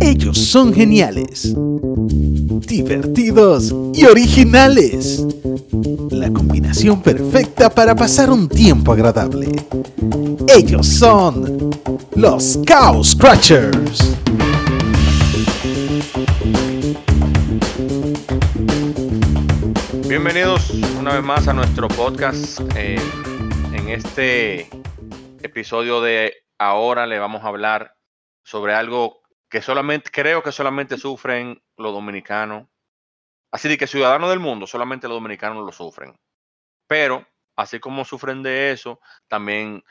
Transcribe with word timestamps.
Ellos 0.00 0.38
son 0.38 0.72
geniales, 0.72 1.54
divertidos 2.66 3.74
y 3.94 4.04
originales. 4.04 5.24
La 6.10 6.32
combinación 6.32 7.02
perfecta 7.02 7.70
para 7.70 7.94
pasar 7.94 8.30
un 8.30 8.48
tiempo 8.48 8.92
agradable. 8.92 9.52
Ellos 10.48 10.86
son 10.86 11.70
los 12.16 12.58
Cow 12.66 13.04
Scratchers. 13.04 14.16
Bienvenidos 20.08 20.70
una 20.98 21.14
vez 21.14 21.22
más 21.22 21.46
a 21.46 21.52
nuestro 21.52 21.86
podcast. 21.88 22.60
Eh, 22.74 22.98
en 23.72 23.88
este 23.88 24.68
episodio 25.42 26.00
de 26.00 26.32
ahora 26.58 27.06
le 27.06 27.18
vamos 27.18 27.44
a 27.44 27.48
hablar 27.48 27.95
sobre 28.46 28.74
algo 28.74 29.22
que 29.50 29.60
solamente, 29.60 30.08
creo 30.12 30.40
que 30.40 30.52
solamente 30.52 30.96
sufren 30.96 31.60
los 31.76 31.92
dominicanos. 31.92 32.68
Así 33.50 33.68
de 33.68 33.76
que 33.76 33.88
ciudadanos 33.88 34.30
del 34.30 34.38
mundo, 34.38 34.68
solamente 34.68 35.08
los 35.08 35.16
dominicanos 35.16 35.66
lo 35.66 35.72
sufren. 35.72 36.16
Pero, 36.86 37.26
así 37.56 37.80
como 37.80 38.04
sufren 38.04 38.44
de 38.44 38.70
eso, 38.70 39.00
también 39.26 39.82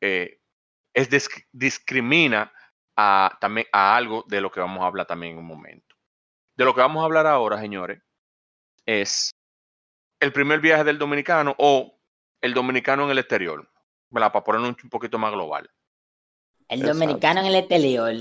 eh, 0.00 0.40
es 0.92 1.08
discrimina 1.52 2.52
a, 2.96 3.38
también 3.40 3.68
a 3.72 3.96
algo 3.96 4.24
de 4.26 4.40
lo 4.40 4.50
que 4.50 4.58
vamos 4.58 4.82
a 4.82 4.86
hablar 4.86 5.06
también 5.06 5.34
en 5.34 5.38
un 5.38 5.46
momento. 5.46 5.94
De 6.56 6.64
lo 6.64 6.74
que 6.74 6.80
vamos 6.80 7.02
a 7.02 7.04
hablar 7.04 7.28
ahora, 7.28 7.60
señores, 7.60 8.02
es 8.84 9.30
el 10.18 10.32
primer 10.32 10.58
viaje 10.58 10.82
del 10.82 10.98
dominicano 10.98 11.54
o 11.56 12.00
el 12.40 12.52
dominicano 12.52 13.04
en 13.04 13.10
el 13.10 13.18
exterior. 13.18 13.70
Para 14.10 14.32
ponerlo 14.32 14.68
un 14.68 14.90
poquito 14.90 15.18
más 15.20 15.30
global. 15.30 15.70
El 16.72 16.82
dominicano 16.82 17.40
en 17.40 17.46
el 17.46 17.56
exterior. 17.56 18.14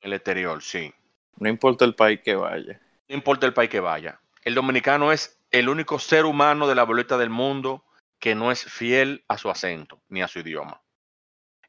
El 0.00 0.12
exterior, 0.12 0.62
sí. 0.62 0.92
No 1.36 1.48
importa 1.48 1.84
el 1.84 1.94
país 1.94 2.20
que 2.24 2.34
vaya. 2.34 2.80
No 3.08 3.14
importa 3.14 3.46
el 3.46 3.52
país 3.52 3.68
que 3.68 3.80
vaya. 3.80 4.18
El 4.42 4.54
dominicano 4.54 5.12
es 5.12 5.38
el 5.50 5.68
único 5.68 5.98
ser 5.98 6.24
humano 6.24 6.66
de 6.66 6.74
la 6.74 6.84
boleta 6.84 7.18
del 7.18 7.28
mundo 7.28 7.84
que 8.18 8.34
no 8.34 8.50
es 8.50 8.64
fiel 8.64 9.24
a 9.28 9.36
su 9.36 9.50
acento 9.50 10.00
ni 10.08 10.22
a 10.22 10.28
su 10.28 10.38
idioma. 10.38 10.80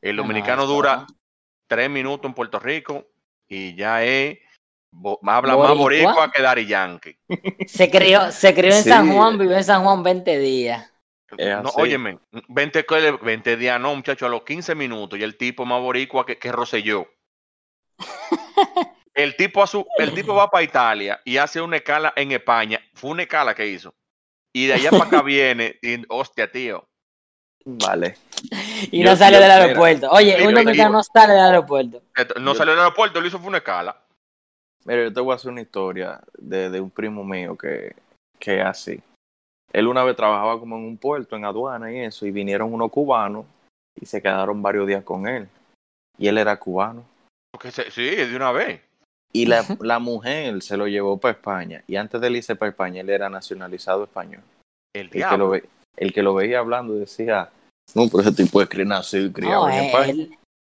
El 0.01 0.15
dominicano 0.15 0.65
dura 0.65 1.05
tres 1.67 1.89
minutos 1.89 2.27
en 2.27 2.33
Puerto 2.33 2.59
Rico 2.59 3.07
y 3.47 3.75
ya 3.75 4.03
es 4.03 4.39
habla 5.25 5.57
más 5.57 5.77
boricua 5.77 6.31
que 6.31 6.41
Dari 6.41 6.65
Yankee. 6.65 7.17
Se 7.67 7.89
crió, 7.89 8.31
se 8.31 8.53
crió 8.53 8.73
en 8.73 8.83
San 8.83 9.11
Juan, 9.11 9.37
vivió 9.37 9.57
en 9.57 9.63
San 9.63 9.83
Juan 9.83 10.01
20 10.01 10.39
días. 10.39 10.90
No, 11.37 11.69
óyeme, 11.75 12.19
20, 12.49 12.85
20 13.21 13.57
días, 13.57 13.79
no, 13.79 13.95
muchacho, 13.95 14.25
a 14.25 14.29
los 14.29 14.43
15 14.43 14.75
minutos 14.75 15.17
y 15.17 15.23
el 15.23 15.37
tipo 15.37 15.65
más 15.65 15.79
boricua 15.79 16.25
que, 16.25 16.37
que 16.37 16.51
Rosselló. 16.51 17.07
el, 19.13 19.35
tipo 19.35 19.63
a 19.63 19.67
su, 19.67 19.85
el 19.97 20.13
tipo 20.13 20.35
va 20.35 20.49
para 20.49 20.63
Italia 20.63 21.21
y 21.23 21.37
hace 21.37 21.61
una 21.61 21.77
escala 21.77 22.13
en 22.15 22.33
España. 22.33 22.81
Fue 22.93 23.11
una 23.11 23.23
escala 23.23 23.55
que 23.55 23.67
hizo. 23.67 23.93
Y 24.53 24.67
de 24.67 24.73
allá 24.73 24.91
para 24.91 25.05
acá 25.05 25.21
viene, 25.21 25.77
y, 25.81 26.03
hostia, 26.09 26.51
tío. 26.51 26.85
Vale. 27.63 28.17
Y 28.91 29.03
no 29.03 29.15
sale 29.15 29.39
del 29.39 29.51
aeropuerto. 29.51 30.09
Oye, 30.09 30.45
un 30.45 30.53
dominicano 30.53 30.97
no 30.97 31.03
sale 31.03 31.33
del 31.33 31.43
aeropuerto. 31.43 32.01
No 32.41 32.55
salió 32.55 32.73
del 32.73 32.81
aeropuerto, 32.81 33.21
lo 33.21 33.27
hizo 33.27 33.39
fue 33.39 33.47
una 33.47 33.59
escala. 33.59 34.03
Mira, 34.83 35.03
yo 35.03 35.13
te 35.13 35.21
voy 35.21 35.31
a 35.31 35.35
hacer 35.35 35.51
una 35.51 35.61
historia 35.61 36.19
de, 36.37 36.71
de 36.71 36.81
un 36.81 36.89
primo 36.89 37.23
mío 37.23 37.55
que, 37.55 37.95
que 38.39 38.59
es 38.59 38.65
así 38.65 39.01
él 39.73 39.87
una 39.87 40.03
vez 40.03 40.15
trabajaba 40.15 40.59
como 40.59 40.77
en 40.77 40.83
un 40.83 40.97
puerto, 40.97 41.35
en 41.35 41.45
aduana 41.45 41.91
y 41.91 41.99
eso, 41.99 42.25
y 42.25 42.31
vinieron 42.31 42.73
unos 42.73 42.91
cubanos 42.91 43.45
y 43.99 44.05
se 44.05 44.21
quedaron 44.21 44.61
varios 44.61 44.87
días 44.87 45.03
con 45.03 45.27
él. 45.27 45.47
Y 46.17 46.27
él 46.27 46.37
era 46.37 46.57
cubano. 46.57 47.03
sí, 47.89 48.03
de 48.03 48.35
una 48.35 48.51
vez. 48.51 48.81
Y 49.33 49.45
la, 49.45 49.63
la 49.79 49.99
mujer 49.99 50.61
se 50.61 50.77
lo 50.77 50.87
llevó 50.87 51.17
para 51.17 51.33
España. 51.33 51.83
Y 51.87 51.95
antes 51.95 52.19
de 52.19 52.27
él 52.27 52.37
irse 52.37 52.55
para 52.55 52.69
España, 52.69 53.01
él 53.01 53.09
era 53.09 53.29
nacionalizado 53.29 54.03
español. 54.03 54.41
El, 54.93 55.09
que 55.09 55.19
lo, 55.37 55.53
el 55.55 56.13
que 56.13 56.21
lo 56.21 56.33
veía 56.33 56.59
hablando 56.59 56.95
decía, 56.95 57.49
no, 57.95 58.07
pero 58.09 58.21
ese 58.21 58.33
tipo 58.33 58.61
es 58.61 58.69
nacido 58.85 59.25
y 59.27 59.31
criado 59.31 59.69
en 59.69 59.85
España. 59.85 60.27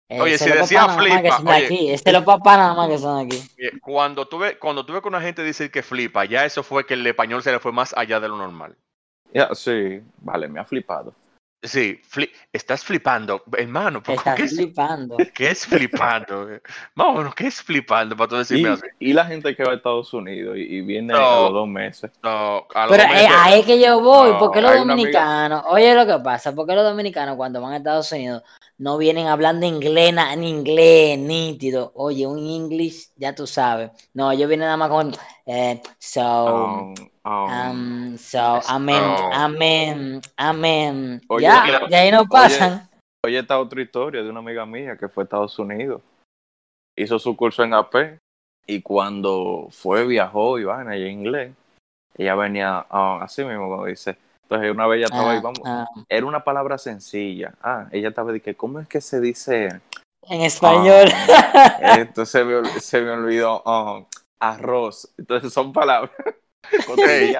Oye, 0.09 0.37
si 0.37 0.49
decía 0.49 0.87
flipa. 0.89 1.41
Oye, 1.45 1.93
este 1.93 2.11
los 2.11 2.23
papás 2.23 2.57
nada 2.57 2.73
más 2.75 2.89
que 2.89 2.97
son 2.97 3.25
aquí. 3.25 3.41
Cuando 3.81 4.27
tuve, 4.27 4.59
cuando 4.59 4.85
tuve 4.85 5.01
que 5.01 5.07
una 5.07 5.21
gente 5.21 5.43
dice 5.43 5.71
que 5.71 5.81
flipa, 5.81 6.25
ya 6.25 6.45
eso 6.45 6.63
fue 6.63 6.85
que 6.85 6.93
el 6.93 7.05
español 7.07 7.41
se 7.41 7.51
le 7.51 7.59
fue 7.59 7.71
más 7.71 7.93
allá 7.97 8.19
de 8.19 8.27
lo 8.27 8.37
normal 8.37 8.75
sí, 9.53 10.01
vale, 10.19 10.47
me 10.47 10.59
ha 10.59 10.65
flipado. 10.65 11.13
Sí, 11.63 11.99
estás 12.53 12.83
flipando, 12.83 13.41
hermano. 13.57 14.03
Estás 14.05 14.35
¿qué 14.35 14.47
flipando. 14.47 15.17
Es, 15.17 15.31
¿Qué 15.33 15.49
es 15.49 15.65
flipando? 15.65 16.47
Vámonos, 16.93 17.33
¿qué 17.33 17.47
es 17.47 17.61
flipando 17.61 18.15
para 18.15 18.27
tú 18.27 18.35
decirme 18.35 18.69
y, 18.69 18.73
así? 18.73 18.85
Y 18.99 19.13
la 19.13 19.25
gente 19.25 19.55
que 19.55 19.63
va 19.63 19.71
a 19.71 19.75
Estados 19.75 20.13
Unidos 20.13 20.55
y, 20.57 20.81
viene 20.81 21.15
a 21.15 21.17
los 21.17 21.53
dos 21.53 21.67
meses. 21.67 22.11
No, 22.21 22.67
a 22.73 22.87
Pero 22.87 23.03
eh, 23.03 23.27
ahí 23.31 23.61
es 23.61 23.65
que 23.65 23.81
yo 23.81 23.99
voy, 23.99 24.33
porque 24.37 24.61
los 24.61 24.75
dominicanos, 24.75 25.63
oye 25.67 25.95
lo 25.95 26.05
que 26.05 26.23
pasa, 26.23 26.53
porque 26.53 26.75
los 26.75 26.83
dominicanos 26.83 27.35
cuando 27.35 27.61
van 27.61 27.73
a 27.73 27.77
Estados 27.77 28.11
Unidos 28.11 28.43
no 28.77 28.97
vienen 28.97 29.27
hablando 29.27 29.65
inglés, 29.65 30.13
ni 30.37 30.49
inglés 30.49 31.19
nítido. 31.19 31.91
Oye, 31.95 32.27
un 32.27 32.39
inglés, 32.39 33.13
ya 33.15 33.33
tú 33.33 33.47
sabes. 33.47 33.91
No, 34.13 34.31
ellos 34.31 34.47
vienen 34.47 34.67
nada 34.67 34.77
más 34.77 34.89
con, 34.89 35.13
eh, 35.45 35.81
so... 35.99 36.45
Um, 36.45 36.95
Um, 37.25 37.49
um, 37.49 38.17
so, 38.19 38.61
amén, 38.67 39.01
amén, 39.33 40.21
amén. 40.37 41.21
ya, 41.39 41.87
de 41.89 41.95
ahí 41.95 42.11
no 42.11 42.27
pasan. 42.27 42.87
Oye, 43.25 43.39
esta 43.39 43.59
otra 43.59 43.81
historia 43.81 44.21
de 44.21 44.29
una 44.29 44.41
amiga 44.41 44.63
mía 44.67 44.95
que 44.95 45.09
fue 45.09 45.23
a 45.23 45.25
Estados 45.25 45.57
Unidos. 45.57 46.03
Hizo 46.95 47.17
su 47.17 47.35
curso 47.35 47.63
en 47.63 47.73
AP 47.73 48.19
y 48.67 48.83
cuando 48.83 49.69
fue, 49.71 50.05
viajó 50.05 50.59
y 50.59 50.65
van 50.65 50.87
allá 50.87 51.03
en 51.03 51.19
inglés, 51.19 51.53
ella 52.15 52.35
venía 52.35 52.85
ah, 52.91 53.21
así 53.23 53.43
mismo, 53.43 53.69
como 53.69 53.85
dice. 53.87 54.17
Entonces, 54.45 54.71
una 54.71 54.85
vez 54.85 54.97
ella 54.97 55.05
estaba 55.07 55.31
ahí, 55.31 55.37
ah, 55.39 55.41
vamos. 55.41 55.61
Ah. 55.65 55.85
Era 56.07 56.25
una 56.27 56.43
palabra 56.43 56.77
sencilla. 56.77 57.55
Ah, 57.63 57.87
ella 57.91 58.09
estaba 58.09 58.31
de 58.31 58.41
que, 58.41 58.53
¿cómo 58.53 58.79
es 58.79 58.87
que 58.87 59.01
se 59.01 59.19
dice? 59.19 59.81
En 60.21 60.41
español. 60.41 61.07
entonces 61.97 62.29
se 62.29 62.43
me, 62.43 62.79
se 62.79 63.01
me 63.01 63.11
olvidó 63.11 63.63
arroz. 64.39 65.09
Entonces, 65.17 65.51
son 65.51 65.73
palabras. 65.73 66.11
Ey, 67.07 67.35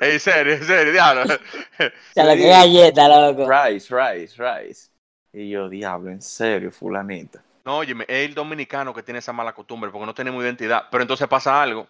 en 0.00 0.20
serio, 0.20 0.54
en 0.54 0.64
serio, 0.64 0.92
diablo. 0.92 1.24
Se 2.14 2.24
lo 2.24 2.34
que 2.34 2.48
galleta, 2.48 3.08
loco. 3.08 3.48
Rice, 3.48 3.94
rice, 3.94 4.42
rice. 4.42 4.90
Y 5.32 5.50
yo, 5.50 5.68
diablo, 5.68 6.10
en 6.10 6.22
serio, 6.22 6.72
fulanita. 6.72 7.42
No, 7.64 7.78
oye, 7.78 7.94
es 8.08 8.28
el 8.28 8.34
dominicano 8.34 8.92
que 8.92 9.04
tiene 9.04 9.20
esa 9.20 9.32
mala 9.32 9.52
costumbre 9.52 9.90
porque 9.90 10.06
no 10.06 10.14
tenemos 10.14 10.42
identidad. 10.42 10.84
Pero 10.90 11.02
entonces 11.02 11.28
pasa 11.28 11.62
algo. 11.62 11.86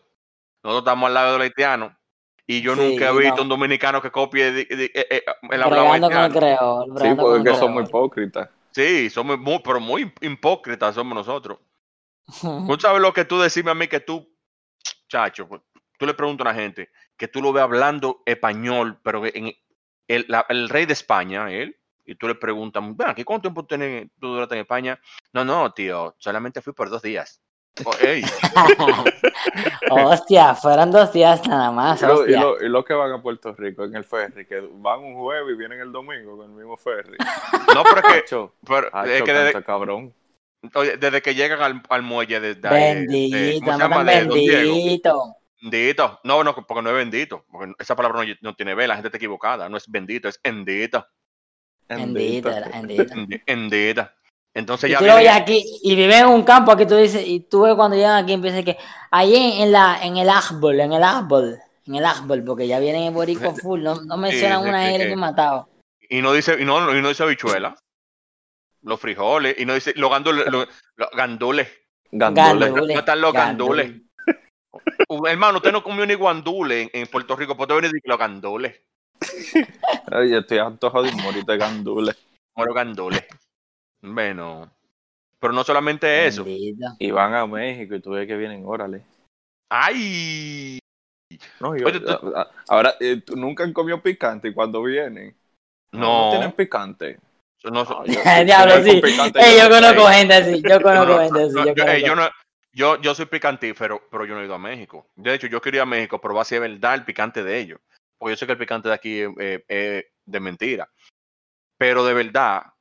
Nosotros 0.62 0.82
estamos 0.82 1.08
al 1.08 1.14
lado 1.14 1.32
del 1.32 1.42
haitiano 1.42 1.96
y 2.46 2.60
yo 2.60 2.74
nunca 2.74 3.10
he 3.10 3.18
visto 3.18 3.42
un 3.42 3.48
dominicano 3.48 4.02
que 4.02 4.10
copie 4.10 4.50
de, 4.50 4.64
de, 4.64 4.84
eh, 4.86 5.06
eh, 5.10 5.24
el 5.50 5.62
hablado 5.62 5.92
haitiano. 5.92 6.86
sí, 6.96 7.14
porque 7.16 7.50
que 7.50 7.56
somos 7.56 7.88
hipócritas. 7.88 8.48
Sí, 8.72 9.10
somos 9.10 9.38
muy, 9.38 9.60
pero 9.62 9.80
muy 9.80 10.12
hipócritas 10.20 10.94
somos 10.94 11.14
nosotros. 11.14 11.58
¿Tú 12.40 12.76
sabes 12.80 13.00
lo 13.00 13.12
que 13.12 13.24
tú 13.24 13.40
decime 13.40 13.70
a 13.70 13.74
mí 13.74 13.86
que 13.86 14.00
tú, 14.00 14.28
chacho, 15.08 15.46
pues, 15.48 15.62
tú 15.98 16.06
le 16.06 16.14
preguntas 16.14 16.46
a 16.46 16.50
una 16.50 16.60
gente 16.60 16.90
que 17.16 17.28
tú 17.28 17.40
lo 17.40 17.52
ves 17.52 17.62
hablando 17.62 18.22
español, 18.26 18.98
pero 19.02 19.24
en 19.26 19.52
el, 20.08 20.26
el 20.48 20.68
rey 20.68 20.86
de 20.86 20.92
España, 20.92 21.50
él, 21.52 21.76
y 22.04 22.16
tú 22.16 22.26
le 22.26 22.34
preguntas, 22.34 22.82
bueno, 22.84 23.14
¿cuánto 23.24 23.42
tiempo 23.42 23.64
tenés, 23.64 24.08
tú 24.18 24.28
duraste 24.28 24.56
en 24.56 24.62
España? 24.62 25.00
No, 25.32 25.44
no, 25.44 25.72
tío, 25.72 26.14
solamente 26.18 26.60
fui 26.60 26.72
por 26.72 26.90
dos 26.90 27.02
días. 27.02 27.40
Oh, 29.90 30.10
hostia, 30.10 30.54
fueron 30.54 30.90
dos 30.90 31.10
días 31.12 31.46
nada 31.48 31.70
más. 31.70 32.02
Y, 32.02 32.68
lo, 32.68 32.84
que 32.84 32.92
van 32.92 33.12
a 33.12 33.22
Puerto 33.22 33.54
Rico 33.54 33.84
en 33.84 33.96
el 33.96 34.04
ferry, 34.04 34.44
que 34.46 34.60
van 34.74 35.00
un 35.00 35.14
jueves 35.14 35.54
y 35.54 35.56
vienen 35.56 35.80
el 35.80 35.90
domingo 35.90 36.36
con 36.36 36.50
el 36.50 36.56
mismo 36.56 36.76
ferry. 36.76 37.16
No, 37.74 37.82
pero 37.82 38.08
es 38.08 38.24
que. 38.24 38.48
pero, 38.66 39.04
es 39.04 39.22
que 39.22 39.32
desde, 39.32 39.64
cabrón. 39.64 40.12
desde 41.00 41.22
que 41.22 41.34
llegan 41.34 41.82
al, 41.88 42.02
muelle 42.02 42.40
de, 42.40 42.54
bendito, 42.54 43.88
bendito. 44.04 45.36
Bendito. 45.62 46.20
No, 46.24 46.44
no, 46.44 46.54
porque 46.54 46.82
no 46.82 46.90
es 46.90 46.96
bendito. 46.96 47.46
Porque 47.50 47.72
esa 47.78 47.96
palabra 47.96 48.22
no, 48.42 48.54
tiene 48.54 48.74
B, 48.74 48.86
la 48.86 48.96
gente 48.96 49.08
está 49.08 49.16
equivocada. 49.16 49.70
No 49.70 49.78
es 49.78 49.90
bendito, 49.90 50.28
es 50.28 50.38
endita. 50.42 51.08
Endita, 51.88 52.70
endita. 52.74 53.14
Endita. 53.46 54.14
Entonces 54.54 54.90
y 54.90 54.92
ya. 54.92 54.98
Tú 54.98 55.04
vive... 55.04 55.28
aquí 55.28 55.64
y 55.82 55.94
vive 55.94 56.18
en 56.18 56.26
un 56.26 56.42
campo, 56.42 56.72
aquí 56.72 56.86
tú 56.86 56.96
dices, 56.96 57.26
y 57.26 57.40
tú 57.40 57.62
ves 57.62 57.74
cuando 57.74 57.96
llegan 57.96 58.22
aquí, 58.22 58.34
empieza 58.34 58.62
que 58.62 58.76
ahí 59.10 59.62
en, 59.62 59.72
la, 59.72 59.98
en 60.02 60.16
el 60.16 60.28
árbol, 60.28 60.80
en 60.80 60.92
el 60.92 61.02
árbol, 61.02 61.58
en 61.86 61.94
el 61.94 62.04
árbol, 62.04 62.44
porque 62.44 62.66
ya 62.66 62.78
vienen 62.78 63.04
en 63.04 63.14
Borico 63.14 63.54
full, 63.62 63.82
no, 63.82 64.02
no 64.02 64.16
mencionan 64.16 64.66
una 64.68 64.94
L 64.94 65.06
que, 65.06 65.16
matado. 65.16 65.68
Y 66.08 66.20
no 66.20 66.32
dice, 66.32 66.56
y 66.60 66.64
no, 66.64 66.94
y 66.94 67.00
no 67.00 67.08
dice 67.08 67.22
habichuela. 67.22 67.74
Los 68.82 69.00
frijoles, 69.00 69.54
y 69.58 69.64
no 69.64 69.74
dice 69.74 69.92
los 69.96 70.10
gandules. 70.10 70.44
Los, 70.50 70.66
gandules. 71.12 71.68
Gandules. 72.10 72.72
No 72.72 72.98
están 72.98 73.20
los 73.20 73.32
gandules. 73.32 74.02
Hermano, 75.26 75.58
usted 75.58 75.72
no 75.72 75.82
comió 75.82 76.04
ni 76.04 76.14
guandule 76.14 76.90
en, 76.92 77.06
Puerto 77.06 77.36
Rico, 77.36 77.56
pues 77.56 77.68
te 77.68 77.74
venir 77.74 77.92
los 78.04 78.18
gandules. 78.18 78.80
Ay, 80.10 80.34
estoy 80.34 80.58
antojado 80.58 81.04
de 81.04 81.12
morir 81.12 81.44
de 81.44 81.56
gandules. 81.56 82.16
Moro 82.56 82.74
gandules. 82.74 83.24
Bueno. 84.02 84.70
Pero 85.40 85.52
no 85.52 85.64
solamente 85.64 86.26
eso. 86.26 86.44
Y 86.46 87.10
van 87.10 87.34
a 87.34 87.46
México 87.46 87.94
y 87.94 88.00
tú 88.00 88.10
ves 88.10 88.26
que 88.26 88.36
vienen, 88.36 88.64
órale. 88.64 89.02
¡Ay! 89.68 90.78
No, 91.60 91.74
ahora, 92.68 92.94
eh, 93.00 93.22
nunca 93.34 93.64
han 93.64 93.72
comido 93.72 94.02
picante 94.02 94.48
y 94.48 94.54
cuando 94.54 94.82
vienen. 94.82 95.34
No. 95.92 96.26
no 96.26 96.30
tienen 96.30 96.52
picante. 96.52 97.18
No, 97.64 97.84
Diablo, 98.44 98.82
sí. 98.82 99.00
yo 99.00 99.70
conozco 99.70 100.06
gente 100.08 100.34
así. 100.34 100.62
Yo 100.62 100.80
conozco 100.80 101.18
gente 101.18 101.42
así. 101.42 102.04
Yo, 102.04 102.14
no, 102.14 102.28
yo, 102.72 103.00
yo 103.00 103.14
soy 103.14 103.26
picantífero, 103.26 104.02
pero 104.10 104.24
yo 104.24 104.34
no 104.34 104.42
he 104.42 104.44
ido 104.44 104.54
a 104.54 104.58
México. 104.58 105.06
De 105.16 105.34
hecho, 105.34 105.46
yo 105.46 105.60
quería 105.60 105.78
ir 105.78 105.82
a 105.82 105.86
México, 105.86 106.20
pero 106.20 106.34
va 106.34 106.42
a 106.42 106.46
ser 106.46 106.60
verdad 106.60 106.94
el 106.94 107.04
picante 107.04 107.42
de 107.42 107.58
ellos. 107.58 107.80
Porque 108.18 108.32
yo 108.32 108.36
sé 108.36 108.46
que 108.46 108.52
el 108.52 108.58
picante 108.58 108.88
de 108.88 108.94
aquí 108.94 109.20
es 109.20 110.04
de 110.26 110.40
mentira. 110.40 110.88
Pero 111.78 112.04
de 112.04 112.14
verdad, 112.14 112.71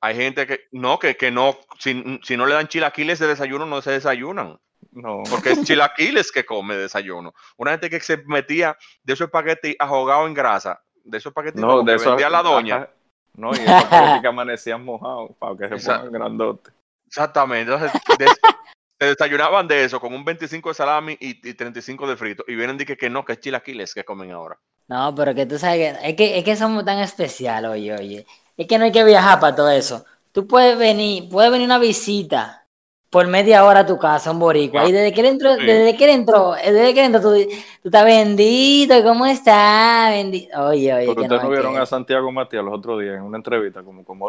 hay 0.00 0.16
gente 0.16 0.46
que 0.46 0.60
no, 0.72 0.98
que, 0.98 1.16
que 1.16 1.30
no, 1.30 1.56
si, 1.78 2.20
si 2.22 2.36
no 2.36 2.46
le 2.46 2.54
dan 2.54 2.68
chilaquiles 2.68 3.18
de 3.18 3.26
desayuno, 3.26 3.66
no 3.66 3.82
se 3.82 3.92
desayunan. 3.92 4.58
No. 4.92 5.22
Porque 5.28 5.50
es 5.50 5.64
chilaquiles 5.64 6.32
que 6.32 6.44
come 6.44 6.76
desayuno. 6.76 7.34
Una 7.56 7.72
gente 7.72 7.90
que 7.90 8.00
se 8.00 8.18
metía 8.26 8.76
de 9.02 9.12
esos 9.12 9.26
espaguetis 9.26 9.76
ahogados 9.78 10.28
en 10.28 10.34
grasa, 10.34 10.80
de 11.04 11.18
esos 11.18 11.30
espaguetis 11.30 11.60
no, 11.60 11.82
de 11.82 11.96
que 11.96 12.04
vendía 12.04 12.30
la 12.30 12.42
doña. 12.42 12.88
No, 13.34 13.52
y 13.52 13.58
esos 13.58 14.20
que 14.20 14.28
amanecían 14.28 14.84
mojados 14.84 15.30
para 15.38 15.56
que 15.56 15.78
se 15.78 15.92
pongan 15.92 16.12
grandotes. 16.12 16.74
Exactamente. 17.06 17.72
Entonces, 17.72 18.00
se 18.98 19.06
desayunaban 19.06 19.68
de 19.68 19.84
eso 19.84 20.00
con 20.00 20.12
un 20.14 20.24
25 20.24 20.68
de 20.68 20.74
salami 20.74 21.16
y, 21.20 21.54
35 21.54 22.06
de 22.06 22.16
frito. 22.16 22.44
Y 22.46 22.54
vienen 22.54 22.80
y 22.80 22.84
que, 22.84 22.96
que 22.96 23.10
no, 23.10 23.24
que 23.24 23.32
es 23.32 23.40
chilaquiles 23.40 23.94
que 23.94 24.04
comen 24.04 24.32
ahora. 24.32 24.58
No, 24.88 25.14
pero 25.14 25.34
que 25.34 25.46
tú 25.46 25.58
sabes 25.58 25.98
que 25.98 26.08
es 26.08 26.16
que, 26.16 26.38
es 26.38 26.44
que 26.44 26.56
somos 26.56 26.84
tan 26.84 26.98
especiales, 26.98 27.70
oye, 27.70 27.94
oye. 27.94 28.26
Es 28.58 28.66
que 28.66 28.76
no 28.76 28.84
hay 28.84 28.92
que 28.92 29.04
viajar 29.04 29.40
para 29.40 29.54
todo 29.54 29.70
eso. 29.70 30.04
Tú 30.32 30.46
puedes 30.46 30.76
venir, 30.76 31.28
puede 31.30 31.48
venir 31.48 31.64
una 31.66 31.78
visita 31.78 32.66
por 33.08 33.26
media 33.26 33.64
hora 33.64 33.80
a 33.80 33.86
tu 33.86 33.98
casa, 33.98 34.32
un 34.32 34.38
boricua. 34.38 34.86
y 34.86 34.92
desde 34.92 35.14
que 35.14 35.20
él 35.20 35.26
entró, 35.28 35.56
desde 35.56 35.96
que 35.96 36.04
él 36.04 36.10
entró, 36.10 36.52
desde 36.52 36.92
que 36.92 37.00
él 37.00 37.06
entró, 37.06 37.22
tú, 37.22 37.34
tú 37.82 37.88
estás 37.88 38.04
bendito, 38.04 39.02
¿cómo 39.02 39.24
estás? 39.24 40.10
Bendito. 40.10 40.66
Oye, 40.66 40.92
oye. 40.92 41.06
Pero 41.06 41.22
ustedes 41.22 41.42
no 41.42 41.50
vieron 41.50 41.78
a 41.78 41.86
Santiago 41.86 42.30
Matías 42.30 42.62
los 42.62 42.74
otros 42.74 43.00
días 43.00 43.16
en 43.16 43.22
una 43.22 43.38
entrevista, 43.38 43.82
como 43.82 44.04
como 44.04 44.28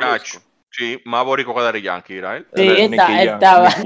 Sí, 0.71 1.01
más 1.05 1.25
boricua 1.25 1.55
que 1.55 1.61
Dari 1.61 1.81
Yankee, 1.81 2.17
era 2.17 2.37
él. 2.37 2.45
Sí, 2.55 2.67
está, 2.67 3.23
estaba. 3.23 3.69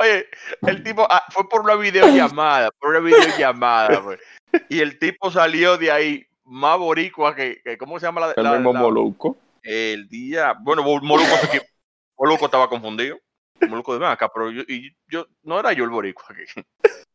Oye, 0.00 0.26
el 0.66 0.82
tipo 0.82 1.06
ah, 1.10 1.24
fue 1.30 1.48
por 1.48 1.62
una 1.62 1.74
videollamada, 1.74 2.70
por 2.78 2.90
una 2.90 3.00
videollamada, 3.00 4.00
pues. 4.04 4.20
Y 4.68 4.80
el 4.80 4.98
tipo 4.98 5.30
salió 5.30 5.76
de 5.76 5.90
ahí 5.90 6.26
más 6.44 6.78
boricua 6.78 7.34
que, 7.34 7.60
¿cómo 7.78 7.98
se 7.98 8.06
llama 8.06 8.20
la, 8.20 8.32
el 8.32 8.58
mismo 8.58 8.72
Moluco? 8.72 9.36
El 9.62 10.08
día, 10.08 10.54
bueno, 10.60 10.82
Moluco, 10.82 11.30
Moluco 12.18 12.44
estaba 12.44 12.68
confundido. 12.68 13.18
Moluco 13.68 13.98
de 13.98 14.06
acá, 14.06 14.28
pero 14.28 14.50
yo, 14.50 14.62
y 14.68 14.94
yo, 15.08 15.26
no 15.42 15.58
era 15.58 15.72
yo 15.72 15.84
el 15.84 15.90
boricua 15.90 16.24
aquí. 16.28 16.42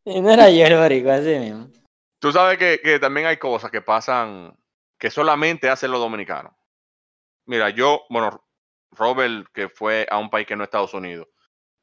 no 0.22 0.30
era 0.30 0.50
yo 0.50 0.66
el 0.66 0.76
boricua, 0.76 1.16
así 1.16 1.38
mismo. 1.38 1.68
Tú 2.18 2.32
sabes 2.32 2.58
que, 2.58 2.80
que 2.82 2.98
también 2.98 3.26
hay 3.26 3.36
cosas 3.36 3.70
que 3.70 3.82
pasan 3.82 4.56
que 4.98 5.10
solamente 5.10 5.68
hacen 5.68 5.90
los 5.90 6.00
dominicanos. 6.00 6.52
Mira, 7.46 7.70
yo, 7.70 8.02
bueno, 8.10 8.44
Robert, 8.92 9.46
que 9.52 9.68
fue 9.68 10.06
a 10.10 10.18
un 10.18 10.30
país 10.30 10.46
que 10.46 10.56
no 10.56 10.62
es 10.62 10.68
Estados 10.68 10.94
Unidos, 10.94 11.28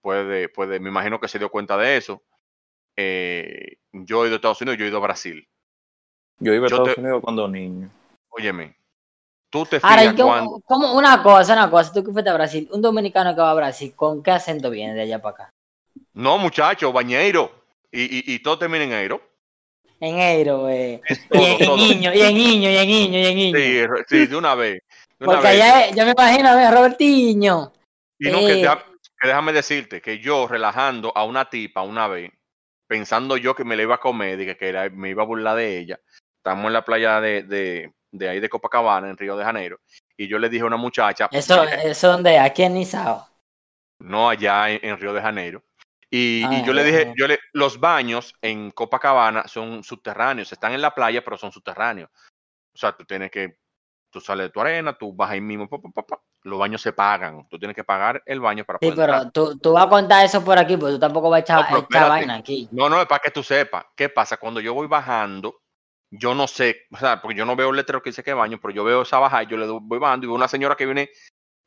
puede, 0.02 0.50
puede, 0.50 0.80
me 0.80 0.90
imagino 0.90 1.20
que 1.20 1.28
se 1.28 1.40
dio 1.40 1.50
cuenta 1.50 1.78
de 1.78 1.98
eso. 1.98 2.24
Eh, 2.96 3.78
yo 3.92 4.24
he 4.24 4.28
ido 4.28 4.36
a 4.36 4.38
Estados 4.38 4.62
Unidos, 4.62 4.78
yo 4.78 4.86
he 4.86 4.90
ido 4.90 4.98
a 4.98 5.02
Brasil. 5.02 5.48
Yo 6.40 6.54
iba 6.54 6.66
a 6.66 6.68
Estados 6.68 6.98
Unidos 6.98 7.22
cuando 7.24 7.48
niño. 7.48 7.90
Óyeme, 8.30 8.76
tú 9.50 9.66
te 9.66 9.80
fijas 9.80 10.14
cuando... 10.14 10.62
como 10.66 10.94
una 10.94 11.24
cosa, 11.24 11.54
una 11.54 11.70
cosa, 11.70 11.92
tú 11.92 12.04
que 12.04 12.12
fuiste 12.12 12.30
a 12.30 12.34
Brasil, 12.34 12.68
un 12.72 12.82
dominicano 12.82 13.34
que 13.34 13.42
va 13.42 13.52
a 13.52 13.56
Brasil, 13.56 13.94
¿con 13.96 14.22
qué 14.22 14.32
acento 14.32 14.70
viene 14.70 14.94
de 14.94 15.02
allá 15.02 15.22
para 15.22 15.34
acá? 15.34 15.54
No, 16.14 16.38
muchacho, 16.38 16.92
bañeiro. 16.92 17.52
Y, 17.92 18.02
y, 18.02 18.36
y 18.36 18.40
todo 18.40 18.60
termina 18.60 18.84
en 18.84 18.92
eiro. 18.92 19.22
En 20.00 20.20
eiro, 20.20 20.60
güey. 20.62 21.02
Y, 21.32 21.64
en 21.64 21.76
niño, 21.76 22.14
y 22.14 22.22
en 22.22 22.36
niño, 22.36 22.70
y 22.70 22.78
en 22.78 22.88
niño, 22.88 23.20
y 23.20 23.26
en 23.26 23.36
niño. 23.36 23.58
Sí, 23.58 24.06
sí, 24.08 24.28
de 24.28 24.36
una 24.36 24.54
vez. 24.54 24.82
Porque 25.18 25.48
allá, 25.48 25.90
yo 25.90 26.06
me 26.06 26.12
imagino 26.12 26.50
a 26.50 26.56
ver, 26.56 26.74
Robertiño. 26.74 27.72
Y 28.20 28.30
no, 28.30 28.40
que, 28.40 28.62
eh. 28.62 28.68
que 29.20 29.28
déjame 29.28 29.54
decirte 29.54 30.02
que 30.02 30.20
yo 30.20 30.48
relajando 30.48 31.12
a 31.16 31.24
una 31.24 31.50
tipa 31.50 31.82
una 31.82 32.08
vez, 32.08 32.32
pensando 32.88 33.38
yo 33.38 33.56
que 33.56 33.64
me 33.64 33.76
la 33.76 33.84
iba 33.84 33.96
a 33.96 34.00
comer, 34.00 34.38
dije 34.38 34.58
que 34.58 34.90
me 34.92 35.10
iba 35.10 35.24
a 35.24 35.26
burlar 35.26 35.56
de 35.56 35.80
ella, 35.80 36.00
estamos 36.48 36.68
en 36.68 36.74
la 36.74 36.86
playa 36.86 37.20
de, 37.20 37.44
de, 37.44 37.94
de, 38.12 38.30
ahí 38.30 38.40
de 38.40 38.50
Copacabana, 38.50 39.10
en 39.10 39.18
Río 39.18 39.36
de 39.36 39.44
Janeiro, 39.44 39.80
y 40.16 40.28
yo 40.28 40.40
le 40.40 40.50
dije 40.50 40.64
a 40.64 40.68
una 40.68 40.78
muchacha. 40.78 41.28
¿Eso, 41.32 41.64
eso 41.64 42.12
dónde? 42.12 42.40
¿Aquí 42.40 42.64
en 42.64 42.76
Nizao? 42.76 43.28
No, 44.00 44.30
allá 44.30 44.70
en, 44.70 44.98
Río 44.98 45.14
de 45.14 45.22
Janeiro. 45.22 45.64
Y, 46.10 46.46
y, 46.50 46.64
yo 46.64 46.72
le 46.72 46.86
dije, 46.86 47.14
yo 47.18 47.28
le, 47.28 47.38
los 47.52 47.82
baños 47.82 48.34
en 48.42 48.72
Copacabana 48.72 49.46
son 49.48 49.84
subterráneos, 49.84 50.54
están 50.54 50.72
en 50.72 50.82
la 50.82 50.96
playa, 50.96 51.22
pero 51.22 51.38
son 51.38 51.52
subterráneos. 51.52 52.10
O 52.74 52.78
sea, 52.78 52.94
tú 52.96 53.04
tienes 53.04 53.30
que, 53.30 53.60
tú 54.10 54.22
sales 54.22 54.46
de 54.46 54.50
tu 54.52 54.62
arena, 54.62 54.98
tú 54.98 55.14
vas 55.14 55.32
ahí 55.32 55.42
mismo, 55.42 55.68
los 56.44 56.60
baños 56.60 56.82
se 56.82 56.94
pagan, 56.94 57.46
tú 57.50 57.60
tienes 57.60 57.76
que 57.76 57.84
pagar 57.84 58.24
el 58.26 58.40
baño 58.40 58.64
para 58.64 58.80
poder 58.80 58.94
Sí, 58.94 58.98
pero 58.98 59.32
tú, 59.32 59.58
tú, 59.58 59.74
vas 59.74 59.86
a 59.86 59.90
contar 59.90 60.26
eso 60.26 60.42
por 60.46 60.58
aquí, 60.58 60.78
pues 60.78 60.94
tú 60.94 61.00
tampoco 61.00 61.30
vas 61.30 61.40
a 61.40 61.42
echar, 61.42 61.66
echar 61.78 62.08
vaina 62.08 62.36
aquí. 62.36 62.70
No, 62.72 62.88
no, 62.88 63.02
es 63.02 63.08
para 63.08 63.20
que 63.20 63.32
tú 63.32 63.44
sepas. 63.44 63.88
¿Qué 63.98 64.08
pasa? 64.08 64.38
Cuando 64.38 64.62
yo 64.62 64.74
voy 64.74 64.88
bajando, 64.88 65.60
yo 66.10 66.34
no 66.34 66.48
sé, 66.48 66.86
o 66.92 66.98
sea, 66.98 67.22
porque 67.22 67.38
yo 67.38 67.46
no 67.46 67.56
veo 67.56 67.70
el 67.70 67.76
letrero 67.76 68.02
que 68.02 68.10
dice 68.10 68.24
que 68.24 68.34
baño, 68.34 68.60
pero 68.62 68.74
yo 68.74 68.84
veo 68.84 69.02
esa 69.02 69.20
bajada, 69.20 69.44
yo 69.44 69.58
le 69.58 69.68
voy 69.68 70.00
bajando 70.00 70.26
y 70.26 70.28
veo 70.28 70.36
una 70.36 70.48
señora 70.48 70.76
que 70.76 70.86
viene, 70.86 71.10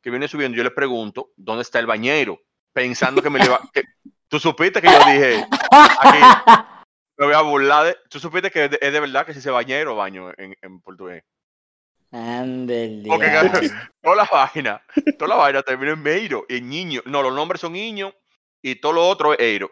que 0.02 0.10
viene 0.10 0.28
subiendo, 0.28 0.56
yo 0.56 0.64
le 0.64 0.70
pregunto, 0.70 1.32
¿dónde 1.36 1.62
está 1.62 1.78
el 1.78 1.86
bañero? 1.86 2.40
Pensando 2.72 3.22
que 3.22 3.30
me 3.30 3.38
le 3.38 3.46
iba... 3.46 3.60
Que, 3.72 3.82
tú 4.28 4.38
supiste 4.38 4.80
que 4.80 4.88
yo 4.88 4.98
dije, 4.98 5.46
aquí, 5.70 6.18
me 7.18 7.26
voy 7.26 7.34
a 7.34 7.42
burlar 7.42 7.86
de... 7.86 7.96
Tú 8.08 8.18
supiste 8.18 8.50
que 8.50 8.64
es 8.64 8.92
de, 8.92 9.00
verdad 9.00 9.26
que 9.26 9.34
si 9.34 9.40
se 9.40 9.50
bañero 9.50 9.96
baño 9.96 10.30
en, 10.36 10.56
en 10.62 10.80
portugués. 10.80 11.24
Andel, 12.12 13.04
Porque 13.06 13.30
toda 14.02 14.16
la 14.16 14.24
vaina, 14.24 14.82
toda 15.16 15.28
la 15.28 15.36
vaina 15.36 15.62
termina 15.62 15.92
en 15.92 16.02
Meiro, 16.02 16.44
en 16.48 16.68
niño. 16.68 17.02
No, 17.04 17.22
los 17.22 17.32
nombres 17.32 17.60
son 17.60 17.72
niño 17.72 18.12
y 18.62 18.76
todo 18.76 18.92
lo 18.94 19.08
otro 19.08 19.32
es 19.32 19.40
Eiro. 19.40 19.70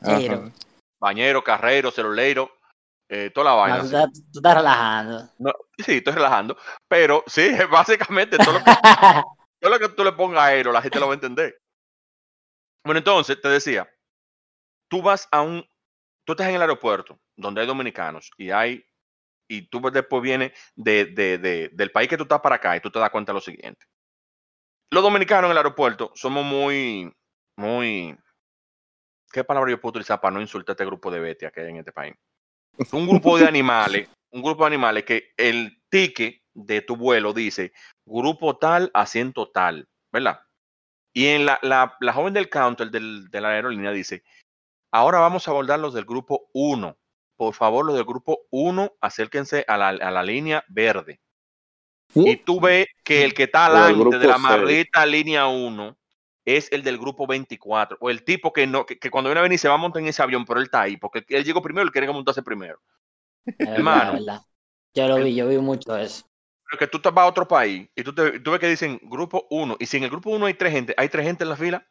Eiro. 0.00 0.50
Bañero, 0.98 1.44
carrero, 1.44 1.90
celuleiro. 1.90 2.50
Eh, 3.08 3.30
toda 3.30 3.50
la 3.50 3.56
vaina. 3.56 4.10
tú, 4.10 4.20
estás, 4.34 4.54
relajando. 4.54 5.30
sí, 5.78 5.96
estoy 5.98 6.12
relajando. 6.14 6.56
Pero 6.88 7.22
sí, 7.26 7.48
básicamente 7.70 8.36
todo 8.38 8.54
lo 8.54 8.64
que, 8.64 8.72
todo 9.60 9.70
lo 9.70 9.78
que 9.78 9.88
tú 9.90 10.04
le 10.04 10.12
pongas 10.12 10.40
a 10.40 10.46
Aero, 10.46 10.72
la 10.72 10.82
gente 10.82 10.98
lo 10.98 11.06
va 11.06 11.12
a 11.12 11.14
entender. 11.14 11.60
Bueno, 12.84 12.98
entonces 12.98 13.40
te 13.40 13.48
decía, 13.48 13.88
tú 14.88 15.02
vas 15.02 15.28
a 15.30 15.42
un, 15.42 15.64
tú 16.24 16.32
estás 16.32 16.48
en 16.48 16.56
el 16.56 16.60
aeropuerto 16.60 17.18
donde 17.36 17.60
hay 17.60 17.66
dominicanos 17.66 18.30
y 18.36 18.50
hay, 18.50 18.84
y 19.48 19.68
tú 19.68 19.80
después 19.92 20.22
vienes 20.22 20.52
de, 20.74 21.06
de, 21.06 21.38
de, 21.38 21.70
del 21.72 21.92
país 21.92 22.08
que 22.08 22.16
tú 22.16 22.24
estás 22.24 22.40
para 22.40 22.56
acá 22.56 22.76
y 22.76 22.80
tú 22.80 22.90
te 22.90 22.98
das 22.98 23.10
cuenta 23.10 23.32
de 23.32 23.34
lo 23.34 23.40
siguiente. 23.40 23.86
Los 24.90 25.02
dominicanos 25.02 25.48
en 25.48 25.52
el 25.52 25.56
aeropuerto 25.56 26.12
somos 26.14 26.44
muy, 26.44 27.12
muy, 27.56 28.16
¿qué 29.32 29.44
palabra 29.44 29.70
yo 29.70 29.80
puedo 29.80 29.90
utilizar 29.90 30.20
para 30.20 30.34
no 30.34 30.40
insultar 30.40 30.72
a 30.72 30.74
este 30.74 30.86
grupo 30.86 31.10
de 31.10 31.20
bestias 31.20 31.52
que 31.52 31.60
hay 31.60 31.70
en 31.70 31.78
este 31.78 31.92
país? 31.92 32.14
Un 32.92 33.06
grupo 33.06 33.38
de 33.38 33.46
animales, 33.46 34.08
un 34.30 34.42
grupo 34.42 34.64
de 34.64 34.68
animales 34.68 35.04
que 35.04 35.32
el 35.36 35.82
ticket 35.88 36.42
de 36.54 36.80
tu 36.80 36.96
vuelo 36.96 37.32
dice 37.32 37.72
grupo 38.06 38.56
tal, 38.56 38.90
asiento 38.94 39.50
tal, 39.50 39.88
¿verdad? 40.12 40.40
Y 41.12 41.26
en 41.26 41.46
la, 41.46 41.58
la, 41.62 41.96
la 42.00 42.12
joven 42.12 42.34
del 42.34 42.48
counter 42.48 42.90
del, 42.90 43.28
de 43.30 43.40
la 43.40 43.48
aerolínea 43.50 43.90
dice, 43.90 44.22
ahora 44.92 45.18
vamos 45.18 45.46
a 45.46 45.50
abordar 45.50 45.80
los 45.80 45.94
del 45.94 46.04
grupo 46.04 46.48
1. 46.52 46.96
Por 47.36 47.54
favor, 47.54 47.84
los 47.84 47.96
del 47.96 48.04
grupo 48.04 48.40
1, 48.50 48.96
acérquense 49.00 49.64
a 49.68 49.76
la, 49.76 49.88
a 49.88 50.10
la 50.10 50.22
línea 50.22 50.64
verde. 50.68 51.20
Y 52.14 52.36
tú 52.36 52.60
ves 52.60 52.86
que 53.04 53.24
el 53.24 53.34
que 53.34 53.44
está 53.44 53.66
adelante 53.66 54.18
de 54.18 54.26
la 54.26 54.38
maldita 54.38 55.04
línea 55.04 55.46
1 55.48 55.98
es 56.46 56.72
el 56.72 56.82
del 56.82 56.96
grupo 56.96 57.26
24, 57.26 57.98
o 58.00 58.08
el 58.08 58.22
tipo 58.22 58.52
que 58.52 58.66
no, 58.66 58.86
que, 58.86 58.98
cuando 59.10 59.28
viene 59.28 59.40
a 59.40 59.42
venir 59.42 59.58
se 59.58 59.68
va 59.68 59.74
a 59.74 59.78
montar 59.78 60.00
en 60.00 60.08
ese 60.08 60.22
avión, 60.22 60.46
pero 60.46 60.60
él 60.60 60.66
está 60.66 60.82
ahí, 60.82 60.96
porque 60.96 61.24
él 61.28 61.44
llegó 61.44 61.60
primero 61.60 61.86
y 61.86 61.90
quiere 61.90 62.10
montarse 62.10 62.42
primero. 62.42 62.80
Hermano. 63.58 64.18
Yo 64.94 65.08
lo 65.08 65.16
vi, 65.16 65.34
yo 65.34 65.46
vi 65.48 65.58
mucho 65.58 65.96
eso. 65.96 66.24
Pero 66.70 66.78
que 66.78 66.86
tú 66.86 67.00
te 67.00 67.10
vas 67.10 67.24
a 67.24 67.28
otro 67.28 67.46
país 67.46 67.88
y 67.94 68.02
tú, 68.02 68.14
te, 68.14 68.40
tú 68.40 68.52
ves 68.52 68.60
que 68.60 68.68
dicen 68.68 68.98
grupo 69.02 69.46
1, 69.50 69.76
y 69.78 69.86
si 69.86 69.96
en 69.96 70.04
el 70.04 70.10
grupo 70.10 70.30
1 70.30 70.46
hay 70.46 70.54
tres 70.54 70.72
gente, 70.72 70.94
hay 70.96 71.08
tres 71.08 71.26
gente 71.26 71.44
en 71.44 71.50
la 71.50 71.56
fila, 71.56 71.86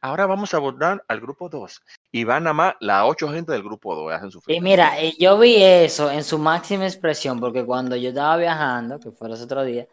ahora 0.00 0.26
vamos 0.26 0.52
a 0.52 0.58
abordar 0.58 1.02
al 1.08 1.20
grupo 1.20 1.48
2. 1.48 1.82
Y 2.12 2.24
van 2.24 2.44
nada 2.44 2.54
más 2.54 2.74
las 2.80 3.04
ocho 3.06 3.28
gente 3.28 3.52
del 3.52 3.62
grupo 3.62 3.94
2, 3.94 4.12
hacen 4.12 4.30
su 4.30 4.40
fila. 4.40 4.56
Y 4.56 4.60
mira, 4.60 5.00
eh, 5.00 5.14
yo 5.18 5.38
vi 5.38 5.62
eso 5.62 6.10
en 6.10 6.24
su 6.24 6.38
máxima 6.38 6.84
expresión, 6.84 7.40
porque 7.40 7.64
cuando 7.64 7.96
yo 7.96 8.10
estaba 8.10 8.36
viajando, 8.36 9.00
que 9.00 9.10
fue 9.10 9.28
los 9.28 9.40
otros 9.40 9.66
días, 9.66 9.88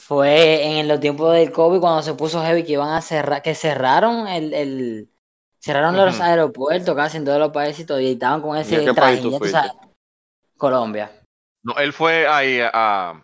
fue 0.00 0.78
en 0.78 0.88
los 0.88 0.98
tiempos 0.98 1.34
del 1.34 1.52
COVID 1.52 1.78
cuando 1.78 2.02
se 2.02 2.14
puso 2.14 2.42
heavy 2.42 2.64
que 2.64 2.72
iban 2.72 2.90
a 2.90 3.02
cerrar, 3.02 3.42
que 3.42 3.54
cerraron 3.54 4.26
el, 4.26 4.54
el 4.54 5.10
cerraron 5.58 5.94
los 5.94 6.20
aeropuertos 6.20 6.96
casi 6.96 7.18
en 7.18 7.26
todos 7.26 7.38
los 7.38 7.52
países 7.52 7.80
y 7.80 7.84
todo, 7.84 8.00
y 8.00 8.12
estaban 8.12 8.40
con 8.40 8.56
ese 8.56 8.92
traje. 8.94 9.22
Colombia. 10.56 11.10
No, 11.62 11.76
él 11.76 11.92
fue 11.92 12.26
ahí 12.26 12.60
a, 12.62 13.22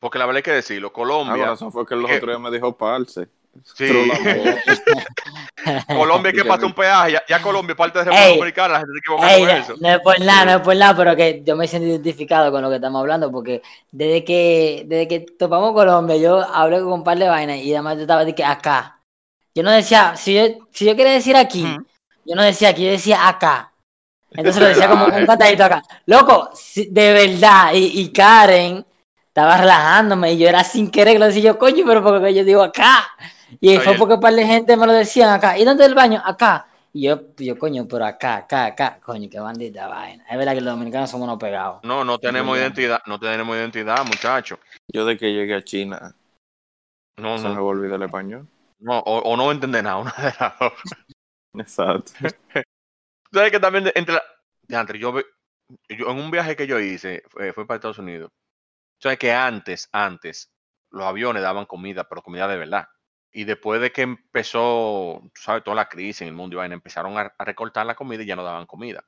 porque 0.00 0.18
la 0.18 0.26
verdad 0.26 0.38
hay 0.38 0.42
que 0.42 0.50
decirlo, 0.50 0.92
Colombia. 0.92 1.44
Ah, 1.44 1.50
razón 1.50 1.70
fue 1.70 1.86
que 1.86 1.94
el 1.94 2.04
otro 2.04 2.26
día 2.26 2.38
me 2.38 2.50
dijo 2.50 2.76
parce. 2.76 3.28
Sí. 3.74 3.86
Colombia 5.86 6.32
que 6.32 6.44
pasa 6.44 6.66
un 6.66 6.72
peaje, 6.72 7.18
ya, 7.28 7.42
Colombia 7.42 7.76
parte 7.76 7.98
de 7.98 8.06
República 8.06 8.36
Dominicana, 8.36 8.72
la 8.72 8.78
gente 8.78 8.92
se 8.92 8.98
equivoca 8.98 9.38
con 9.38 9.50
eso. 9.50 9.74
No 9.80 9.90
es 9.90 10.00
por 10.00 10.20
nada, 10.20 10.44
no 10.44 10.50
es 10.52 10.60
por 10.60 10.76
nada, 10.76 10.96
pero 10.96 11.16
que 11.16 11.42
yo 11.44 11.56
me 11.56 11.66
siento 11.66 11.88
identificado 11.88 12.50
con 12.50 12.62
lo 12.62 12.68
que 12.68 12.76
estamos 12.76 13.00
hablando, 13.00 13.30
porque 13.30 13.62
desde 13.90 14.24
que 14.24 14.84
desde 14.86 15.08
que 15.08 15.20
topamos 15.20 15.74
Colombia, 15.74 16.16
yo 16.16 16.40
hablé 16.40 16.80
con 16.80 16.92
un 16.92 17.04
par 17.04 17.18
de 17.18 17.28
vainas 17.28 17.58
y 17.58 17.74
además 17.74 17.96
yo 17.96 18.02
estaba 18.02 18.24
de 18.24 18.34
que 18.34 18.44
acá. 18.44 19.00
Yo 19.54 19.62
no 19.62 19.70
decía, 19.70 20.16
si 20.16 20.34
yo, 20.34 20.42
si 20.72 20.84
yo 20.84 20.96
quería 20.96 21.12
decir 21.12 21.36
aquí, 21.36 21.64
yo 22.24 22.36
no 22.36 22.42
decía 22.42 22.70
aquí, 22.70 22.84
yo 22.84 22.92
decía 22.92 23.28
acá. 23.28 23.72
Entonces 24.30 24.62
lo 24.62 24.68
decía 24.68 24.88
como 24.88 25.06
un 25.06 25.26
cantadito 25.26 25.64
acá. 25.64 25.82
Loco, 26.06 26.50
de 26.76 27.12
verdad, 27.12 27.72
y, 27.74 28.00
y 28.00 28.12
Karen 28.12 28.86
estaba 29.26 29.56
relajándome 29.56 30.32
y 30.32 30.38
yo 30.38 30.48
era 30.48 30.64
sin 30.64 30.90
querer 30.90 31.14
que 31.14 31.18
lo 31.18 31.26
decía 31.26 31.42
yo, 31.42 31.58
coño, 31.58 31.84
pero 31.86 32.02
porque 32.02 32.32
yo 32.32 32.44
digo 32.44 32.62
acá. 32.62 33.08
Y 33.60 33.76
fue 33.78 33.94
porque 33.94 34.14
un 34.14 34.20
par 34.20 34.34
de 34.34 34.46
gente 34.46 34.76
me 34.76 34.86
lo 34.86 34.92
decían 34.92 35.30
acá. 35.30 35.58
¿Y 35.58 35.64
dónde 35.64 35.84
es 35.84 35.88
el 35.88 35.94
baño? 35.94 36.22
Acá. 36.24 36.66
Y 36.92 37.02
yo, 37.02 37.20
yo, 37.36 37.56
coño, 37.56 37.86
pero 37.88 38.04
acá, 38.04 38.36
acá, 38.36 38.66
acá. 38.66 39.00
Coño, 39.00 39.28
qué 39.30 39.38
bandita 39.38 39.86
vaina. 39.86 40.24
Es 40.28 40.36
verdad 40.36 40.54
que 40.54 40.60
los 40.60 40.74
dominicanos 40.74 41.10
somos 41.10 41.26
unos 41.26 41.38
pegados. 41.38 41.80
No, 41.84 42.04
no 42.04 42.18
tenemos 42.18 42.56
identidad, 42.58 43.00
no 43.06 43.18
tenemos 43.18 43.56
identidad, 43.56 44.04
muchachos. 44.04 44.58
Yo 44.92 45.04
de 45.04 45.16
que 45.16 45.32
llegué 45.32 45.54
a 45.54 45.64
China, 45.64 46.14
no, 47.16 47.38
se 47.38 47.48
no. 47.48 47.54
me 47.54 47.60
olvidó 47.60 47.94
el 47.94 48.02
español. 48.02 48.48
No, 48.80 48.98
o, 49.00 49.36
no 49.36 49.52
entender 49.52 49.84
nada, 49.84 49.96
una 49.98 50.12
de 50.12 50.34
las 50.40 50.58
dos. 50.58 50.72
Exacto. 51.54 52.12
¿Sabes 53.32 53.52
que 53.52 53.60
también 53.60 53.92
entre 53.94 54.14
la... 54.14 54.22
yo, 54.98 55.20
yo, 55.88 56.10
en 56.10 56.18
un 56.18 56.30
viaje 56.30 56.56
que 56.56 56.66
yo 56.66 56.80
hice, 56.80 57.22
fue, 57.28 57.52
fue 57.52 57.66
para 57.66 57.76
Estados 57.76 57.98
Unidos, 57.98 58.32
sabes 59.00 59.18
que 59.18 59.32
antes, 59.32 59.88
antes, 59.92 60.50
los 60.90 61.04
aviones 61.04 61.42
daban 61.42 61.66
comida, 61.66 62.08
pero 62.08 62.22
comida 62.22 62.48
de 62.48 62.56
verdad. 62.56 62.88
Y 63.32 63.44
después 63.44 63.80
de 63.80 63.92
que 63.92 64.02
empezó, 64.02 65.20
tú 65.22 65.40
sabes, 65.40 65.62
toda 65.62 65.76
la 65.76 65.88
crisis 65.88 66.22
en 66.22 66.28
el 66.28 66.34
mundo, 66.34 66.64
y 66.64 66.72
empezaron 66.72 67.16
a, 67.16 67.32
recortar 67.38 67.86
la 67.86 67.94
comida 67.94 68.22
y 68.22 68.26
ya 68.26 68.36
no 68.36 68.42
daban 68.42 68.66
comida. 68.66 69.04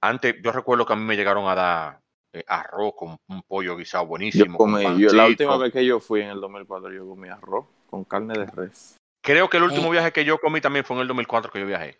Antes, 0.00 0.36
yo 0.42 0.52
recuerdo 0.52 0.86
que 0.86 0.92
a 0.92 0.96
mí 0.96 1.04
me 1.04 1.16
llegaron 1.16 1.48
a 1.48 1.54
dar 1.54 2.00
eh, 2.32 2.44
arroz 2.46 2.94
con 2.96 3.16
un 3.28 3.42
pollo 3.42 3.76
guisado 3.76 4.06
buenísimo. 4.06 4.58
Yo 4.96 5.12
la 5.12 5.26
última 5.26 5.56
vez 5.58 5.72
que 5.72 5.84
yo 5.84 6.00
fui 6.00 6.22
en 6.22 6.30
el 6.30 6.40
2004, 6.40 6.92
yo 6.92 7.06
comí 7.06 7.28
arroz 7.28 7.66
con 7.88 8.04
carne 8.04 8.34
de 8.38 8.46
res. 8.46 8.96
Creo 9.22 9.50
que 9.50 9.56
el 9.56 9.64
último 9.64 9.90
viaje 9.90 10.12
que 10.12 10.24
yo 10.24 10.38
comí 10.38 10.60
también 10.60 10.84
fue 10.84 10.96
en 10.96 11.02
el 11.02 11.08
2004 11.08 11.50
que 11.50 11.60
yo 11.60 11.66
viajé. 11.66 11.98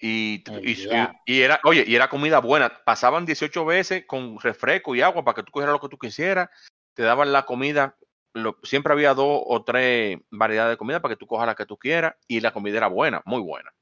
Y, 0.00 0.44
y, 1.26 1.40
era, 1.40 1.60
oye, 1.64 1.84
y 1.86 1.94
era 1.94 2.08
comida 2.08 2.38
buena. 2.40 2.72
Pasaban 2.84 3.26
18 3.26 3.64
veces 3.64 4.04
con 4.06 4.38
refresco 4.40 4.94
y 4.94 5.02
agua 5.02 5.24
para 5.24 5.34
que 5.34 5.42
tú 5.42 5.52
cogieras 5.52 5.72
lo 5.72 5.80
que 5.80 5.88
tú 5.88 5.98
quisieras. 5.98 6.48
Te 6.94 7.02
daban 7.02 7.32
la 7.32 7.44
comida 7.46 7.96
siempre 8.62 8.92
había 8.92 9.14
dos 9.14 9.42
o 9.46 9.64
tres 9.64 10.18
variedades 10.30 10.74
de 10.74 10.76
comida 10.76 11.00
para 11.00 11.14
que 11.14 11.18
tú 11.18 11.26
cojas 11.26 11.46
la 11.46 11.54
que 11.54 11.66
tú 11.66 11.76
quieras 11.76 12.14
y 12.26 12.40
la 12.40 12.52
comida 12.52 12.76
era 12.76 12.88
buena, 12.88 13.22
muy 13.24 13.40
buena. 13.40 13.72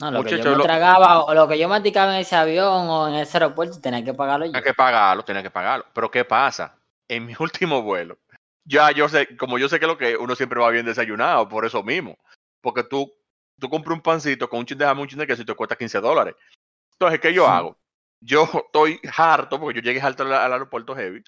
No, 0.00 0.10
lo 0.10 0.24
que 0.24 0.38
yo 0.38 0.56
me 0.56 0.62
tragaba 0.62 1.24
o 1.24 1.34
lo 1.34 1.46
que 1.46 1.58
yo 1.58 1.68
masticaba 1.68 2.14
en 2.14 2.20
ese 2.20 2.34
avión 2.34 2.88
o 2.88 3.08
en 3.08 3.14
ese 3.14 3.36
aeropuerto 3.36 3.80
tenía 3.80 4.02
que 4.04 4.14
pagarlo 4.14 4.46
yo. 4.46 4.52
Tenía 4.52 4.64
que 4.64 4.74
pagarlo, 4.74 5.24
tenía 5.24 5.42
que 5.42 5.50
pagarlo. 5.50 5.86
Pero 5.92 6.10
¿qué 6.10 6.24
pasa? 6.24 6.76
En 7.08 7.26
mi 7.26 7.34
último 7.38 7.82
vuelo, 7.82 8.18
ya 8.64 8.90
yo 8.90 9.08
sé, 9.08 9.36
como 9.36 9.58
yo 9.58 9.68
sé 9.68 9.78
que 9.78 9.86
lo 9.86 9.98
que 9.98 10.16
uno 10.16 10.34
siempre 10.34 10.60
va 10.60 10.70
bien 10.70 10.86
desayunado, 10.86 11.48
por 11.48 11.64
eso 11.64 11.82
mismo. 11.82 12.18
Porque 12.60 12.84
tú, 12.84 13.12
tú 13.58 13.68
compras 13.68 13.96
un 13.96 14.02
pancito 14.02 14.48
con 14.48 14.60
un 14.60 14.66
chin 14.66 14.78
de 14.78 14.84
jamón, 14.84 15.02
un 15.02 15.08
chin 15.08 15.18
de 15.18 15.26
queso 15.26 15.42
y 15.42 15.46
te 15.46 15.54
cuesta 15.54 15.76
15 15.76 16.00
dólares. 16.00 16.34
Entonces, 16.92 17.20
¿qué 17.20 17.32
yo 17.32 17.46
hago? 17.46 17.76
Yo 18.20 18.44
estoy 18.66 19.00
harto, 19.16 19.60
porque 19.60 19.80
yo 19.80 19.84
llegué 19.84 20.00
harto 20.00 20.22
al 20.24 20.52
aeropuerto 20.52 20.94
heavy 20.94 21.22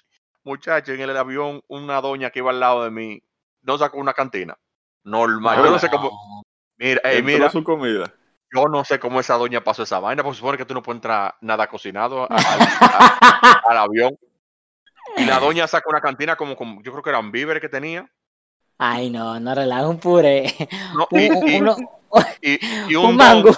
muchacho, 0.45 0.93
en 0.93 1.01
el 1.01 1.17
avión, 1.17 1.61
una 1.67 1.99
doña 1.99 2.29
que 2.29 2.39
iba 2.39 2.51
al 2.51 2.59
lado 2.59 2.83
de 2.83 2.91
mí, 2.91 3.21
no 3.63 3.77
sacó 3.77 3.97
una 3.97 4.13
cantina. 4.13 4.57
Normal. 5.03 5.57
yo 5.57 5.71
no 5.71 5.79
sé 5.79 5.89
cómo. 5.89 6.43
Mira, 6.77 7.01
mira. 7.23 7.49
su 7.49 7.63
comida. 7.63 8.13
Yo 8.53 8.67
no 8.67 8.85
sé 8.85 8.99
cómo 8.99 9.19
esa 9.19 9.35
doña 9.35 9.63
pasó 9.63 9.83
esa 9.83 9.99
vaina, 9.99 10.23
porque 10.23 10.37
supone 10.37 10.57
que 10.57 10.65
tú 10.65 10.73
no 10.73 10.81
puedes 10.81 10.97
entrar 10.97 11.35
nada 11.41 11.67
cocinado 11.67 12.27
al, 12.29 13.77
avión. 13.77 14.17
Y 15.17 15.25
la 15.25 15.39
doña 15.39 15.67
sacó 15.67 15.89
una 15.89 15.99
cantina 15.99 16.35
como, 16.35 16.55
como 16.55 16.81
yo 16.81 16.91
creo 16.91 17.03
que 17.03 17.09
eran 17.09 17.31
víveres 17.31 17.61
que 17.61 17.69
tenía. 17.69 18.09
Ay, 18.77 19.09
no, 19.09 19.39
no 19.39 19.55
relaja 19.55 19.87
un 19.87 19.99
puré. 19.99 20.53
y, 22.41 22.95
un, 22.95 23.15
mango. 23.15 23.51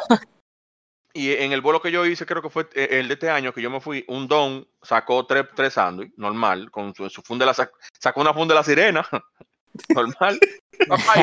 Y 1.18 1.34
en 1.34 1.52
el 1.52 1.62
vuelo 1.62 1.82
que 1.82 1.92
yo 1.92 2.06
hice, 2.06 2.28
creo 2.28 2.44
que 2.44 2.50
fue 2.52 2.70
eh, 2.76 2.90
el 2.92 3.08
de 3.08 3.16
este 3.16 3.28
año, 3.28 3.52
que 3.52 3.60
yo 3.60 3.72
me 3.72 3.82
fui, 3.82 4.06
un 4.08 4.28
don 4.28 4.68
sacó 4.84 5.26
tres, 5.26 5.46
tres 5.56 5.74
sándwiches, 5.74 6.16
normal, 6.16 6.70
con 6.70 6.94
su, 6.94 7.10
su 7.10 7.24
funda, 7.24 7.52
sacó 7.54 8.22
una 8.22 8.36
funda 8.36 8.54
de 8.54 8.60
la 8.60 8.64
sirena, 8.64 9.08
normal, 9.96 10.40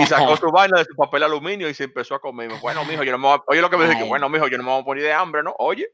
y 0.03 0.07
sacó 0.07 0.37
su 0.37 0.51
vaina 0.53 0.81
de 0.81 0.85
su 0.85 0.97
papel 0.97 1.23
aluminio 1.23 1.69
y 1.69 1.75
se 1.75 1.85
empezó 1.85 2.17
a 2.17 2.21
comer. 2.21 2.51
Bueno, 2.61 2.85
mijo, 2.85 3.05
yo 3.05 3.13
no 3.13 3.19
me 3.19 3.29
voy 3.29 3.39
a, 3.39 3.43
oye 3.47 3.61
lo 3.61 3.71
que 3.71 3.77
me 3.77 3.89
dije, 3.89 4.03
bueno, 4.03 4.29
mijo, 4.29 4.49
yo 4.49 4.59
no 4.59 4.65
me 4.65 4.71
voy 4.71 4.81
a 4.81 4.85
poner 4.85 5.05
de 5.05 5.13
hambre, 5.13 5.45
¿no? 5.45 5.55
Oye. 5.61 5.89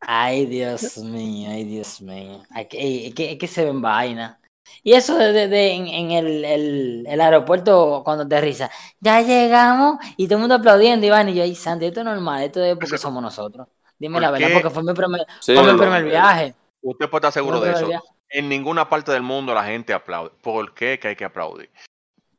Ay, 0.00 0.44
Dios 0.44 0.98
mío, 0.98 1.48
ay, 1.50 1.64
Dios 1.64 2.02
mío. 2.02 2.42
Es 2.54 2.66
que, 2.68 3.48
se 3.48 3.64
ven 3.64 3.80
vaina. 3.80 4.38
Y 4.82 4.94
eso 4.94 5.16
de, 5.16 5.48
de, 5.48 5.72
en, 5.72 6.10
el, 6.10 6.44
el, 6.44 7.06
el, 7.08 7.20
aeropuerto 7.20 8.02
cuando 8.04 8.24
aterriza, 8.24 8.70
ya 9.00 9.20
llegamos 9.20 9.98
y 10.16 10.26
todo 10.26 10.36
el 10.36 10.40
mundo 10.40 10.54
aplaudiendo, 10.56 11.06
Iván, 11.06 11.28
y 11.28 11.34
yo, 11.34 11.42
ay, 11.42 11.54
Santi, 11.54 11.86
esto 11.86 12.00
es 12.00 12.06
normal, 12.06 12.42
esto 12.42 12.62
es 12.62 12.76
porque 12.76 12.98
somos 12.98 13.22
nosotros. 13.22 13.68
Dime 13.98 14.20
la 14.20 14.32
verdad, 14.32 14.48
porque 14.52 14.70
fue 14.70 14.82
mi 14.82 14.94
primer, 14.94 15.26
fue 15.40 15.72
mi 15.72 15.78
primer 15.78 16.04
viaje. 16.04 16.54
Usted 16.80 17.08
puede 17.08 17.20
estar 17.20 17.32
seguro 17.32 17.60
de 17.60 17.70
eso. 17.70 17.88
En 18.28 18.48
ninguna 18.48 18.88
parte 18.88 19.12
del 19.12 19.22
mundo 19.22 19.54
la 19.54 19.64
gente 19.64 19.92
aplaude. 19.92 20.30
¿Por 20.42 20.74
qué 20.74 20.98
que 20.98 21.08
hay 21.08 21.16
que 21.16 21.24
aplaudir? 21.24 21.70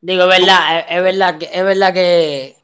Digo, 0.01 0.23
es 0.23 0.39
verdad, 0.39 0.85
es, 0.89 1.01
verdad 1.01 1.37
que, 1.37 1.49
es 1.53 1.63
verdad 1.63 1.93
que, 1.93 2.57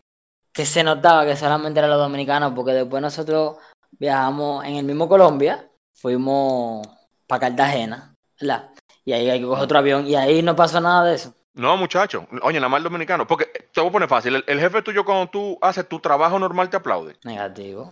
que 0.52 0.66
se 0.66 0.84
notaba 0.84 1.26
que 1.26 1.38
solamente 1.38 1.80
eran 1.80 1.92
los 1.92 2.00
dominicanos, 2.00 2.52
porque 2.54 2.74
después 2.74 3.02
nosotros 3.02 3.56
viajamos 3.92 4.66
en 4.66 4.76
el 4.76 4.84
mismo 4.84 5.08
Colombia, 5.08 5.70
fuimos 5.94 6.86
para 7.28 7.48
Cartagena, 7.48 8.14
¿verdad? 8.42 8.72
Y 9.10 9.14
ahí 9.14 9.30
hay 9.30 9.40
que 9.40 9.46
coger 9.48 9.64
otro 9.64 9.80
avión 9.80 10.06
y 10.06 10.16
ahí 10.16 10.44
no 10.44 10.56
pasa 10.56 10.80
nada 10.80 11.06
de 11.06 11.16
eso. 11.16 11.34
No, 11.56 11.76
muchacho, 11.78 12.28
oye, 12.44 12.60
nada 12.60 12.70
más 12.70 12.78
el 12.78 12.84
dominicano, 12.84 13.26
porque 13.26 13.46
te 13.74 13.82
voy 13.82 13.90
a 13.90 13.92
poner 13.92 14.08
fácil, 14.08 14.44
el, 14.46 14.60
jefe 14.60 14.84
tuyo 14.84 15.04
cuando 15.04 15.28
tú 15.32 15.58
haces 15.62 15.90
tu 15.90 16.00
trabajo 16.00 16.38
normal 16.38 16.70
te 16.70 16.78
aplaude. 16.78 17.18
Negativo. 17.24 17.92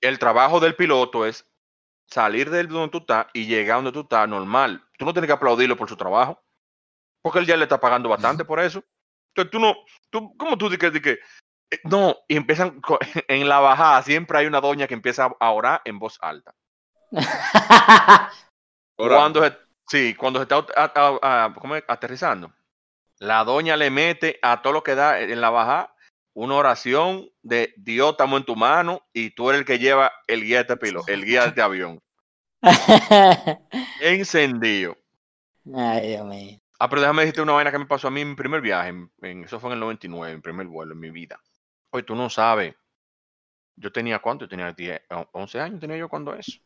El 0.00 0.18
trabajo 0.18 0.58
del 0.58 0.74
piloto 0.74 1.24
es 1.24 1.46
salir 2.08 2.50
de 2.50 2.64
donde 2.64 2.88
tú 2.88 2.98
estás 2.98 3.26
y 3.32 3.46
llegar 3.46 3.76
donde 3.76 3.92
tú 3.92 4.00
estás 4.00 4.28
normal. 4.28 4.82
Tú 4.98 5.04
no 5.04 5.12
tienes 5.12 5.28
que 5.28 5.34
aplaudirlo 5.34 5.76
por 5.76 5.88
su 5.88 5.96
trabajo, 5.96 6.42
porque 7.22 7.38
él 7.38 7.46
ya 7.46 7.56
le 7.56 7.62
está 7.62 7.78
pagando 7.78 8.08
bastante 8.08 8.44
por 8.44 8.58
eso. 8.58 8.82
Entonces 9.28 9.52
tú 9.52 9.60
no, 9.60 9.76
tú, 10.10 10.36
¿cómo 10.36 10.58
tú 10.58 10.68
dices 10.68 11.00
que, 11.00 11.20
eh, 11.70 11.80
no, 11.84 12.16
y 12.26 12.36
empiezan 12.36 12.80
en 13.28 13.48
la 13.48 13.60
bajada, 13.60 14.02
siempre 14.02 14.38
hay 14.38 14.46
una 14.46 14.60
doña 14.60 14.88
que 14.88 14.94
empieza 14.94 15.30
a 15.38 15.50
orar 15.52 15.82
en 15.84 16.00
voz 16.00 16.18
alta. 16.20 16.52
Cuando 18.96 19.44
se, 19.44 19.67
Sí, 19.88 20.14
cuando 20.14 20.38
se 20.38 20.42
está 20.42 20.66
aterrizando, 21.88 22.52
la 23.20 23.42
doña 23.44 23.76
le 23.76 23.90
mete 23.90 24.38
a 24.42 24.60
todo 24.60 24.74
lo 24.74 24.82
que 24.82 24.94
da 24.94 25.20
en 25.20 25.40
la 25.40 25.50
baja 25.50 25.94
una 26.34 26.54
oración 26.54 27.28
de 27.42 27.74
Dios 27.76 28.10
estamos 28.10 28.38
en 28.38 28.46
tu 28.46 28.54
mano 28.54 29.02
y 29.12 29.30
tú 29.30 29.48
eres 29.48 29.60
el 29.60 29.66
que 29.66 29.78
lleva 29.78 30.12
el 30.26 30.44
guía 30.44 30.58
de 30.58 30.62
este 30.62 30.76
pilo, 30.76 31.02
el 31.06 31.24
guía 31.24 31.42
de 31.42 31.48
este 31.48 31.62
avión. 31.62 32.00
Encendido. 34.00 34.96
Ay, 35.74 36.08
Dios 36.08 36.26
mío. 36.26 36.60
Ah, 36.78 36.88
pero 36.88 37.00
déjame 37.00 37.22
decirte 37.22 37.42
una 37.42 37.54
vaina 37.54 37.72
que 37.72 37.78
me 37.78 37.86
pasó 37.86 38.08
a 38.08 38.10
mí 38.10 38.20
en 38.20 38.30
mi 38.30 38.36
primer 38.36 38.60
viaje, 38.60 38.90
en, 38.90 39.44
eso 39.44 39.58
fue 39.58 39.70
en 39.70 39.74
el 39.74 39.80
99, 39.80 40.34
en 40.34 40.42
primer 40.42 40.66
vuelo 40.66 40.92
en 40.92 41.00
mi 41.00 41.10
vida. 41.10 41.40
Oye, 41.90 42.04
tú 42.04 42.14
no 42.14 42.30
sabes. 42.30 42.74
Yo 43.74 43.90
tenía 43.90 44.18
cuánto? 44.18 44.44
Yo 44.44 44.48
tenía 44.50 44.72
10, 44.72 45.00
11 45.32 45.60
años, 45.60 45.80
tenía 45.80 45.96
yo 45.96 46.08
cuando 46.08 46.34
eso. 46.34 46.60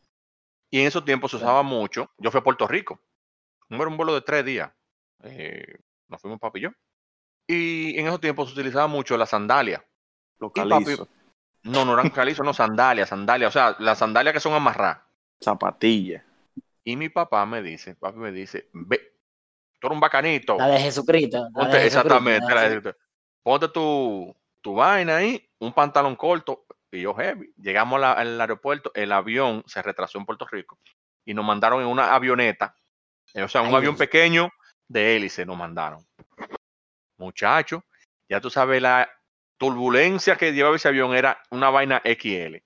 Y 0.71 0.81
en 0.81 0.87
esos 0.87 1.05
tiempos 1.05 1.31
se 1.31 1.39
usaba 1.39 1.63
mucho. 1.63 2.11
Yo 2.19 2.31
fui 2.31 2.41
a 2.41 2.45
Puerto 2.45 2.67
Rico 2.67 3.01
era 3.77 3.89
un 3.89 3.97
vuelo 3.97 4.15
de 4.15 4.21
tres 4.23 4.45
días. 4.45 4.71
Eh, 5.23 5.79
nos 6.09 6.21
fuimos 6.21 6.39
papi 6.41 6.59
y 6.59 6.63
yo. 6.63 6.71
Y 7.47 7.99
en 7.99 8.07
esos 8.07 8.21
tiempos 8.21 8.49
se 8.49 8.55
utilizaba 8.55 8.87
mucho 8.87 9.17
la 9.17 9.27
sandalia. 9.27 9.85
Los 10.39 10.53
calizos. 10.53 11.09
No, 11.65 11.85
no 11.85 11.95
eran 11.95 12.11
calizos, 12.11 12.45
no, 12.45 12.53
sandalias, 12.53 13.09
sandalias. 13.09 13.49
O 13.49 13.53
sea, 13.53 13.77
las 13.79 13.99
sandalias 13.99 14.33
que 14.33 14.41
son 14.41 14.53
amarradas. 14.53 14.99
Zapatillas. 15.41 16.25
Y 16.85 16.97
mi 16.97 17.09
papá 17.09 17.47
me 17.47 17.63
dice, 17.63 17.95
papi 17.95 18.19
me 18.19 18.33
dice, 18.33 18.69
ve, 18.73 18.99
tú 19.79 19.87
eres 19.87 19.95
un 19.95 20.01
bacanito. 20.01 20.57
La 20.59 20.69
de 20.69 20.81
Jesucristo. 20.81 21.47
exactamente. 21.75 22.95
Ponte 23.43 23.69
tu, 23.69 24.35
tu 24.61 24.75
vaina 24.75 25.17
ahí, 25.17 25.49
un 25.61 25.73
pantalón 25.73 26.17
corto. 26.17 26.67
Y 26.91 27.03
yo, 27.03 27.15
heavy. 27.15 27.53
Llegamos 27.57 28.03
al 28.03 28.41
aeropuerto, 28.41 28.91
el 28.95 29.13
avión 29.13 29.63
se 29.67 29.81
retrasó 29.83 30.19
en 30.19 30.27
Puerto 30.27 30.47
Rico 30.47 30.79
y 31.25 31.35
nos 31.35 31.45
mandaron 31.45 31.81
en 31.81 31.89
una 31.89 32.15
avioneta 32.15 32.77
o 33.35 33.49
sea, 33.49 33.63
un 33.63 33.75
avión 33.75 33.97
pequeño 33.97 34.51
de 34.89 35.17
hélice 35.17 35.47
nos 35.47 35.57
mandaron. 35.57 36.05
Muchacho, 37.19 37.85
ya 38.29 38.41
tú 38.41 38.51
sabes, 38.51 38.83
la 38.83 39.09
turbulencia 39.57 40.37
que 40.37 40.53
llevaba 40.53 40.77
ese 40.77 40.89
avión 40.89 41.15
era 41.15 41.43
una 41.51 41.71
vaina 41.71 42.03
XL. 42.05 42.57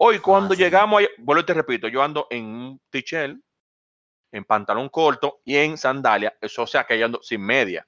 Hoy, 0.00 0.16
ah, 0.16 0.22
cuando 0.22 0.54
llegamos, 0.54 1.02
vuelvo 1.18 1.42
y 1.42 1.46
te 1.46 1.54
repito, 1.54 1.88
yo 1.88 2.02
ando 2.02 2.26
en 2.30 2.44
un 2.44 2.80
Tichel 2.90 3.42
en 4.30 4.44
pantalón 4.44 4.88
corto 4.88 5.40
y 5.44 5.56
en 5.56 5.76
sandalia, 5.76 6.36
eso 6.40 6.62
o 6.62 6.66
sea 6.66 6.84
que 6.84 6.94
ella 6.94 7.06
ando 7.06 7.20
sin 7.22 7.40
media. 7.40 7.86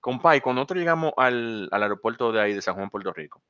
Compay, 0.00 0.40
cuando 0.40 0.60
nosotros 0.60 0.78
llegamos 0.78 1.12
al, 1.16 1.68
al 1.70 1.82
aeropuerto 1.82 2.32
de 2.32 2.40
ahí, 2.40 2.54
de 2.54 2.62
San 2.62 2.74
Juan, 2.74 2.90
Puerto 2.90 3.12
Rico, 3.12 3.42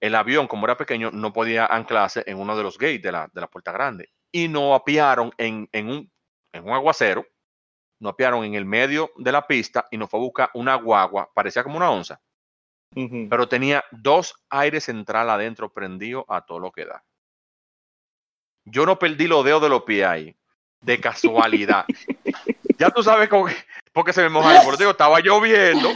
el 0.00 0.14
avión, 0.14 0.46
como 0.46 0.66
era 0.66 0.76
pequeño, 0.76 1.10
no 1.10 1.32
podía 1.32 1.66
anclarse 1.66 2.22
en 2.26 2.38
uno 2.38 2.56
de 2.56 2.62
los 2.62 2.78
gates 2.78 3.02
de 3.02 3.12
la, 3.12 3.30
de 3.32 3.40
la 3.40 3.48
puerta 3.48 3.72
grande. 3.72 4.10
Y 4.30 4.48
no 4.48 4.74
apiaron 4.74 5.32
en, 5.38 5.68
en, 5.72 5.88
un, 5.88 6.12
en 6.56 6.64
un 6.64 6.74
aguacero, 6.74 7.26
no 7.98 8.10
apiaron 8.10 8.44
en 8.44 8.54
el 8.54 8.64
medio 8.64 9.10
de 9.16 9.32
la 9.32 9.46
pista 9.46 9.86
y 9.90 9.96
nos 9.96 10.10
fue 10.10 10.20
a 10.20 10.22
buscar 10.22 10.50
una 10.54 10.74
guagua, 10.74 11.30
parecía 11.34 11.62
como 11.62 11.76
una 11.76 11.90
onza, 11.90 12.20
pero 13.28 13.48
tenía 13.48 13.84
dos 13.90 14.34
aires 14.48 14.84
central 14.84 15.30
adentro 15.30 15.72
prendido 15.72 16.24
a 16.28 16.44
todo 16.44 16.58
lo 16.58 16.72
que 16.72 16.84
da. 16.84 17.04
Yo 18.64 18.84
no 18.84 18.98
perdí 18.98 19.26
los 19.26 19.44
dedos 19.44 19.62
de 19.62 19.68
los 19.68 19.82
pies 19.82 20.06
ahí, 20.06 20.36
de 20.80 21.00
casualidad. 21.00 21.86
ya 22.78 22.90
tú 22.90 23.02
sabes 23.02 23.28
cómo, 23.28 23.46
porque 23.92 24.12
se 24.12 24.22
me 24.22 24.28
mojaron, 24.28 24.64
por 24.64 24.76
digo, 24.76 24.90
estaba 24.90 25.20
lloviendo, 25.20 25.90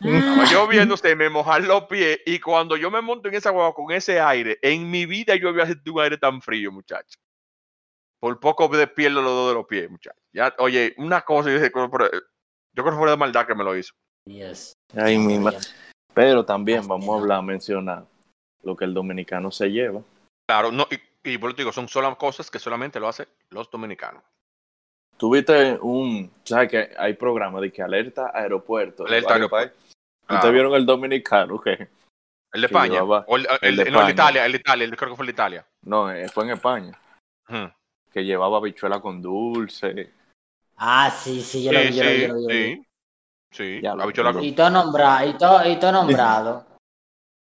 estaba 0.00 0.44
lloviendo, 0.44 0.96
se 0.96 1.16
me 1.16 1.28
mojan 1.28 1.66
los 1.66 1.84
pies 1.84 2.20
y 2.26 2.40
cuando 2.40 2.76
yo 2.76 2.90
me 2.90 3.00
monto 3.00 3.28
en 3.28 3.34
esa 3.34 3.50
guagua 3.50 3.74
con 3.74 3.90
ese 3.92 4.20
aire, 4.20 4.58
en 4.62 4.90
mi 4.90 5.06
vida 5.06 5.36
yo 5.36 5.48
había 5.48 5.66
sentido 5.66 5.94
un 5.94 6.02
aire 6.02 6.18
tan 6.18 6.42
frío, 6.42 6.72
muchacho. 6.72 7.18
Por 8.20 8.40
poco 8.40 8.68
me 8.68 8.86
pierdo 8.86 9.22
los 9.22 9.32
dedos 9.32 9.48
de 9.50 9.54
los 9.54 9.66
pies, 9.66 9.90
muchacho. 9.90 10.18
Ya, 10.32 10.54
oye, 10.58 10.94
una 10.98 11.20
cosa, 11.22 11.48
yo, 11.50 11.56
dije, 11.56 11.70
pero- 11.70 11.90
pero, 11.90 12.10
yo 12.10 12.82
creo 12.82 12.90
que 12.90 12.98
fue 12.98 13.10
de 13.10 13.16
maldad 13.16 13.46
que 13.46 13.54
me 13.54 13.64
lo 13.64 13.76
hizo. 13.76 13.92
Yes. 14.26 14.72
Ay, 14.96 15.18
mi 15.18 15.38
Pero 16.14 16.44
también 16.44 16.86
vamos 16.86 17.08
a 17.08 17.20
hablar, 17.20 17.42
mencionar 17.42 18.04
lo 18.62 18.76
que 18.76 18.84
el 18.84 18.92
dominicano 18.94 19.50
se 19.50 19.68
lleva. 19.70 20.02
Claro, 20.48 20.72
no, 20.72 20.86
y, 20.90 21.30
y 21.30 21.38
por 21.38 21.50
eso 21.50 21.56
te 21.56 21.62
digo, 21.62 21.72
son 21.72 21.88
solo 21.88 22.16
cosas 22.18 22.50
que 22.50 22.58
solamente 22.58 22.98
lo 22.98 23.08
hacen 23.08 23.28
los 23.50 23.70
dominicanos. 23.70 24.22
Tuviste 25.16 25.78
un, 25.80 26.30
¿sabes 26.44 26.68
que 26.70 26.90
hay 26.96 27.14
programas 27.14 27.60
de 27.62 27.72
que 27.72 27.82
alerta 27.82 28.30
aeropuerto? 28.34 29.04
de 29.04 29.10
Alerta 29.10 29.34
aeropuerto. 29.34 29.76
Claro. 30.26 30.34
¿Ustedes 30.38 30.52
vieron 30.54 30.74
el 30.74 30.86
dominicano? 30.86 31.60
¿Qué? 31.60 31.72
El 32.52 32.62
de 32.62 32.66
que 32.68 32.74
España. 32.74 32.92
llevaba- 33.00 33.24
o 33.28 33.36
el, 33.36 33.46
el- 33.46 33.58
el 33.62 33.76
de 33.76 33.90
no, 33.90 34.00
el 34.00 34.06
de. 34.06 34.12
Italia, 34.12 34.46
el 34.46 34.52
de 34.52 34.58
Italia, 34.58 34.84
el 34.84 34.90
de- 34.90 34.96
creo 34.96 35.10
que 35.10 35.16
fue 35.16 35.24
el 35.24 35.28
de 35.28 35.32
Italia. 35.32 35.66
No, 35.84 36.10
eh, 36.12 36.28
fue 36.28 36.44
en 36.44 36.50
España. 36.50 36.92
Ujú. 37.48 37.70
Que 38.12 38.24
llevaba 38.24 38.60
bichuela 38.60 39.00
con 39.00 39.20
dulce. 39.20 40.12
Ah, 40.76 41.10
sí, 41.10 41.42
sí, 41.42 41.64
yo 41.64 41.72
lo 41.72 41.80
vi, 41.80 41.92
Sí, 41.92 41.96
yo 41.96 42.04
lo 42.04 42.10
vi, 42.10 42.16
sí, 42.16 42.20
yo 42.22 42.28
lo 42.28 42.48
vi, 42.48 42.82
sí. 43.50 43.80
Ya 43.82 43.96
con- 44.32 44.44
Y 44.44 44.52
todo 44.52 44.70
nombrado, 44.70 45.28
y 45.28 45.32
todo, 45.36 45.68
y 45.68 45.76
todo 45.76 45.92
nombrado. 45.92 46.66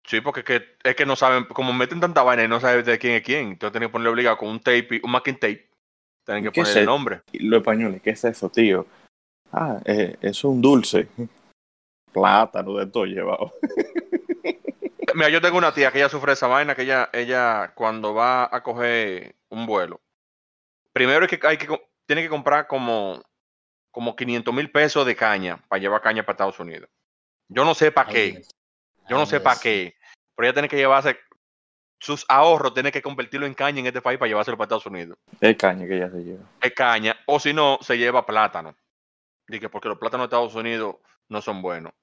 sí, 0.06 0.22
porque 0.22 0.42
es 0.42 0.46
que, 0.46 0.78
es 0.84 0.96
que 0.96 1.06
no 1.06 1.16
saben, 1.16 1.46
como 1.46 1.74
meten 1.74 2.00
tanta 2.00 2.24
vaina 2.24 2.44
y 2.44 2.48
no 2.48 2.60
saben 2.60 2.86
de 2.86 3.00
quién 3.00 3.16
es 3.16 3.24
quién, 3.24 3.48
entonces 3.50 3.72
tienen 3.74 3.90
que 3.90 3.94
ponerle 3.94 4.12
obligado 4.12 4.38
con 4.38 4.50
un 4.50 4.60
tape, 4.60 4.88
y- 4.92 5.02
un 5.04 5.12
masking 5.12 5.36
tape, 5.40 5.70
tienen 6.26 6.44
que 6.44 6.52
¿Qué 6.52 6.62
ponerle 6.62 6.82
el 6.82 6.86
nombre. 6.86 7.22
Y 7.32 7.40
los 7.40 7.58
españoles, 7.60 8.02
¿qué 8.02 8.12
es 8.12 8.24
eso, 8.24 8.50
tío? 8.50 8.86
Ah, 9.52 9.80
eh, 9.86 10.16
eso 10.22 10.30
es 10.30 10.44
un 10.44 10.62
dulce. 10.62 11.08
Plátano 12.14 12.76
de 12.76 12.86
todo 12.86 13.06
llevado. 13.06 13.54
Mira, 15.14 15.30
yo 15.30 15.42
tengo 15.42 15.58
una 15.58 15.74
tía 15.74 15.92
que 15.92 16.00
ella 16.00 16.10
sufre 16.10 16.34
esa 16.34 16.48
vaina, 16.48 16.76
que 16.76 16.84
ella, 16.84 17.10
ella 17.14 17.72
cuando 17.76 18.14
va 18.14 18.50
a 18.52 18.62
coger 18.64 19.36
un 19.50 19.66
vuelo, 19.66 20.02
primero 20.96 21.26
es 21.26 21.30
que 21.38 21.46
hay 21.46 21.58
que, 21.58 21.68
tiene 22.08 22.24
que 22.24 22.30
comprar 22.30 22.68
como, 22.68 23.22
como 23.92 24.16
500 24.16 24.54
mil 24.54 24.72
pesos 24.72 25.06
de 25.06 25.16
caña 25.16 25.62
para 25.68 25.82
llevar 25.82 26.02
caña 26.02 26.24
para 26.24 26.36
Estados 26.36 26.60
Unidos. 26.60 26.90
Yo 27.50 27.66
no 27.66 27.76
sé 27.76 27.92
para 27.92 28.10
qué, 28.10 28.42
yo 29.10 29.18
no 29.18 29.26
sé 29.26 29.42
para 29.42 29.60
qué, 29.60 29.94
pero 30.36 30.48
ella 30.48 30.54
tiene 30.54 30.70
que 30.70 30.78
llevarse 30.78 31.20
sus 32.00 32.26
ahorros, 32.30 32.74
tiene 32.74 32.92
que 32.94 33.02
convertirlo 33.02 33.46
en 33.46 33.54
caña 33.54 33.82
en 33.82 33.88
este 33.88 34.02
país 34.02 34.18
para 34.18 34.30
llevárselo 34.30 34.58
para 34.58 34.66
Estados 34.66 34.86
Unidos. 34.86 35.18
Es 35.42 35.58
caña 35.58 35.86
que 35.86 35.98
ella 35.98 36.10
se 36.10 36.24
lleva. 36.24 36.44
Es 36.62 36.74
caña, 36.74 37.18
o 37.26 37.40
si 37.40 37.54
no, 37.54 37.78
se 37.82 37.98
lleva 37.98 38.26
plátano. 38.26 38.74
Dije, 39.48 39.68
porque 39.68 39.90
los 39.90 40.00
plátanos 40.00 40.24
de 40.24 40.36
Estados 40.36 40.56
Unidos 40.56 40.96
no 41.28 41.42
son 41.42 41.62
buenos, 41.62 41.94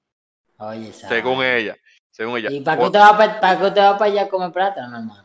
Oye, 0.57 0.93
según 0.93 1.43
ella. 1.43 1.75
Según 2.11 2.37
ella. 2.37 2.51
¿Y 2.51 2.61
para 2.61 2.77
qué 2.77 2.83
O- 2.83 2.85
usted 2.85 2.99
va 2.99 3.17
para, 3.17 3.39
para 3.39 3.59
qué 3.59 3.65
usted 3.65 3.81
va 3.81 3.97
para 3.97 4.11
allá 4.11 4.21
a 4.23 4.29
comer 4.29 4.51
plátano, 4.51 4.97
hermano? 4.97 5.22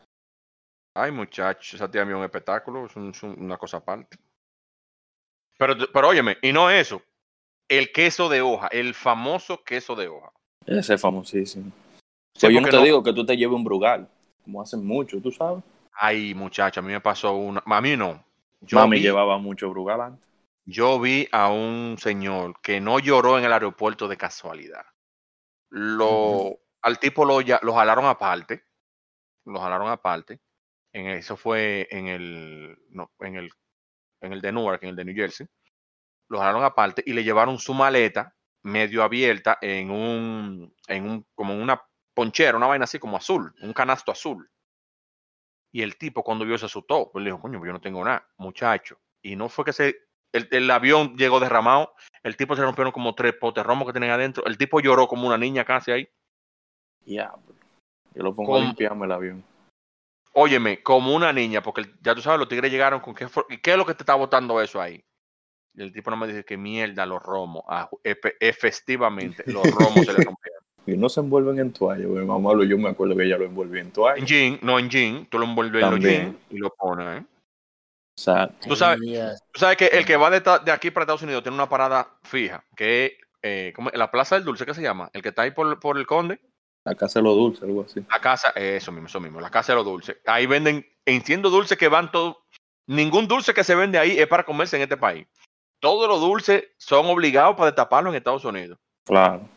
Ay, 0.93 1.11
muchachos, 1.11 1.73
esa 1.75 1.89
tía 1.89 2.03
mía 2.03 2.15
es 2.15 2.19
un 2.19 2.23
espectáculo, 2.25 2.85
es, 2.85 2.95
un- 2.95 3.09
es 3.11 3.23
un- 3.23 3.39
una 3.39 3.57
cosa 3.57 3.77
aparte. 3.77 4.17
Pero, 5.57 5.75
pero 5.93 6.07
óyeme, 6.09 6.37
y 6.41 6.51
no 6.51 6.69
eso, 6.69 7.01
el 7.67 7.91
queso 7.91 8.29
de 8.29 8.41
hoja, 8.41 8.67
el 8.67 8.93
famoso 8.93 9.63
queso 9.63 9.95
de 9.95 10.07
hoja. 10.07 10.31
Ese 10.65 10.93
es 10.95 11.01
famosísimo. 11.01 11.71
Sí, 12.35 12.45
pues 12.47 12.53
yo 12.53 12.61
no 12.61 12.69
te 12.69 12.81
digo 12.81 13.03
que 13.03 13.13
tú 13.13 13.25
te 13.25 13.35
lleves 13.35 13.55
un 13.55 13.63
brugal, 13.63 14.09
como 14.43 14.61
hacen 14.61 14.85
mucho, 14.85 15.21
tú 15.21 15.31
sabes. 15.31 15.63
Ay, 15.93 16.33
muchacho, 16.33 16.79
a 16.79 16.83
mí 16.83 16.91
me 16.93 17.01
pasó 17.01 17.33
una, 17.33 17.61
a 17.65 17.81
mí 17.81 17.97
no. 17.97 18.23
Yo 18.61 18.77
Mami 18.79 18.97
vi, 18.97 19.01
llevaba 19.03 19.37
mucho 19.37 19.69
brugal 19.69 20.01
antes. 20.01 20.27
yo 20.65 20.99
vi 20.99 21.27
a 21.31 21.49
un 21.49 21.97
señor 21.99 22.59
que 22.61 22.79
no 22.79 22.99
lloró 22.99 23.37
en 23.37 23.43
el 23.45 23.51
aeropuerto 23.53 24.07
de 24.07 24.17
casualidad. 24.17 24.85
Lo, 25.69 26.57
al 26.81 26.99
tipo 26.99 27.25
lo, 27.25 27.41
lo 27.41 27.73
jalaron 27.73 28.05
aparte, 28.05 28.63
lo 29.45 29.59
jalaron 29.59 29.89
aparte. 29.89 30.39
En 30.93 31.07
eso 31.07 31.37
fue 31.37 31.87
en 31.91 32.07
el, 32.07 32.77
no, 32.89 33.11
en 33.19 33.35
el, 33.35 33.51
en 34.21 34.33
el 34.33 34.41
de 34.41 34.51
Newark, 34.51 34.83
en 34.83 34.89
el 34.89 34.95
de 34.95 35.05
New 35.05 35.15
Jersey. 35.15 35.47
Lo 36.29 36.39
jalaron 36.39 36.63
aparte 36.63 37.03
y 37.05 37.13
le 37.13 37.23
llevaron 37.23 37.59
su 37.59 37.73
maleta 37.73 38.35
medio 38.63 39.03
abierta 39.03 39.57
en 39.61 39.91
un, 39.91 40.75
en 40.87 41.09
un, 41.09 41.25
como 41.35 41.53
en 41.53 41.61
una 41.61 41.81
ponchera, 42.13 42.57
una 42.57 42.67
vaina 42.67 42.83
así 42.83 42.99
como 42.99 43.17
azul, 43.17 43.53
un 43.61 43.73
canasto 43.73 44.11
azul. 44.11 44.49
Y 45.71 45.81
el 45.81 45.97
tipo 45.97 46.23
cuando 46.23 46.45
vio 46.45 46.57
se 46.57 46.65
asustó, 46.65 47.11
pues 47.11 47.23
le 47.23 47.29
dijo, 47.29 47.41
coño, 47.41 47.59
pues 47.59 47.69
yo 47.69 47.73
no 47.73 47.81
tengo 47.81 48.03
nada, 48.03 48.27
muchacho. 48.37 48.99
Y 49.21 49.35
no 49.35 49.49
fue 49.49 49.65
que 49.65 49.73
se, 49.73 49.95
el, 50.33 50.47
el 50.51 50.69
avión 50.71 51.15
llegó 51.15 51.39
derramado, 51.39 51.93
el 52.23 52.35
tipo 52.35 52.55
se 52.55 52.63
rompieron 52.63 52.91
como 52.91 53.13
tres 53.13 53.33
potes 53.33 53.63
romos 53.63 53.87
que 53.87 53.93
tenían 53.93 54.13
adentro, 54.13 54.45
el 54.45 54.57
tipo 54.57 54.79
lloró 54.79 55.07
como 55.07 55.27
una 55.27 55.37
niña 55.37 55.63
casi 55.65 55.91
ahí. 55.91 56.09
Ya, 57.05 57.29
bro. 57.29 57.55
Yo 58.15 58.23
lo 58.23 58.33
pongo 58.33 58.57
a 58.57 58.59
limpiarme 58.59 59.05
el 59.05 59.11
avión. 59.11 59.43
Óyeme, 60.33 60.81
como 60.83 61.13
una 61.15 61.33
niña, 61.33 61.61
porque 61.63 61.85
ya 62.01 62.13
tú 62.15 62.21
sabes, 62.21 62.39
los 62.39 62.47
tigres 62.47 62.71
llegaron 62.71 62.99
con 62.99 63.13
qué, 63.15 63.27
fue- 63.27 63.45
¿y 63.49 63.57
qué 63.57 63.71
es 63.71 63.77
lo 63.77 63.85
que 63.85 63.93
te 63.95 64.03
está 64.03 64.15
botando 64.15 64.61
eso 64.61 64.79
ahí. 64.81 65.03
Y 65.73 65.81
el 65.81 65.91
tipo 65.93 66.09
no 66.11 66.17
me 66.17 66.27
dice 66.27 66.43
que 66.45 66.57
mierda, 66.57 67.05
los 67.05 67.21
romos, 67.21 67.63
ah, 67.67 67.89
efe- 68.03 68.35
efectivamente, 68.39 69.43
los 69.47 69.69
romos 69.71 70.05
se 70.05 70.13
le 70.13 70.19
rompieron. 70.35 70.63
Y 70.85 70.97
no 70.97 71.09
se 71.09 71.19
envuelven 71.19 71.59
en 71.59 71.71
toalla, 71.73 72.05
güey. 72.05 72.25
Mamá, 72.25 72.51
yo 72.65 72.77
me 72.77 72.89
acuerdo 72.89 73.15
que 73.15 73.23
ella 73.25 73.37
lo 73.37 73.45
envolvió 73.45 73.79
en 73.81 73.91
toalla. 73.91 74.17
En 74.19 74.25
jean, 74.25 74.59
no 74.61 74.79
en 74.79 74.89
jean, 74.89 75.25
tú 75.27 75.37
lo 75.37 75.45
envuelves 75.45 75.83
en 75.83 75.89
los 75.91 75.99
jeans 75.99 76.35
y 76.49 76.57
lo 76.57 76.73
pones, 76.73 77.21
¿eh? 77.21 77.25
O 77.25 78.21
sea, 78.21 78.47
Tú 78.67 78.75
sabes-. 78.75 78.99
Tú 79.53 79.59
sabes 79.59 79.77
que 79.77 79.85
el 79.87 80.05
que 80.05 80.17
va 80.17 80.29
de, 80.29 80.71
aquí 80.71 80.91
para 80.91 81.03
Estados 81.03 81.21
Unidos 81.21 81.43
tiene 81.43 81.55
una 81.55 81.69
parada 81.69 82.17
fija, 82.23 82.63
que 82.75 83.05
es 83.05 83.11
eh, 83.41 83.71
¿cómo 83.75 83.89
es? 83.89 83.97
la 83.97 84.11
Plaza 84.11 84.35
del 84.35 84.43
Dulce, 84.43 84.65
¿qué 84.65 84.73
se 84.73 84.81
llama? 84.81 85.09
El 85.13 85.21
que 85.21 85.29
está 85.29 85.43
ahí 85.43 85.51
por, 85.51 85.79
por 85.79 85.97
el 85.97 86.05
Conde. 86.05 86.41
La 86.89 86.95
casa 86.95 87.19
de 87.19 87.23
los 87.23 87.35
dulces, 87.35 87.63
algo 87.63 87.83
así. 87.83 88.03
La 88.09 88.19
casa, 88.19 88.49
eso 88.55 88.91
mismo, 88.91 89.07
eso 89.07 89.19
mismo, 89.19 89.39
la 89.39 89.49
casa 89.49 89.71
de 89.73 89.77
los 89.77 89.85
dulces. 89.85 90.17
Ahí 90.25 90.45
venden, 90.45 90.85
entiendo 91.05 91.49
dulces 91.49 91.77
que 91.77 91.87
van 91.87 92.11
todos, 92.11 92.37
ningún 92.87 93.27
dulce 93.27 93.53
que 93.53 93.63
se 93.63 93.75
vende 93.75 93.97
ahí 93.99 94.17
es 94.17 94.27
para 94.27 94.43
comerse 94.43 94.75
en 94.77 94.83
este 94.83 94.97
país. 94.97 95.27
Todos 95.81 96.09
los 96.09 96.19
dulces 96.19 96.65
son 96.77 97.05
obligados 97.05 97.55
para 97.55 97.67
destaparlo 97.67 98.09
en 98.09 98.15
Estados 98.17 98.43
Unidos. 98.43 98.77
Claro. 99.05 99.47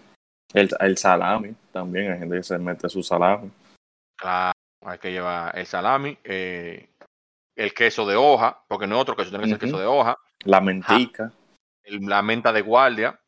El, 0.53 0.69
el 0.81 0.99
salami, 0.99 1.55
también 1.73 2.13
hay 2.13 2.19
gente 2.19 2.37
que 2.37 2.43
se 2.43 2.59
mete 2.59 2.89
su 2.89 3.03
salami. 3.03 3.51
Claro, 4.19 4.53
hay 4.85 4.99
que 4.99 5.11
llevar 5.11 5.57
el 5.59 5.67
salami, 5.67 6.17
eh, 6.25 6.89
el 7.57 7.73
queso 7.73 8.07
de 8.07 8.17
hoja, 8.17 8.63
porque 8.69 8.87
no 8.87 8.97
es 8.97 9.03
otro 9.03 9.17
queso, 9.17 9.31
tiene 9.31 9.45
que 9.45 9.51
ser 9.51 9.59
queso 9.59 9.79
de 9.79 9.87
hoja, 9.87 10.17
La 10.45 10.61
mentica. 10.61 11.33
el- 11.85 12.05
la 12.07 12.21
menta 12.23 12.53
de 12.53 12.61
guardia. 12.61 13.19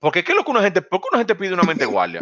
Porque 0.00 0.24
¿qué 0.24 0.32
es 0.32 0.36
lo 0.38 0.44
que 0.44 0.50
una 0.50 0.62
gente, 0.62 0.82
por 0.82 1.00
qué 1.00 1.08
una 1.12 1.18
gente 1.18 1.34
pide 1.34 1.52
una 1.54 1.62
menta 1.62 1.84
de 1.84 1.90
guardia? 1.90 2.20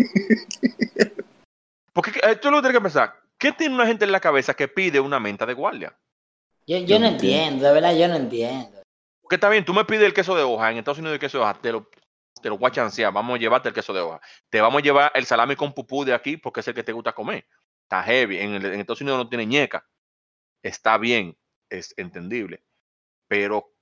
Porque 1.92 2.10
eh, 2.22 2.36
tú 2.36 2.50
lo 2.50 2.58
que 2.58 2.62
tienes 2.62 2.78
que 2.78 2.82
pensar, 2.82 3.14
¿qué 3.38 3.52
tiene 3.52 3.74
una 3.74 3.86
gente 3.86 4.04
en 4.04 4.12
la 4.12 4.20
cabeza 4.20 4.54
que 4.54 4.68
pide 4.68 5.00
una 5.00 5.18
menta 5.20 5.46
de 5.46 5.54
guardia? 5.54 5.96
Yo, 6.66 6.78
yo 6.78 6.98
no 6.98 7.06
entiendo, 7.06 7.64
de 7.66 7.72
verdad, 7.72 7.96
yo 7.96 8.08
no 8.08 8.16
entiendo. 8.16 8.82
Porque 9.22 9.36
está 9.36 9.48
bien, 9.48 9.64
tú 9.64 9.72
me 9.72 9.84
pides 9.84 10.02
el 10.02 10.14
queso 10.14 10.34
de 10.36 10.42
hoja, 10.42 10.70
en 10.70 10.78
Estados 10.78 10.98
Unidos 10.98 11.14
el 11.14 11.20
queso 11.20 11.38
de 11.38 11.44
hoja, 11.44 11.54
te 11.54 11.72
lo, 11.72 11.88
te 12.42 12.48
lo 12.48 12.58
voy 12.58 12.68
a 12.68 12.72
chancear, 12.72 13.12
vamos 13.12 13.36
a 13.36 13.38
llevarte 13.38 13.68
el 13.68 13.74
queso 13.74 13.92
de 13.92 14.00
hoja. 14.00 14.20
Te 14.50 14.60
vamos 14.60 14.80
a 14.80 14.84
llevar 14.84 15.12
el 15.14 15.24
salami 15.24 15.54
con 15.56 15.72
pupú 15.72 16.04
de 16.04 16.14
aquí 16.14 16.36
porque 16.36 16.60
es 16.60 16.68
el 16.68 16.74
que 16.74 16.82
te 16.84 16.92
gusta 16.92 17.12
comer. 17.14 17.46
Está 17.82 18.02
heavy, 18.02 18.38
en, 18.38 18.54
el- 18.54 18.66
en 18.66 18.80
Estados 18.80 19.00
Unidos 19.00 19.18
no 19.18 19.28
tiene 19.28 19.46
ñeca. 19.46 19.86
Está 20.62 20.98
bien, 20.98 21.36
es 21.70 21.94
entendible. 21.96 22.62
Pero 23.28 23.72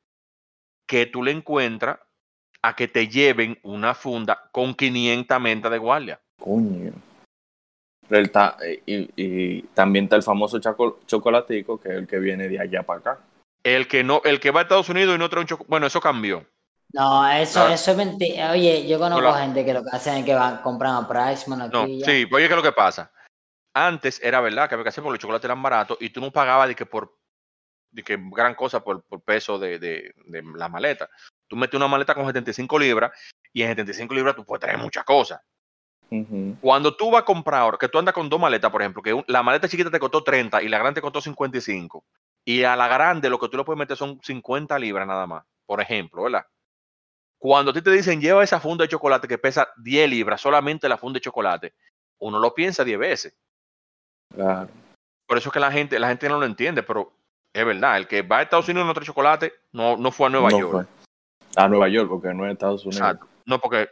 que 0.86 1.06
tú 1.06 1.22
le 1.22 1.32
encuentras 1.32 1.98
a 2.68 2.74
que 2.74 2.88
te 2.88 3.06
lleven 3.08 3.58
una 3.62 3.94
funda 3.94 4.48
con 4.50 4.74
500 4.74 5.40
mentas 5.40 5.70
de 5.70 5.78
guardia. 5.78 6.20
Coño. 6.40 6.92
Pero 8.08 8.18
él 8.20 8.26
está- 8.26 8.56
y, 8.86 9.10
y 9.16 9.62
también 9.74 10.04
está 10.06 10.16
el 10.16 10.22
famoso 10.22 10.58
chocolatico, 11.06 11.80
que 11.80 11.88
es 11.90 11.94
el 11.96 12.06
que 12.06 12.18
viene 12.18 12.48
de 12.48 12.60
allá 12.60 12.82
para 12.82 13.00
acá. 13.00 13.18
El 13.62 13.88
que 13.88 14.04
no, 14.04 14.20
el 14.24 14.38
que 14.40 14.50
va 14.50 14.60
a 14.60 14.62
Estados 14.64 14.88
Unidos 14.88 15.14
y 15.16 15.18
no 15.18 15.28
trae 15.28 15.42
un 15.42 15.46
chocolate. 15.48 15.68
Bueno, 15.70 15.86
eso 15.86 16.00
cambió. 16.00 16.46
No, 16.92 17.28
eso, 17.28 17.54
Claro. 17.60 17.74
eso 17.74 17.90
es 17.90 17.96
mentira. 17.96 18.52
Oye, 18.52 18.86
yo 18.86 18.98
conozco 18.98 19.26
Hola. 19.28 19.40
gente 19.42 19.64
que 19.64 19.74
lo 19.74 19.82
que 19.82 19.90
hacen 19.92 20.18
es 20.18 20.24
que 20.24 20.34
van, 20.34 20.58
compran 20.62 20.94
a 21.04 21.08
Priceman 21.08 21.62
aquí. 21.62 21.72
No, 21.72 21.86
y 21.86 21.98
ya. 22.00 22.06
sí, 22.06 22.28
oye, 22.32 22.46
¿qué 22.46 22.52
es 22.52 22.56
lo 22.56 22.62
que 22.62 22.72
pasa? 22.72 23.10
Antes 23.74 24.20
era 24.22 24.40
verdad 24.40 24.68
que 24.68 24.74
había 24.76 24.84
que 24.84 24.88
hacer 24.90 25.02
porque 25.02 25.14
los 25.16 25.20
chocolates 25.20 25.44
eran 25.44 25.62
baratos 25.62 25.98
y 26.00 26.10
tú 26.10 26.20
no 26.20 26.30
pagabas 26.30 26.68
de 26.68 26.74
que 26.74 26.86
por 26.86 27.16
de 27.90 28.02
que 28.02 28.18
gran 28.30 28.54
cosa 28.54 28.82
por, 28.84 29.02
por 29.04 29.20
peso 29.22 29.58
de, 29.58 29.78
de, 29.78 30.12
de, 30.26 30.42
la 30.54 30.68
maleta. 30.68 31.08
Tú 31.48 31.56
metes 31.56 31.76
una 31.76 31.88
maleta 31.88 32.14
con 32.14 32.26
75 32.26 32.78
libras 32.78 33.12
y 33.52 33.62
en 33.62 33.68
75 33.68 34.14
libras 34.14 34.36
tú 34.36 34.44
puedes 34.44 34.60
traer 34.60 34.78
muchas 34.78 35.04
cosas. 35.04 35.40
Uh 36.10 36.16
-huh. 36.16 36.60
Cuando 36.60 36.96
tú 36.96 37.10
vas 37.10 37.22
a 37.22 37.24
comprar 37.24 37.62
ahora, 37.62 37.78
que 37.78 37.88
tú 37.88 37.98
andas 37.98 38.14
con 38.14 38.28
dos 38.28 38.40
maletas, 38.40 38.70
por 38.70 38.80
ejemplo, 38.80 39.02
que 39.02 39.24
la 39.26 39.42
maleta 39.42 39.68
chiquita 39.68 39.90
te 39.90 39.98
costó 39.98 40.22
30 40.22 40.62
y 40.62 40.68
la 40.68 40.78
grande 40.78 41.00
te 41.00 41.02
costó 41.02 41.20
55, 41.20 42.04
y 42.44 42.62
a 42.62 42.76
la 42.76 42.86
grande 42.86 43.28
lo 43.28 43.38
que 43.38 43.48
tú 43.48 43.56
le 43.56 43.64
puedes 43.64 43.78
meter 43.78 43.96
son 43.96 44.20
50 44.22 44.78
libras 44.78 45.06
nada 45.06 45.26
más, 45.26 45.44
por 45.66 45.80
ejemplo, 45.80 46.22
¿verdad? 46.22 46.46
Cuando 47.38 47.72
a 47.72 47.74
ti 47.74 47.82
te 47.82 47.90
dicen 47.90 48.20
lleva 48.20 48.44
esa 48.44 48.60
funda 48.60 48.84
de 48.84 48.88
chocolate 48.88 49.28
que 49.28 49.38
pesa 49.38 49.68
10 49.78 50.10
libras, 50.10 50.40
solamente 50.40 50.88
la 50.88 50.96
funda 50.96 51.18
de 51.18 51.22
chocolate, 51.22 51.74
uno 52.18 52.38
lo 52.38 52.54
piensa 52.54 52.84
10 52.84 52.98
veces. 52.98 53.36
Claro. 54.34 54.68
Por 55.26 55.38
eso 55.38 55.48
es 55.48 55.52
que 55.52 55.60
la 55.60 55.72
gente, 55.72 55.98
la 55.98 56.08
gente 56.08 56.28
no 56.28 56.38
lo 56.38 56.46
entiende, 56.46 56.82
pero 56.82 57.12
es 57.52 57.64
verdad, 57.66 57.96
el 57.96 58.06
que 58.06 58.22
va 58.22 58.38
a 58.38 58.42
Estados 58.42 58.68
Unidos 58.68 58.86
no 58.86 58.94
trae 58.94 59.06
chocolate, 59.06 59.52
no, 59.72 59.96
no 59.96 60.12
fue 60.12 60.28
a 60.28 60.30
Nueva 60.30 60.50
no 60.50 60.58
York. 60.58 60.72
Fue. 60.72 60.95
A 61.56 61.68
Nueva 61.68 61.88
York, 61.88 62.08
porque 62.08 62.32
no 62.34 62.46
es 62.46 62.52
Estados 62.52 62.84
Unidos. 62.84 63.00
Exacto. 63.00 63.26
No, 63.46 63.58
porque 63.58 63.88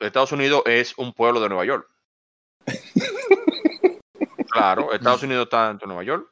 Estados 0.00 0.32
Unidos 0.32 0.62
es 0.66 0.96
un 0.98 1.12
pueblo 1.12 1.40
de 1.40 1.48
Nueva 1.48 1.64
York. 1.64 1.88
claro, 4.50 4.92
Estados 4.92 5.22
Unidos 5.22 5.44
está 5.44 5.70
en 5.70 5.78
Nueva 5.84 6.02
York. 6.02 6.28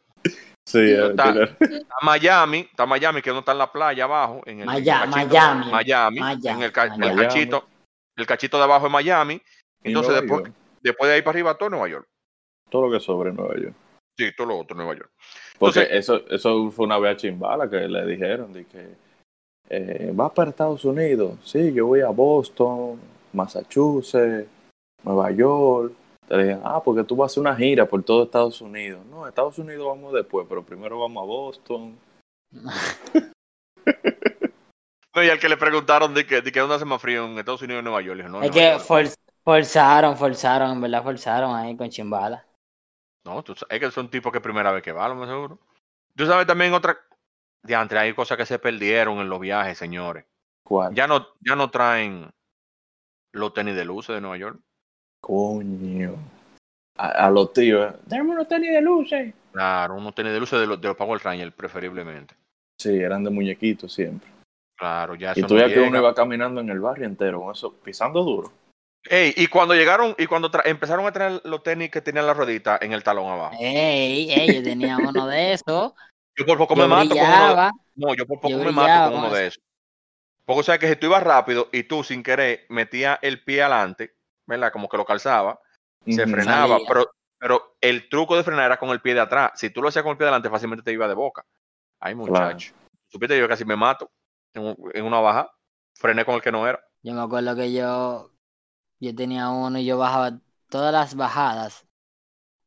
Sí, 0.65 0.93
está, 0.93 1.31
está, 1.31 1.57
Miami, 2.03 2.61
está 2.61 2.87
Miami, 2.87 3.21
que 3.21 3.31
no 3.31 3.41
está 3.41 3.53
en 3.53 3.59
la 3.59 3.73
playa 3.73 4.05
abajo, 4.05 4.43
en 4.47 4.61
el, 4.61 4.67
Miami, 4.67 5.13
cachito, 5.13 5.35
Miami, 5.35 5.71
Miami, 5.71 6.21
Miami, 6.21 6.49
en 6.49 6.63
el, 6.63 6.73
ca 6.73 6.87
Miami. 6.87 7.07
el, 7.09 7.17
cachito, 7.27 7.69
el 8.17 8.27
cachito 8.27 8.59
de 8.59 8.65
abajo 8.65 8.87
es 8.87 8.93
Miami. 8.93 9.43
Entonces 9.83 10.15
después, 10.15 10.45
después 10.81 11.09
de 11.09 11.17
ahí 11.17 11.23
para 11.23 11.31
arriba 11.31 11.55
todo 11.57 11.71
Nueva 11.71 11.89
York. 11.89 12.07
Todo 12.71 12.87
lo 12.87 12.93
que 12.93 13.01
sobre 13.01 13.33
Nueva 13.33 13.55
York. 13.57 13.75
Sí, 14.17 14.31
todo 14.37 14.47
lo 14.47 14.59
otro 14.59 14.77
Nueva 14.77 14.95
York. 14.95 15.11
Porque 15.59 15.81
Entonces, 15.81 15.99
eso, 15.99 16.25
eso 16.29 16.71
fue 16.71 16.87
una 16.87 16.99
vez 16.99 17.15
a 17.15 17.17
Chimbala 17.17 17.69
que 17.69 17.89
le 17.89 18.07
dijeron 18.07 18.53
de 18.53 18.65
que 18.67 18.95
eh, 19.75 20.11
vas 20.13 20.31
para 20.33 20.51
Estados 20.51 20.85
Unidos. 20.85 21.39
Sí, 21.45 21.73
yo 21.73 21.87
voy 21.87 22.03
a 22.03 22.09
Boston, 22.09 23.01
Massachusetts, 23.33 24.47
Nueva 25.03 25.31
York. 25.31 25.95
Te 26.29 26.37
dije, 26.37 26.59
ah, 26.63 26.83
porque 26.85 27.05
tú 27.05 27.17
vas 27.17 27.31
a 27.31 27.33
hacer 27.33 27.41
una 27.41 27.57
gira 27.57 27.87
por 27.87 28.03
todo 28.03 28.25
Estados 28.25 28.61
Unidos. 28.61 29.03
No, 29.07 29.27
Estados 29.27 29.59
Unidos 29.59 29.87
vamos 29.87 30.13
después, 30.13 30.47
pero 30.47 30.63
primero 30.63 31.01
vamos 31.01 31.23
a 31.23 31.27
Boston. 31.27 31.99
no, 35.15 35.23
y 35.23 35.31
al 35.31 35.39
que 35.41 35.49
le 35.49 35.57
preguntaron 35.57 36.13
de 36.13 36.27
que, 36.27 36.43
de 36.43 36.53
que 36.53 36.61
dónde 36.61 36.75
hace 36.75 36.85
más 36.85 37.01
frío 37.01 37.25
en 37.25 37.39
Estados 37.39 37.63
Unidos 37.63 37.77
o 37.77 37.81
en 37.81 37.85
Nueva 37.85 38.03
York. 38.03 38.19
Dijo, 38.19 38.29
no, 38.29 38.43
es 38.43 38.51
Nueva 38.51 38.77
que 38.77 38.79
for, 38.79 39.07
forzaron, 39.43 40.19
forzaron, 40.19 40.73
en 40.73 40.83
verdad 40.83 41.03
forzaron 41.03 41.57
ahí 41.57 41.75
con 41.79 41.89
Chimbala. 41.89 42.45
No, 43.25 43.43
tú, 43.43 43.55
es 43.69 43.81
que 43.81 43.91
son 43.91 44.11
tipos 44.11 44.31
que 44.33 44.41
primera 44.43 44.71
vez 44.71 44.83
que 44.83 44.93
van, 44.93 45.09
lo 45.11 45.15
más 45.15 45.31
seguro. 45.31 45.59
Tú 46.15 46.27
sabes 46.27 46.47
también 46.47 46.75
otra. 46.75 46.99
Diantre, 47.63 47.99
hay 47.99 48.15
cosas 48.15 48.37
que 48.37 48.47
se 48.47 48.59
perdieron 48.59 49.19
en 49.19 49.29
los 49.29 49.41
viajes, 49.41 49.79
señores. 49.79 50.25
¿Cuál? 50.65 50.95
Ya 50.95 51.07
no, 51.07 51.29
ya 51.41 51.57
no 51.57 51.71
traen 51.71 52.31
los 53.33 53.55
tenis 53.55 53.77
de 53.77 53.85
luces 53.85 54.15
de 54.15 54.21
Nueva 54.21 54.37
York. 54.37 54.61
Coño. 55.21 56.17
A, 56.97 57.27
a 57.27 57.31
los 57.31 57.53
tíos, 57.53 57.93
¿eh? 57.93 57.97
Tenemos 58.09 58.35
unos 58.35 58.49
tenis 58.49 58.71
de 58.71 58.81
luces. 58.81 59.35
Claro, 59.53 59.95
unos 59.95 60.15
tenis 60.15 60.33
de 60.33 60.41
luces 60.41 60.61
de 60.61 60.67
los, 60.67 60.81
de 60.81 60.89
los 60.89 60.97
Power 60.97 61.21
Rangers, 61.23 61.55
preferiblemente. 61.55 62.35
Sí, 62.79 62.99
eran 62.99 63.23
de 63.23 63.31
muñequitos 63.31 63.93
siempre. 63.93 64.29
Claro, 64.77 65.15
ya 65.15 65.33
Y 65.37 65.43
tú 65.43 65.57
ya 65.57 65.69
que 65.69 65.81
uno 65.81 65.99
iba 65.99 66.15
caminando 66.15 66.61
en 66.61 66.69
el 66.69 66.81
barrio 66.81 67.07
entero 67.07 67.41
con 67.41 67.55
eso, 67.55 67.73
pisando 67.73 68.25
duro. 68.25 68.53
Ey, 69.05 69.33
y 69.37 69.47
cuando 69.49 69.75
llegaron 69.75 70.15
y 70.19 70.27
cuando 70.27 70.51
empezaron 70.65 71.07
a 71.07 71.13
traer 71.13 71.41
los 71.45 71.63
tenis 71.63 71.91
que 71.91 72.01
tenían 72.01 72.27
la 72.27 72.35
ruedita 72.35 72.79
en 72.81 72.93
el 72.93 73.03
talón 73.03 73.31
abajo. 73.31 73.57
Ey, 73.61 74.31
ey, 74.33 74.55
yo 74.55 74.63
tenía 74.63 74.97
uno 74.99 75.27
de 75.27 75.55
esos. 75.55 75.93
Yo 76.37 76.47
por 76.47 76.59
poco 76.59 76.75
yo 76.75 76.83
me 76.83 76.87
mato 76.89 77.17
con 77.17 77.31
uno. 77.31 77.59
No, 77.95 78.15
yo 78.15 78.27
por 78.27 78.41
poco 78.41 78.51
yo 78.51 78.59
me 78.59 78.73
brillaba 78.73 78.73
mato 78.73 79.03
con 79.03 79.15
uno 79.17 79.31
de 79.33 79.49
esos. 79.49 79.63
Porque 80.45 80.61
o 80.61 80.65
sea 80.65 80.79
que 80.79 80.89
si 80.89 80.97
tú 80.97 81.07
ibas 81.07 81.23
rápido 81.23 81.69
y 81.73 81.85
tú 81.85 82.05
sin 82.05 82.23
querer 82.23 82.67
metías 82.69 83.19
el 83.23 83.43
pie 83.45 83.63
adelante, 83.63 84.17
¿verdad? 84.47 84.73
Como 84.73 84.89
que 84.89 84.97
lo 84.97 85.05
calzaba, 85.05 85.61
se 86.09 86.23
Ujú. 86.23 86.31
frenaba, 86.33 86.79
Salía. 86.79 86.87
pero, 86.89 87.11
pero 87.39 87.77
el 87.81 88.09
truco 88.09 88.37
de 88.37 88.45
frenar 88.45 88.67
era 88.67 88.79
con 88.79 88.91
el 88.91 89.01
pie 89.03 89.15
de 89.15 89.21
atrás. 89.21 89.53
Si 89.57 89.71
tú 89.71 89.83
lo 89.83 89.89
hacías 89.89 90.03
con 90.05 90.13
el 90.13 90.19
pie 90.19 90.25
de 90.27 90.31
adelante, 90.31 90.51
fácilmente 90.51 90.85
te 90.85 90.93
iba 90.93 91.09
de 91.09 91.15
boca. 91.15 91.45
Ay, 92.01 92.15
muchacho. 92.15 92.75
Supiste, 93.09 93.39
yo 93.39 93.49
casi 93.49 93.65
me 93.65 93.77
mato 93.77 94.11
en, 94.55 94.77
en 94.95 95.05
una 95.05 95.21
baja. 95.21 95.51
Frené 95.95 96.25
con 96.25 96.37
el 96.37 96.43
que 96.43 96.53
no 96.53 96.67
era. 96.69 96.83
Yo 97.03 97.15
me 97.15 97.21
acuerdo 97.21 97.55
que 97.57 97.73
yo, 97.73 98.33
yo 99.01 99.15
tenía 99.17 99.51
uno 99.51 99.79
y 99.79 99.87
yo 99.87 99.99
bajaba 99.99 100.41
todas 100.71 100.93
las 100.93 101.15
bajadas. 101.17 101.87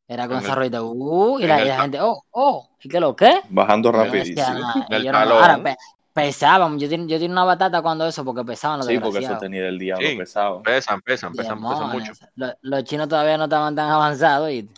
Era 0.08 0.28
con 0.28 0.38
En 0.38 0.44
esa 0.44 0.52
el- 0.52 0.58
ruedita, 0.58 0.84
uh, 0.84 1.40
y 1.40 1.48
la, 1.48 1.60
el 1.60 1.66
y 1.66 1.70
la 1.70 1.82
gente, 1.82 2.00
oh, 2.02 2.24
oh, 2.32 2.70
¿y 2.82 2.90
qué 2.90 3.00
lo 3.00 3.16
qué? 3.16 3.42
Bajando 3.50 3.92
no 3.92 4.04
rapidísimo. 4.04 4.36
y 4.90 5.04
yo 5.04 5.12
no- 5.12 5.18
ahora, 5.18 5.64
pe- 5.64 5.78
pesaban, 6.14 6.78
yo 6.80 6.88
tenía, 6.88 7.08
yo 7.08 7.16
tenía 7.18 7.32
una 7.32 7.44
batata 7.44 7.82
cuando 7.82 8.06
eso, 8.08 8.24
porque 8.24 8.44
pesaban 8.46 8.78
los 8.80 8.88
Sí, 8.88 9.00
porque 9.00 9.20
eso 9.20 9.38
tenía 9.40 9.64
del 9.64 9.80
diablo 9.80 10.08
Sí. 10.08 10.16
pesado. 10.16 10.62
Pesan, 10.62 11.02
pesan, 11.02 11.34
pesan, 11.34 11.60
pesan 11.60 11.62
mucho. 11.62 11.80
Demonios. 11.88 12.20
Lo- 12.36 12.54
Los, 12.62 12.84
chinos 12.84 13.10
todavía 13.10 13.38
no 13.38 13.46
estaban 13.46 13.76
tan 13.76 13.90
avanzados 13.90 14.52
y 14.52 14.70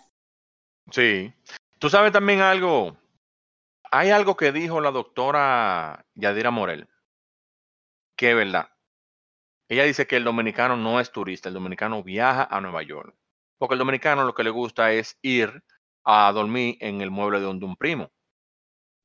Sí. 0.90 1.32
Tú 1.78 1.90
sabes 1.90 2.10
también 2.12 2.40
algo. 2.40 2.96
Hay 3.90 4.10
algo 4.10 4.36
que 4.36 4.50
dijo 4.52 4.80
la 4.80 4.90
doctora 4.90 6.06
Yadira 6.14 6.50
Morel, 6.50 6.88
que 8.16 8.30
es 8.30 8.36
verdad. 8.36 8.70
Ella 9.68 9.84
dice 9.84 10.06
que 10.06 10.16
el 10.16 10.24
dominicano 10.24 10.76
no 10.76 10.98
es 10.98 11.12
turista, 11.12 11.48
el 11.50 11.54
dominicano 11.54 12.02
viaja 12.02 12.48
a 12.50 12.60
Nueva 12.62 12.82
York. 12.82 13.14
Porque 13.58 13.74
el 13.74 13.78
dominicano 13.78 14.24
lo 14.24 14.34
que 14.34 14.44
le 14.44 14.50
gusta 14.50 14.92
es 14.92 15.18
ir 15.22 15.62
a 16.04 16.30
dormir 16.32 16.76
en 16.80 17.00
el 17.00 17.10
mueble 17.10 17.38
de 17.38 17.46
donde 17.46 17.66
un 17.66 17.76
primo. 17.76 18.10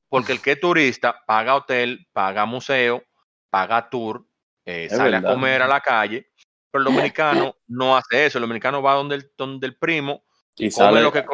Porque 0.08 0.32
el 0.32 0.40
que 0.40 0.52
es 0.52 0.60
turista 0.60 1.22
paga 1.26 1.56
hotel, 1.56 2.06
paga 2.12 2.46
museo, 2.46 3.02
paga 3.50 3.88
tour, 3.90 4.24
eh, 4.64 4.88
sale 4.88 5.10
verdad. 5.10 5.30
a 5.30 5.34
comer 5.34 5.62
a 5.62 5.66
la 5.66 5.80
calle. 5.80 6.30
Pero 6.70 6.88
el 6.88 6.94
dominicano 7.12 7.56
no 7.66 7.96
hace 7.96 8.26
eso. 8.26 8.38
El 8.38 8.42
dominicano 8.42 8.80
va 8.80 8.94
donde 8.94 9.16
el, 9.16 9.32
donde 9.36 9.66
el 9.66 9.76
primo 9.76 10.24
Y 10.56 10.70
come 10.70 10.86
sale, 10.86 11.02
lo 11.02 11.12
que 11.12 11.24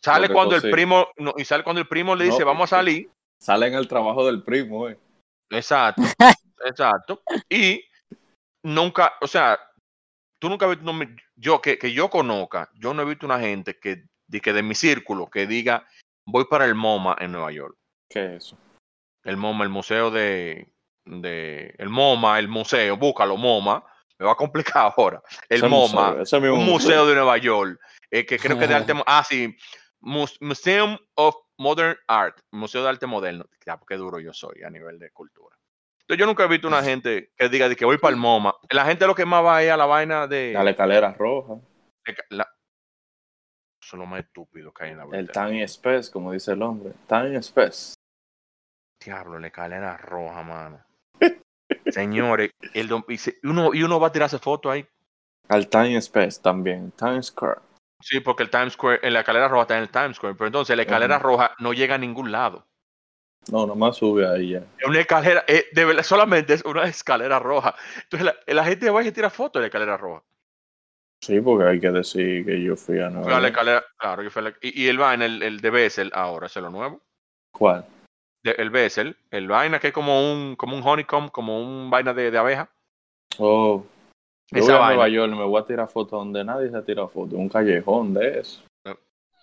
sale 0.00 0.28
que 0.28 0.34
cuando 0.34 0.56
el 0.56 0.70
primo 0.70 1.08
no, 1.16 1.34
y 1.36 1.44
sale 1.44 1.64
cuando 1.64 1.80
el 1.80 1.88
primo 1.88 2.14
le 2.14 2.26
No, 2.26 2.30
dice 2.30 2.44
vamos 2.44 2.72
a 2.72 2.76
salir 2.76 3.10
sale 3.38 3.66
en 3.66 3.74
el 3.74 3.88
trabajo 3.88 4.24
del 4.24 4.42
primo, 4.42 4.88
eh. 4.88 4.98
exacto 5.50 6.02
exacto 6.64 7.22
y 7.48 7.84
nunca 8.62 9.12
o 9.20 9.26
sea 9.26 9.58
tú 10.42 10.48
nunca 10.48 10.66
has 10.66 10.76
visto 10.76 10.92
no 10.92 10.98
yo 11.36 11.62
que, 11.62 11.78
que 11.78 11.92
yo 11.92 12.10
conozca 12.10 12.68
yo 12.74 12.92
no 12.92 13.02
he 13.02 13.04
visto 13.04 13.24
una 13.26 13.38
gente 13.38 13.78
que 13.78 14.06
de, 14.26 14.40
que 14.40 14.52
de 14.52 14.64
mi 14.64 14.74
círculo 14.74 15.30
que 15.30 15.46
diga 15.46 15.86
voy 16.26 16.46
para 16.46 16.64
el 16.64 16.74
MoMA 16.74 17.16
en 17.20 17.30
Nueva 17.30 17.52
York 17.52 17.76
¿Qué 18.10 18.24
es 18.24 18.44
eso? 18.44 18.58
el 19.22 19.36
MoMA 19.36 19.62
el 19.62 19.70
museo 19.70 20.10
de 20.10 20.66
de 21.04 21.76
el 21.78 21.88
MoMA 21.88 22.40
el 22.40 22.48
museo 22.48 22.96
búscalo 22.96 23.36
MoMA 23.36 23.84
me 24.18 24.26
va 24.26 24.32
a 24.32 24.34
complicar 24.34 24.92
ahora 24.96 25.22
el 25.48 25.58
Ese 25.58 25.68
MoMA 25.68 26.16
museo, 26.16 26.54
un 26.54 26.64
museo 26.64 27.06
de 27.06 27.14
Nueva 27.14 27.38
York, 27.38 27.78
eh, 28.10 28.26
que 28.26 28.36
creo 28.36 28.58
que 28.58 28.66
de 28.66 28.74
arte, 28.74 28.94
ah, 29.06 29.22
sí, 29.22 29.56
Mus- 30.00 30.38
Museum 30.40 30.98
of 31.14 31.36
Modern 31.58 31.96
Art, 32.08 32.40
Museo 32.50 32.82
de 32.82 32.88
Arte 32.88 33.06
Moderno. 33.06 33.46
Ya, 33.64 33.78
qué 33.86 33.96
duro 33.96 34.18
yo 34.18 34.32
soy 34.32 34.64
a 34.64 34.70
nivel 34.70 34.98
de 34.98 35.10
cultura. 35.12 35.51
Entonces 36.12 36.20
yo 36.20 36.26
nunca 36.26 36.44
he 36.44 36.48
visto 36.48 36.68
una 36.68 36.82
gente 36.82 37.32
que 37.38 37.48
diga 37.48 37.70
de 37.70 37.74
que 37.74 37.86
voy 37.86 37.96
para 37.96 38.12
el 38.14 38.20
MoMA. 38.20 38.54
La 38.70 38.84
gente 38.84 39.06
lo 39.06 39.14
que 39.14 39.24
más 39.24 39.42
va 39.42 39.62
es 39.62 39.70
a 39.70 39.78
la 39.78 39.86
vaina 39.86 40.26
de... 40.26 40.54
A 40.54 40.62
la 40.62 40.72
escalera 40.72 41.14
roja. 41.14 41.54
de 42.04 42.14
la- 42.28 42.52
Eso 43.82 43.96
es 43.96 43.98
lo 43.98 44.04
más 44.04 44.20
estúpido 44.20 44.74
que 44.74 44.84
hay 44.84 44.90
en 44.90 44.98
la 44.98 45.04
El 45.04 45.22
vida. 45.22 45.32
Time 45.32 45.62
Space, 45.62 46.10
como 46.12 46.32
dice 46.32 46.52
el 46.52 46.60
hombre. 46.60 46.92
Time 47.08 47.36
Space. 47.38 47.94
Diablo, 49.02 49.38
la 49.38 49.46
escalera 49.46 49.96
roja, 49.96 50.42
mano. 50.42 50.84
Señores, 51.86 52.50
el 52.74 52.90
y, 53.08 53.46
uno, 53.48 53.72
y 53.72 53.82
uno 53.82 53.98
va 53.98 54.08
a 54.08 54.12
tirarse 54.12 54.38
foto 54.38 54.70
ahí. 54.70 54.86
Al 55.48 55.66
Time 55.68 55.96
Space 55.96 56.42
también. 56.42 56.90
Time 56.92 57.22
Square. 57.22 57.60
Sí, 58.02 58.20
porque 58.20 58.42
el 58.42 58.50
Times 58.50 58.74
Square, 58.74 59.00
en 59.02 59.14
la 59.14 59.20
escalera 59.20 59.48
roja 59.48 59.62
está 59.62 59.76
en 59.78 59.84
el 59.84 59.88
Times 59.90 60.16
Square, 60.18 60.34
pero 60.34 60.48
entonces 60.48 60.76
la 60.76 60.82
escalera 60.82 61.16
Ujú. 61.16 61.24
roja 61.26 61.54
no 61.58 61.72
llega 61.72 61.94
a 61.94 61.98
ningún 61.98 62.30
lado. 62.32 62.66
No, 63.50 63.66
nomás 63.66 63.96
sube 63.96 64.26
ahí 64.28 64.50
ya. 64.50 64.58
Es 64.78 64.86
una 64.86 65.00
escalera, 65.00 65.44
eh, 65.48 65.66
de 65.72 66.02
solamente 66.04 66.54
es 66.54 66.64
una 66.64 66.84
escalera 66.84 67.38
roja. 67.38 67.74
Entonces 68.04 68.24
la, 68.46 68.54
la 68.54 68.64
gente 68.64 68.88
va 68.90 69.02
y 69.02 69.06
se 69.06 69.12
tira 69.12 69.30
fotos 69.30 69.54
de 69.54 69.64
la 69.64 69.66
escalera 69.66 69.96
roja. 69.96 70.22
Sí, 71.20 71.40
porque 71.40 71.64
hay 71.68 71.80
que 71.80 71.90
decir 71.90 72.44
que 72.44 72.62
yo 72.62 72.76
fui 72.76 72.98
a 73.00 73.08
Nueva 73.10 73.28
la 73.28 73.34
York. 73.40 73.46
escalera, 73.50 73.84
claro, 73.96 74.22
yo 74.22 74.30
fui 74.30 74.40
a 74.40 74.44
la- 74.44 74.54
y, 74.60 74.82
y 74.84 74.88
el 74.88 74.98
vaina, 74.98 75.24
el, 75.26 75.42
el 75.42 75.60
de 75.60 75.70
Bessel 75.70 76.10
ahora, 76.14 76.46
es 76.46 76.56
lo 76.56 76.70
nuevo. 76.70 77.00
¿Cuál? 77.52 77.84
De- 78.44 78.52
el 78.58 78.70
Bessel, 78.70 79.16
el 79.30 79.46
vaina 79.48 79.78
que 79.78 79.88
es 79.88 79.92
como 79.92 80.32
un, 80.32 80.56
como 80.56 80.76
un 80.76 80.82
honeycomb, 80.84 81.30
como 81.30 81.60
un 81.60 81.90
vaina 81.90 82.12
de, 82.12 82.30
de 82.30 82.38
abeja. 82.38 82.70
Oh. 83.38 83.84
Yo 84.50 84.58
Esa 84.58 84.66
voy 84.66 84.74
a 84.74 84.78
vaina. 84.80 84.94
Nueva 84.94 85.08
York 85.08 85.32
y 85.32 85.38
me 85.38 85.44
voy 85.44 85.60
a 85.62 85.64
tirar 85.64 85.88
fotos 85.88 86.10
donde 86.18 86.44
nadie 86.44 86.70
se 86.70 86.76
ha 86.76 86.84
tirado 86.84 87.08
fotos. 87.08 87.34
Un 87.34 87.48
callejón 87.48 88.14
de 88.14 88.40
eso. 88.40 88.62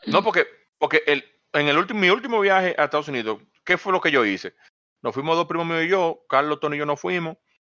No, 0.05 0.21
porque, 0.23 0.47
porque 0.77 1.01
el, 1.07 1.23
en 1.53 1.67
el 1.67 1.77
último, 1.77 1.99
mi 1.99 2.09
último 2.09 2.39
viaje 2.41 2.75
a 2.77 2.85
Estados 2.85 3.07
Unidos, 3.07 3.39
¿qué 3.69 3.77
fue 3.77 3.93
lo 3.93 4.01
que 4.01 4.09
yo 4.09 4.25
hice? 4.25 4.55
Nos 5.03 5.13
fuimos 5.13 5.35
dos 5.35 5.45
primos 5.45 5.67
míos 5.67 5.83
y 5.83 5.89
yo, 5.89 6.25
Carlos, 6.27 6.59
Tony 6.59 6.75
y 6.75 6.79
yo 6.79 6.87
nos 6.87 6.99
fuimos. 6.99 7.37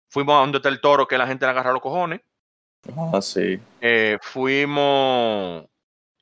Fuimos 0.08 0.36
a 0.36 0.38
donde 0.38 0.58
está 0.58 0.68
el 0.68 0.80
toro 0.80 1.08
que 1.08 1.18
la 1.18 1.26
gente 1.26 1.46
le 1.46 1.50
agarra 1.50 1.72
los 1.72 1.82
cojones. 1.82 2.20
Ah, 2.96 3.20
sí. 3.20 3.58
Eh, 3.80 4.16
fuimos, 4.22 5.66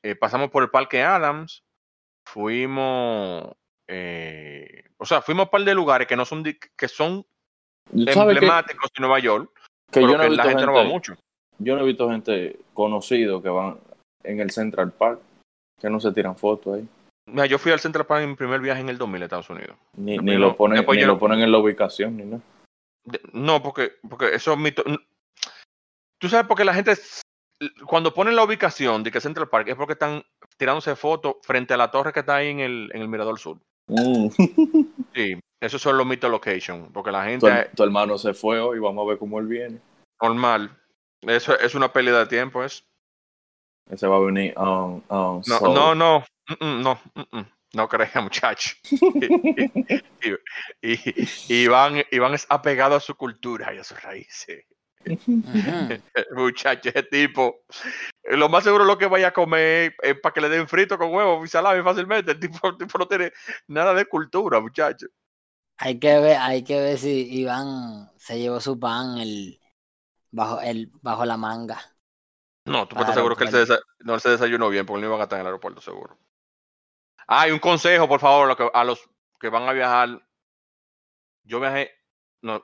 eh, 0.01 0.15
pasamos 0.15 0.49
por 0.49 0.63
el 0.63 0.71
Parque 0.71 1.03
Adams, 1.03 1.63
fuimos 2.25 3.55
eh, 3.87 4.85
o 4.97 5.05
sea, 5.05 5.21
fuimos 5.21 5.41
a 5.41 5.45
un 5.45 5.51
par 5.51 5.63
de 5.63 5.75
lugares 5.75 6.07
que 6.07 6.15
no 6.15 6.25
son, 6.25 6.43
que 6.43 6.87
son 6.87 7.23
emblemáticos 7.91 8.89
de 8.95 9.01
Nueva 9.01 9.19
York, 9.19 9.51
que 9.91 10.01
yo 10.01 10.17
no 10.17 10.23
he 10.23 10.29
visto 10.29 10.43
la 10.43 10.49
gente, 10.49 10.65
no 10.65 10.73
va 10.73 10.83
mucho. 10.83 11.13
Yo 11.59 11.75
no 11.75 11.83
he 11.83 11.85
visto 11.85 12.09
gente 12.09 12.59
conocido 12.73 13.39
que 13.41 13.49
van 13.49 13.77
en 14.23 14.39
el 14.39 14.49
Central 14.49 14.91
Park, 14.91 15.19
que 15.79 15.89
no 15.91 15.99
se 15.99 16.11
tiran 16.11 16.35
fotos 16.35 16.75
ahí. 16.75 16.87
Mira, 17.31 17.45
yo 17.45 17.57
fui 17.57 17.71
al 17.71 17.79
Central 17.79 18.05
Park 18.05 18.23
en 18.23 18.29
mi 18.29 18.35
primer 18.35 18.61
viaje 18.61 18.81
en 18.81 18.89
el 18.89 18.97
2000 18.97 19.21
a 19.21 19.25
Estados 19.25 19.49
Unidos. 19.49 19.77
Ni, 19.95 20.17
ni 20.17 20.35
lo, 20.35 20.55
ponen, 20.55 20.85
ni 20.85 21.01
lo 21.01 21.19
ponen 21.19 21.41
en 21.41 21.51
la 21.51 21.57
ubicación, 21.57 22.17
ni 22.17 22.23
nada. 22.23 22.41
No, 23.33 23.61
porque, 23.61 23.93
porque 24.07 24.33
eso 24.35 24.53
es 24.53 24.59
mito. 24.59 24.83
Tú 26.19 26.27
sabes 26.27 26.47
porque 26.47 26.65
la 26.65 26.73
gente, 26.73 26.93
cuando 27.85 28.13
ponen 28.13 28.35
la 28.35 28.43
ubicación 28.43 29.03
de 29.03 29.11
que 29.11 29.21
Central 29.21 29.49
Park, 29.49 29.67
es 29.69 29.75
porque 29.75 29.93
están 29.93 30.23
tirándose 30.57 30.95
fotos 30.95 31.35
frente 31.43 31.73
a 31.73 31.77
la 31.77 31.91
torre 31.91 32.13
que 32.13 32.19
está 32.19 32.35
ahí 32.35 32.49
en 32.49 32.59
el, 32.59 32.91
en 32.93 33.01
el 33.01 33.07
Mirador 33.07 33.39
Sur. 33.39 33.57
Mm. 33.87 34.27
Sí, 35.15 35.37
eso 35.59 35.79
son 35.79 35.97
los 35.97 36.05
mito 36.05 36.29
location, 36.29 36.91
porque 36.93 37.11
la 37.11 37.25
gente... 37.25 37.69
Tu, 37.75 37.83
hermano 37.83 38.17
se 38.17 38.33
fue 38.33 38.59
hoy, 38.59 38.79
vamos 38.79 39.03
a 39.03 39.09
ver 39.09 39.17
cómo 39.17 39.39
él 39.39 39.47
viene. 39.47 39.79
Normal. 40.21 40.77
Eso 41.21 41.59
es 41.59 41.73
una 41.73 41.91
pérdida 41.91 42.19
de 42.19 42.25
tiempo, 42.27 42.63
es. 42.63 42.85
Ese 43.89 44.07
va 44.07 44.17
a 44.17 44.19
venir 44.19 44.53
um, 44.57 45.01
um, 45.09 45.41
no, 45.47 45.59
no, 45.61 45.73
no, 45.73 45.95
no, 45.95 46.23
no, 46.59 46.99
no 47.73 47.87
crea, 47.87 48.11
muchacho. 48.21 48.75
y, 50.81 50.99
y, 51.47 51.67
van, 51.67 52.03
y 52.11 52.19
van 52.19 52.35
apegados 52.49 53.03
a 53.03 53.05
su 53.05 53.15
cultura 53.15 53.73
y 53.73 53.77
a 53.77 53.83
sus 53.83 54.01
raíces. 54.01 54.65
Muchacho, 56.35 56.89
ese 56.89 57.03
tipo, 57.03 57.63
lo 58.23 58.49
más 58.49 58.65
seguro 58.65 58.83
lo 58.83 58.97
que 58.97 59.05
vaya 59.05 59.29
a 59.29 59.33
comer 59.33 59.95
es 60.01 60.19
para 60.19 60.33
que 60.33 60.41
le 60.41 60.49
den 60.49 60.67
frito 60.67 60.97
con 60.97 61.13
huevo 61.13 61.43
y 61.43 61.47
salami 61.47 61.81
fácilmente. 61.81 62.33
El 62.33 62.39
tipo, 62.39 62.59
no 62.99 63.07
tiene 63.07 63.31
nada 63.67 63.93
de 63.93 64.05
cultura, 64.05 64.59
muchacho. 64.59 65.07
Hay 65.77 65.97
que 65.99 66.19
ver, 66.19 66.37
hay 66.37 66.63
que 66.63 66.79
ver 66.79 66.97
si 66.97 67.33
Iván 67.33 68.11
se 68.17 68.37
llevó 68.39 68.59
su 68.59 68.77
pan 68.77 69.17
el, 69.19 69.61
bajo, 70.31 70.59
el, 70.59 70.91
bajo 71.01 71.23
la 71.25 71.37
manga. 71.37 71.79
No, 72.65 72.85
tú 72.87 72.97
estás 72.99 73.15
seguro 73.15 73.37
que 73.37 73.45
él 73.45 73.51
se, 73.51 73.79
no 73.99 74.19
se 74.19 74.29
desayunó 74.31 74.69
bien 74.69 74.85
porque 74.85 75.01
no 75.01 75.07
iban 75.07 75.21
a 75.21 75.23
estar 75.23 75.37
en 75.37 75.41
el 75.41 75.47
aeropuerto, 75.47 75.79
seguro. 75.79 76.17
Hay 77.31 77.51
un 77.51 77.59
consejo, 77.59 78.07
por 78.07 78.19
favor, 78.19 78.71
a 78.73 78.83
los 78.83 79.07
que 79.39 79.49
van 79.49 79.69
a 79.69 79.73
viajar. 79.73 80.19
Yo 81.43 81.59
viajé 81.59 81.91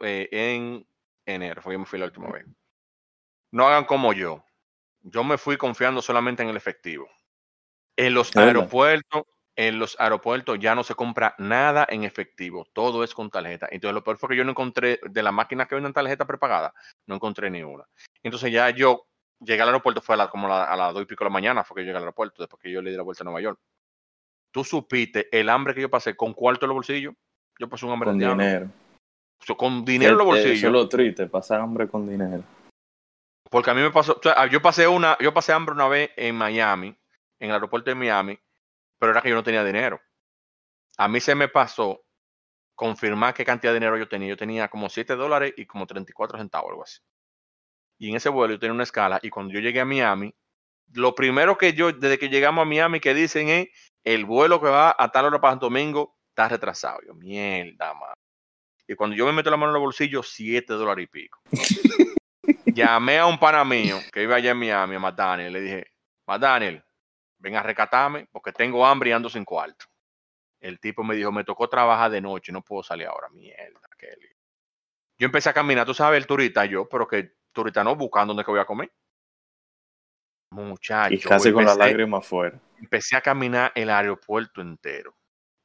eh, 0.01 0.27
en 0.31 0.87
enero, 1.23 1.61
fue 1.61 1.75
que 1.75 1.77
me 1.77 1.85
fui 1.85 1.99
la 1.99 2.05
última 2.05 2.31
vez. 2.31 2.47
No 3.51 3.67
hagan 3.67 3.85
como 3.85 4.11
yo. 4.11 4.43
Yo 5.01 5.23
me 5.23 5.37
fui 5.37 5.55
confiando 5.57 6.01
solamente 6.01 6.41
en 6.41 6.49
el 6.49 6.57
efectivo. 6.57 7.07
En 7.95 8.15
los 8.15 8.35
aeropuertos, 8.35 9.25
en 9.55 9.77
los 9.77 9.99
aeropuertos 9.99 10.57
ya 10.59 10.73
no 10.73 10.83
se 10.83 10.95
compra 10.95 11.35
nada 11.37 11.85
en 11.87 12.03
efectivo, 12.03 12.65
todo 12.73 13.03
es 13.03 13.13
con 13.13 13.29
tarjeta. 13.29 13.67
Entonces 13.69 13.93
lo 13.93 14.03
peor 14.03 14.17
fue 14.17 14.29
que 14.29 14.35
yo 14.35 14.43
no 14.43 14.51
encontré 14.51 14.99
de 15.03 15.21
las 15.21 15.31
máquinas 15.31 15.67
que 15.67 15.75
venden 15.75 15.93
tarjeta 15.93 16.25
prepagada, 16.25 16.73
no 17.05 17.15
encontré 17.15 17.51
ni 17.51 17.61
una. 17.61 17.85
Entonces 18.23 18.51
ya 18.51 18.71
yo 18.71 19.05
llegué 19.39 19.61
al 19.61 19.69
aeropuerto, 19.69 20.01
fue 20.01 20.15
a 20.15 20.17
la, 20.17 20.27
como 20.27 20.51
a 20.51 20.75
las 20.75 20.91
dos 20.91 21.03
y 21.03 21.05
pico 21.05 21.23
de 21.23 21.29
la 21.29 21.33
mañana, 21.33 21.63
fue 21.63 21.75
que 21.75 21.81
yo 21.81 21.85
llegué 21.85 21.97
al 21.97 22.03
aeropuerto, 22.03 22.41
después 22.41 22.59
que 22.59 22.71
yo 22.71 22.81
le 22.81 22.89
di 22.89 22.97
la 22.97 23.03
vuelta 23.03 23.23
a 23.23 23.25
Nueva 23.25 23.41
York. 23.41 23.59
Tú 24.55 24.63
supiste 24.63 25.27
el 25.37 25.49
hambre 25.49 25.75
que 25.75 25.81
yo 25.81 25.89
pasé 25.89 26.15
con 26.15 26.33
cuarto 26.33 26.63
en 26.63 26.69
los 26.69 26.75
bolsillos. 26.75 27.13
Yo 27.59 27.67
pasé 27.67 27.85
un 27.85 27.91
hambre 27.91 28.07
con 28.07 28.17
dinero 28.17 28.71
con 29.57 29.83
dinero 29.83 30.13
en 30.13 30.17
los 30.17 30.27
bolsillos. 30.27 30.57
Eso 30.59 30.67
es 30.67 30.71
lo 30.71 30.87
triste, 30.87 31.27
pasar 31.27 31.59
hambre 31.59 31.89
con 31.89 32.07
dinero. 32.07 32.41
Porque 33.51 33.69
a 33.69 33.73
mí 33.73 33.81
me 33.81 33.91
pasó, 33.91 34.17
yo 34.49 34.61
pasé 34.61 34.87
una, 34.87 35.17
yo 35.19 35.33
pasé 35.33 35.51
hambre 35.51 35.75
una 35.75 35.89
vez 35.89 36.11
en 36.15 36.35
Miami, 36.35 36.87
en 37.37 37.49
el 37.49 37.55
aeropuerto 37.55 37.89
de 37.89 37.95
Miami, 37.95 38.39
pero 38.97 39.11
era 39.11 39.21
que 39.21 39.27
yo 39.27 39.35
no 39.35 39.43
tenía 39.43 39.61
dinero. 39.65 39.99
A 40.97 41.09
mí 41.09 41.19
se 41.19 41.35
me 41.35 41.49
pasó 41.49 42.05
confirmar 42.75 43.33
qué 43.33 43.43
cantidad 43.43 43.73
de 43.73 43.79
dinero 43.79 43.97
yo 43.97 44.07
tenía. 44.07 44.29
Yo 44.29 44.37
tenía 44.37 44.69
como 44.69 44.87
7 44.87 45.17
dólares 45.17 45.53
y 45.57 45.65
como 45.65 45.85
34 45.85 46.37
centavos, 46.37 46.69
algo 46.69 46.83
así. 46.83 47.01
Y 47.97 48.09
en 48.09 48.15
ese 48.15 48.29
vuelo 48.29 48.53
yo 48.53 48.59
tenía 48.61 48.73
una 48.73 48.83
escala 48.83 49.19
y 49.21 49.29
cuando 49.29 49.53
yo 49.53 49.59
llegué 49.59 49.81
a 49.81 49.85
Miami, 49.85 50.33
lo 50.93 51.13
primero 51.13 51.57
que 51.57 51.73
yo, 51.73 51.91
desde 51.91 52.17
que 52.17 52.29
llegamos 52.29 52.61
a 52.61 52.65
Miami, 52.65 53.01
que 53.01 53.13
dicen 53.13 53.49
es, 53.49 53.67
el 54.05 54.25
vuelo 54.25 54.61
que 54.61 54.69
va 54.69 54.95
a 54.97 55.11
tal 55.11 55.25
hora 55.25 55.41
para 55.41 55.53
Santo 55.53 55.65
Domingo 55.65 56.15
está 56.29 56.47
retrasado. 56.47 56.99
Yo, 57.05 57.13
mierda, 57.15 57.93
man. 57.93 58.13
Y 58.87 58.95
cuando 58.95 59.15
yo 59.15 59.25
me 59.25 59.33
meto 59.33 59.49
la 59.49 59.57
mano 59.57 59.71
en 59.71 59.77
el 59.77 59.81
bolsillo, 59.81 60.21
7 60.21 60.73
dólares 60.73 61.05
y 61.05 61.07
pico. 61.07 61.39
Llamé 62.65 63.17
a 63.17 63.25
un 63.25 63.39
pana 63.39 63.65
mío 63.65 63.97
que 64.13 64.23
iba 64.23 64.35
allá 64.35 64.51
en 64.51 64.57
Miami, 64.57 64.95
a 64.95 64.99
Matt 64.99 65.15
Daniel, 65.15 65.53
le 65.53 65.61
dije, 65.61 65.87
Matt 66.27 66.41
Daniel, 66.41 66.83
ven 67.39 67.55
a 67.55 67.63
rescatarme 67.63 68.27
porque 68.31 68.51
tengo 68.51 68.85
hambre 68.85 69.09
y 69.09 69.13
ando 69.13 69.29
sin 69.29 69.43
cuarto. 69.43 69.85
El 70.59 70.79
tipo 70.79 71.03
me 71.03 71.15
dijo, 71.15 71.31
me 71.31 71.43
tocó 71.43 71.67
trabajar 71.67 72.11
de 72.11 72.21
noche, 72.21 72.51
no 72.51 72.61
puedo 72.61 72.83
salir 72.83 73.07
ahora. 73.07 73.29
Mierda, 73.29 73.79
Kelly. 73.97 74.29
Yo 75.17 75.25
empecé 75.25 75.49
a 75.49 75.53
caminar, 75.53 75.85
tú 75.85 75.93
sabes, 75.93 76.17
el 76.17 76.27
turista 76.27 76.65
yo, 76.65 76.87
pero 76.87 77.07
que 77.07 77.33
turista 77.51 77.83
no, 77.83 77.95
buscando 77.95 78.33
dónde 78.33 78.43
que 78.43 78.51
voy 78.51 78.59
a 78.59 78.65
comer. 78.65 78.91
Muchacho. 80.51 81.13
Y 81.13 81.19
casi 81.19 81.51
con 81.51 81.65
la 81.65 81.75
lágrima 81.75 82.19
afuera. 82.19 82.59
Empecé 82.79 83.15
a 83.15 83.21
caminar 83.21 83.71
el 83.75 83.89
aeropuerto 83.89 84.61
entero. 84.61 85.15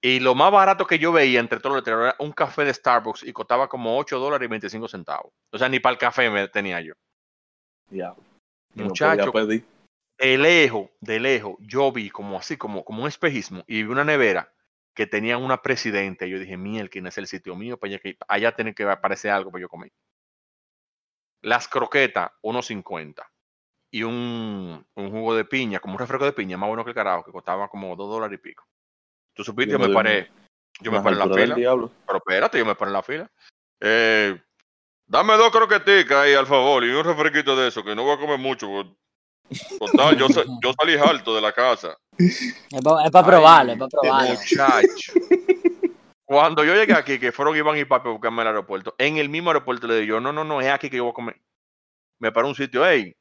Y 0.03 0.21
lo 0.21 0.35
más 0.35 0.51
barato 0.51 0.87
que 0.87 0.99
yo 0.99 1.13
veía 1.13 1.41
entre 1.41 1.61
todos 1.61 1.77
los 1.77 1.83
letreros 1.83 2.05
era 2.07 2.17
un 2.19 2.33
café 2.33 2.65
de 2.65 2.73
Starbucks 2.73 3.23
y 3.25 3.33
costaba 3.33 3.69
como 3.69 3.99
8 3.99 4.19
dólares 4.19 4.47
y 4.47 4.49
25 4.49 4.89
centavos. 4.89 5.33
O 5.53 5.59
sea, 5.59 5.69
ni 5.69 5.79
para 5.79 5.93
el 5.93 5.99
café 5.99 6.31
me 6.31 6.49
tenía 6.49 6.81
yo. 6.81 6.95
Ya. 7.91 8.15
Muchacho, 8.75 9.33
de 9.33 10.37
lejos, 10.37 10.91
de 11.01 11.19
lejos, 11.19 11.57
yo 11.61 11.91
vi 11.93 12.11
como 12.11 12.39
así, 12.39 12.57
como, 12.57 12.85
como 12.85 13.03
un 13.03 13.09
espejismo 13.09 13.65
y 13.67 13.83
vi 13.83 13.91
una 13.91 14.05
nevera 14.05 14.53
que 14.95 15.07
tenía 15.07 15.39
una 15.39 15.63
presidenta. 15.63 16.27
Y 16.27 16.31
yo 16.31 16.39
dije, 16.39 16.57
miel, 16.57 16.91
¿quién 16.91 17.07
es 17.07 17.19
el 17.19 17.27
sitio 17.27 17.57
mío? 17.57 17.79
Para 17.79 17.95
allá, 17.95 18.17
allá 18.29 18.53
tiene 18.53 18.75
que 18.75 18.85
aparecer 18.85 19.31
algo 19.31 19.51
para 19.51 19.63
yo 19.63 19.69
comer. 19.69 19.93
Las 21.43 21.69
croquetas, 21.69 22.31
1.50. 22.43 23.23
Y 23.93 24.03
un, 24.05 24.87
un 24.95 25.11
jugo 25.11 25.35
de 25.35 25.45
piña, 25.45 25.81
como 25.81 25.95
un 25.95 25.99
refresco 25.99 26.25
de 26.25 26.33
piña, 26.33 26.57
más 26.57 26.69
bueno 26.69 26.85
que 26.85 26.91
el 26.91 26.95
carajo, 26.95 27.25
que 27.25 27.33
costaba 27.33 27.69
como 27.69 27.97
2 27.97 28.09
dólares 28.09 28.39
y 28.39 28.43
pico. 28.43 28.65
Tú 29.35 29.45
supiste, 29.45 29.73
yo 29.73 29.79
me 29.79 29.89
paré. 29.89 30.31
Yo 30.81 30.93
me 30.93 31.01
paré 31.01 31.17
en 31.21 31.29
la 31.29 31.35
fila. 31.35 31.55
Pero 31.55 32.19
espérate, 32.19 32.59
yo 32.59 32.65
me 32.65 32.75
paré 32.75 32.89
en 32.91 32.93
la 32.93 33.03
fila. 33.03 33.31
Eh, 33.81 34.41
dame 35.07 35.37
dos 35.37 35.51
croqueticas 35.51 36.19
ahí, 36.19 36.35
al 36.35 36.47
favor, 36.47 36.85
y 36.85 36.91
un 36.91 37.05
refresquito 37.05 37.57
de 37.57 37.69
eso, 37.69 37.83
que 37.83 37.95
no 37.95 38.05
voy 38.05 38.15
a 38.15 38.21
comer 38.21 38.39
mucho. 38.39 38.69
Total, 39.79 40.17
yo, 40.17 40.29
yo 40.63 40.73
salí 40.79 40.97
alto 40.97 41.35
de 41.35 41.41
la 41.41 41.53
casa. 41.53 41.97
Es 42.21 43.11
para 43.11 43.27
probarlo, 43.27 43.73
es 43.73 43.79
para 43.79 43.89
probarlo. 43.89 44.35
Muchacho. 44.35 45.13
Cuando 46.25 46.63
yo 46.63 46.75
llegué 46.75 46.95
aquí, 46.95 47.19
que 47.19 47.33
fueron 47.33 47.57
Iván 47.57 47.77
y 47.77 47.85
Papi 47.85 48.09
a 48.09 48.13
buscarme 48.13 48.43
al 48.43 48.49
aeropuerto, 48.49 48.95
en 48.99 49.17
el 49.17 49.29
mismo 49.29 49.51
aeropuerto 49.51 49.89
le 49.89 49.97
digo 49.97 50.17
yo, 50.17 50.21
no, 50.21 50.33
no, 50.33 50.45
no, 50.45 50.61
es 50.61 50.69
aquí 50.69 50.89
que 50.89 50.99
yo 50.99 51.03
voy 51.05 51.11
a 51.11 51.15
comer. 51.15 51.41
Me 52.21 52.31
paré 52.31 52.47
un 52.47 52.55
sitio, 52.55 52.87
hey, 52.87 53.17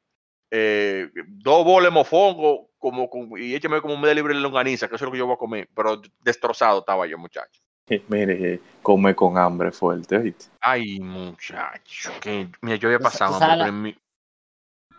eh, 0.50 1.08
dos 1.28 1.64
boles 1.64 1.92
mofongo 1.92 2.70
como, 2.78 3.36
y 3.36 3.54
échame 3.54 3.80
como 3.80 3.94
un 3.94 4.00
medio 4.00 4.14
libre 4.14 4.34
de 4.34 4.40
longaniza, 4.40 4.88
que 4.88 4.96
eso 4.96 5.04
es 5.04 5.06
lo 5.06 5.12
que 5.12 5.18
yo 5.18 5.26
voy 5.26 5.34
a 5.34 5.38
comer, 5.38 5.68
pero 5.74 6.00
destrozado 6.20 6.80
estaba 6.80 7.06
yo, 7.06 7.18
muchacho. 7.18 7.60
Mire, 8.08 8.60
come 8.82 9.14
con 9.14 9.36
hambre 9.36 9.70
fuerte, 9.70 10.18
¿viste? 10.18 10.46
Ay, 10.60 10.98
muchacho, 11.00 12.10
que 12.20 12.48
mira, 12.62 12.76
yo 12.76 12.88
había 12.88 12.98
pasado 12.98 13.38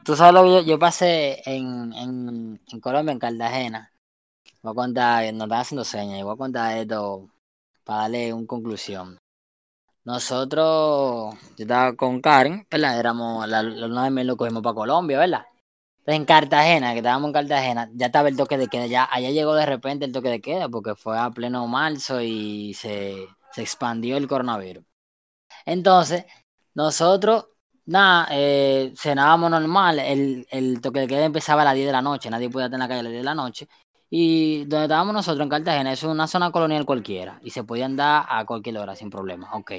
Tú 0.04 0.16
sabes 0.16 0.34
lo 0.34 0.44
que 0.44 0.66
yo, 0.66 0.80
pasé 0.80 1.42
en, 1.46 1.94
en, 1.94 2.60
en, 2.72 2.80
Colombia, 2.80 3.12
en 3.12 3.20
Cartagena. 3.20 3.94
Voy 4.64 4.72
a 4.72 4.76
contar, 4.76 5.34
nos 5.34 5.44
están 5.44 5.60
haciendo 5.60 5.84
señas, 5.84 6.20
y 6.20 6.24
voy 6.24 6.34
a 6.34 6.38
contar 6.38 6.78
esto 6.78 7.30
para 7.84 8.02
darle 8.02 8.34
una 8.34 8.48
conclusión. 8.48 9.21
Nosotros, 10.04 11.36
yo 11.58 11.64
estaba 11.64 11.96
con 11.96 12.22
Karen, 12.22 12.66
¿verdad? 12.72 13.00
Éramos, 13.00 13.48
la 13.48 13.62
luna 13.62 14.06
de 14.06 14.12
miel 14.12 14.28
lo 14.28 14.38
cogimos 14.38 14.64
para 14.64 14.74
Colombia, 14.74 15.20
¿verdad? 15.20 15.46
Entonces 16.00 16.16
en 16.22 16.26
Cartagena, 16.26 16.94
que 16.94 17.00
estábamos 17.00 17.30
en 17.30 17.34
Cartagena, 17.34 17.90
ya 17.94 18.08
estaba 18.08 18.30
el 18.30 18.38
toque 18.38 18.58
de 18.58 18.68
queda, 18.68 18.88
ya 18.88 19.08
allá 19.12 19.30
llegó 19.32 19.54
de 19.56 19.66
repente 19.68 20.06
el 20.06 20.12
toque 20.12 20.30
de 20.30 20.42
queda, 20.42 20.70
porque 20.70 20.96
fue 20.96 21.20
a 21.20 21.30
pleno 21.32 21.68
marzo 21.68 22.22
y 22.22 22.74
se, 22.74 23.28
se 23.52 23.62
expandió 23.62 24.18
el 24.18 24.28
coronavirus. 24.28 24.84
Entonces, 25.66 26.26
nosotros, 26.74 27.48
nada, 27.86 28.28
eh, 28.32 28.94
cenábamos 28.98 29.52
normal, 29.52 30.00
el, 30.00 30.48
el 30.52 30.82
toque 30.82 31.02
de 31.02 31.08
queda 31.08 31.26
empezaba 31.26 31.62
a 31.64 31.66
las 31.66 31.76
10 31.76 31.88
de 31.88 31.94
la 31.94 32.02
noche, 32.02 32.30
nadie 32.30 32.50
podía 32.50 32.66
estar 32.68 32.78
en 32.78 32.82
la 32.82 32.88
calle 32.88 33.02
a 33.02 33.04
las 33.04 33.12
10 33.12 33.22
de 33.22 33.26
la 33.26 33.36
noche. 33.36 33.68
Y 34.14 34.66
donde 34.66 34.84
estábamos 34.84 35.14
nosotros 35.14 35.42
en 35.42 35.50
Cartagena 35.50 35.94
es 35.94 36.04
una 36.04 36.28
zona 36.28 36.52
colonial 36.52 36.86
cualquiera 36.86 37.40
y 37.42 37.52
se 37.52 37.64
podía 37.64 37.86
andar 37.86 38.26
a 38.28 38.44
cualquier 38.46 38.78
hora 38.78 38.94
sin 38.94 39.10
problema. 39.10 39.50
Ok. 39.54 39.72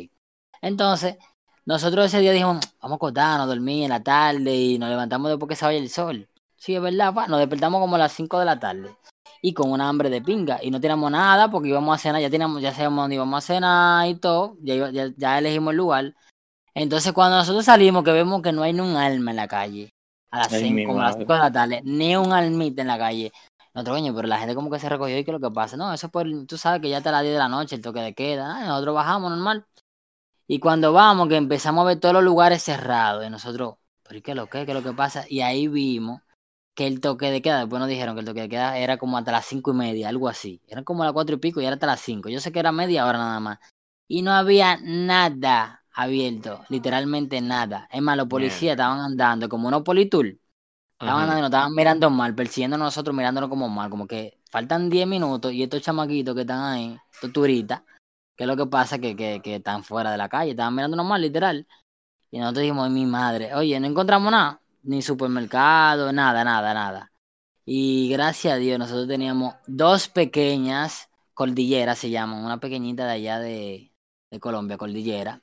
Entonces, 0.62 1.18
nosotros 1.66 2.06
ese 2.06 2.20
día 2.20 2.32
dijimos, 2.32 2.58
vamos 2.80 2.94
a 2.94 2.96
acostarnos, 2.96 3.46
dormir 3.46 3.84
en 3.84 3.90
la 3.90 4.02
tarde 4.02 4.54
y 4.54 4.78
nos 4.78 4.88
levantamos 4.88 5.30
después 5.30 5.50
que 5.50 5.56
se 5.56 5.66
vaya 5.66 5.78
el 5.78 5.90
sol. 5.90 6.28
Sí, 6.56 6.74
es 6.74 6.80
verdad, 6.80 7.12
nos 7.28 7.40
despertamos 7.40 7.80
como 7.80 7.96
a 7.96 7.98
las 7.98 8.12
5 8.12 8.38
de 8.38 8.44
la 8.46 8.58
tarde 8.58 8.96
y 9.42 9.52
con 9.52 9.70
una 9.70 9.88
hambre 9.88 10.08
de 10.08 10.22
pinga 10.22 10.60
y 10.62 10.70
no 10.70 10.80
teníamos 10.80 11.10
nada 11.10 11.50
porque 11.50 11.68
íbamos 11.68 11.94
a 11.94 11.98
cenar, 11.98 12.22
ya 12.22 12.30
teníamos, 12.30 12.62
ya 12.62 12.72
sabíamos 12.72 13.02
dónde 13.02 13.16
íbamos 13.16 13.44
a 13.44 13.46
cenar 13.46 14.08
y 14.08 14.14
todo, 14.14 14.56
ya, 14.62 14.90
ya, 15.16 15.38
elegimos 15.38 15.72
el 15.72 15.76
lugar. 15.76 16.14
Entonces 16.74 17.12
cuando 17.12 17.36
nosotros 17.36 17.64
salimos 17.64 18.02
que 18.02 18.12
vemos 18.12 18.40
que 18.40 18.52
no 18.52 18.62
hay 18.62 18.72
ni 18.72 18.80
un 18.80 18.96
alma 18.96 19.32
en 19.32 19.36
la 19.36 19.48
calle, 19.48 19.92
a 20.30 20.38
las 20.38 20.48
5, 20.48 20.88
como 20.88 21.00
a 21.00 21.06
las 21.06 21.16
5 21.16 21.32
de 21.32 21.38
la 21.38 21.52
tarde, 21.52 21.82
ni 21.84 22.16
un 22.16 22.32
almita 22.32 22.82
en 22.82 22.88
la 22.88 22.98
calle, 22.98 23.32
Nosotros, 23.74 23.96
coño, 23.98 24.14
pero 24.14 24.28
la 24.28 24.38
gente 24.38 24.54
como 24.54 24.70
que 24.70 24.78
se 24.78 24.88
recogió 24.88 25.18
y 25.18 25.24
que 25.24 25.32
lo 25.32 25.40
que 25.40 25.50
pasa. 25.50 25.76
No, 25.76 25.92
eso 25.92 26.06
es 26.06 26.12
por, 26.12 26.26
tú 26.46 26.58
sabes 26.58 26.80
que 26.82 26.90
ya 26.90 26.98
está 26.98 27.10
a 27.10 27.12
las 27.12 27.22
10 27.22 27.34
de 27.34 27.38
la 27.38 27.48
noche, 27.48 27.76
el 27.76 27.82
toque 27.82 28.00
de 28.00 28.14
queda. 28.14 28.56
Ah, 28.56 28.66
nosotros 28.66 28.94
bajamos 28.94 29.30
normal. 29.30 29.66
Y 30.46 30.60
cuando 30.60 30.92
vamos, 30.92 31.28
que 31.28 31.36
empezamos 31.36 31.82
a 31.82 31.86
ver 31.88 32.00
todos 32.00 32.14
los 32.14 32.24
lugares 32.24 32.62
cerrados, 32.62 33.26
y 33.26 33.30
nosotros, 33.30 33.76
¿pero 34.02 34.22
qué 34.22 34.32
es 34.32 34.36
lo 34.36 34.48
que? 34.48 34.66
¿Qué 34.66 34.72
es 34.72 34.76
lo 34.76 34.82
que 34.82 34.92
pasa? 34.94 35.24
Y 35.28 35.40
ahí 35.40 35.68
vimos 35.68 36.20
que 36.74 36.86
el 36.86 37.00
toque 37.00 37.30
de 37.30 37.42
queda, 37.42 37.60
después 37.60 37.80
nos 37.80 37.88
dijeron 37.88 38.14
que 38.14 38.20
el 38.20 38.26
toque 38.26 38.42
de 38.42 38.48
queda 38.48 38.78
era 38.78 38.98
como 38.98 39.18
hasta 39.18 39.32
las 39.32 39.46
cinco 39.46 39.72
y 39.72 39.74
media, 39.74 40.08
algo 40.08 40.28
así. 40.28 40.60
Eran 40.68 40.84
como 40.84 41.04
las 41.04 41.12
cuatro 41.12 41.36
y 41.36 41.38
pico 41.38 41.60
y 41.60 41.66
era 41.66 41.74
hasta 41.74 41.86
las 41.86 42.00
cinco. 42.00 42.28
Yo 42.28 42.40
sé 42.40 42.52
que 42.52 42.58
era 42.60 42.72
media 42.72 43.06
hora 43.06 43.18
nada 43.18 43.40
más. 43.40 43.58
Y 44.08 44.22
no 44.22 44.32
había 44.32 44.78
nada 44.82 45.84
abierto, 45.94 46.64
literalmente 46.68 47.40
nada. 47.40 47.88
Es 47.92 48.02
más, 48.02 48.16
los 48.16 48.28
policías 48.28 48.72
estaban 48.72 49.00
andando 49.00 49.48
como 49.48 49.68
unos 49.68 49.82
politour. 49.82 50.36
Estaban 51.02 51.22
andando, 51.22 51.42
nos 51.42 51.48
estaban 51.50 51.74
mirando 51.74 52.10
mal, 52.10 52.34
persiguiendo 52.34 52.76
a 52.76 52.78
nosotros, 52.78 53.14
mirándonos 53.14 53.50
como 53.50 53.68
mal, 53.68 53.90
como 53.90 54.06
que 54.06 54.38
faltan 54.50 54.88
10 54.88 55.06
minutos 55.06 55.52
y 55.52 55.62
estos 55.62 55.82
chamaquitos 55.82 56.34
que 56.34 56.42
están 56.42 56.64
ahí, 56.64 56.96
estos 57.12 57.32
turistas, 57.32 57.82
¿qué 58.36 58.44
es 58.44 58.46
lo 58.48 58.56
que 58.56 58.66
pasa? 58.66 58.98
Que, 58.98 59.16
que, 59.16 59.40
que 59.42 59.56
están 59.56 59.82
fuera 59.84 60.12
de 60.12 60.18
la 60.18 60.28
calle, 60.28 60.52
estaban 60.52 60.74
mirándonos 60.74 61.06
mal, 61.06 61.20
literal. 61.20 61.66
Y 62.30 62.38
nosotros 62.38 62.62
dijimos, 62.62 62.90
mi 62.90 63.04
madre, 63.04 63.54
oye, 63.54 63.78
no 63.80 63.86
encontramos 63.86 64.30
nada 64.30 64.62
ni 64.82 65.02
supermercado, 65.02 66.12
nada, 66.12 66.44
nada, 66.44 66.74
nada. 66.74 67.12
Y 67.64 68.08
gracias 68.10 68.54
a 68.54 68.56
Dios 68.56 68.78
nosotros 68.78 69.08
teníamos 69.08 69.54
dos 69.66 70.08
pequeñas 70.08 71.08
cordilleras, 71.34 71.98
se 71.98 72.10
llaman, 72.10 72.44
una 72.44 72.58
pequeñita 72.58 73.06
de 73.06 73.12
allá 73.12 73.38
de, 73.38 73.92
Colombia, 74.40 74.78
cordillera, 74.78 75.42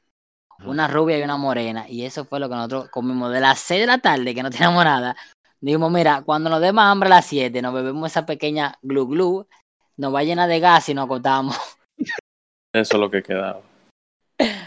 una 0.66 0.88
rubia 0.88 1.20
y 1.20 1.22
una 1.22 1.38
morena, 1.38 1.88
y 1.88 2.06
eso 2.06 2.26
fue 2.26 2.40
lo 2.40 2.50
que 2.50 2.56
nosotros 2.56 2.90
comimos 2.90 3.32
de 3.32 3.40
las 3.40 3.60
6 3.60 3.82
de 3.82 3.88
la 3.88 4.00
tarde, 4.00 4.34
que 4.34 4.44
no 4.44 4.50
teníamos 4.50 4.84
nada. 4.84 5.16
Dijimos, 5.62 5.92
mira, 5.92 6.22
cuando 6.26 6.50
nos 6.50 6.62
dé 6.62 6.72
más 6.72 6.92
hambre 6.92 7.08
a 7.08 7.16
las 7.16 7.26
7, 7.26 7.62
nos 7.62 7.74
bebemos 7.74 8.10
esa 8.10 8.26
pequeña 8.26 8.78
glu 8.82 9.08
glu, 9.08 9.48
nos 9.98 10.14
va 10.14 10.24
llena 10.24 10.48
de 10.48 10.60
gas 10.60 10.88
y 10.90 10.94
nos 10.94 11.06
acostamos. 11.06 11.58
Eso 12.74 12.96
es 12.96 13.00
lo 13.00 13.10
que 13.10 13.24
quedaba. 13.24 13.62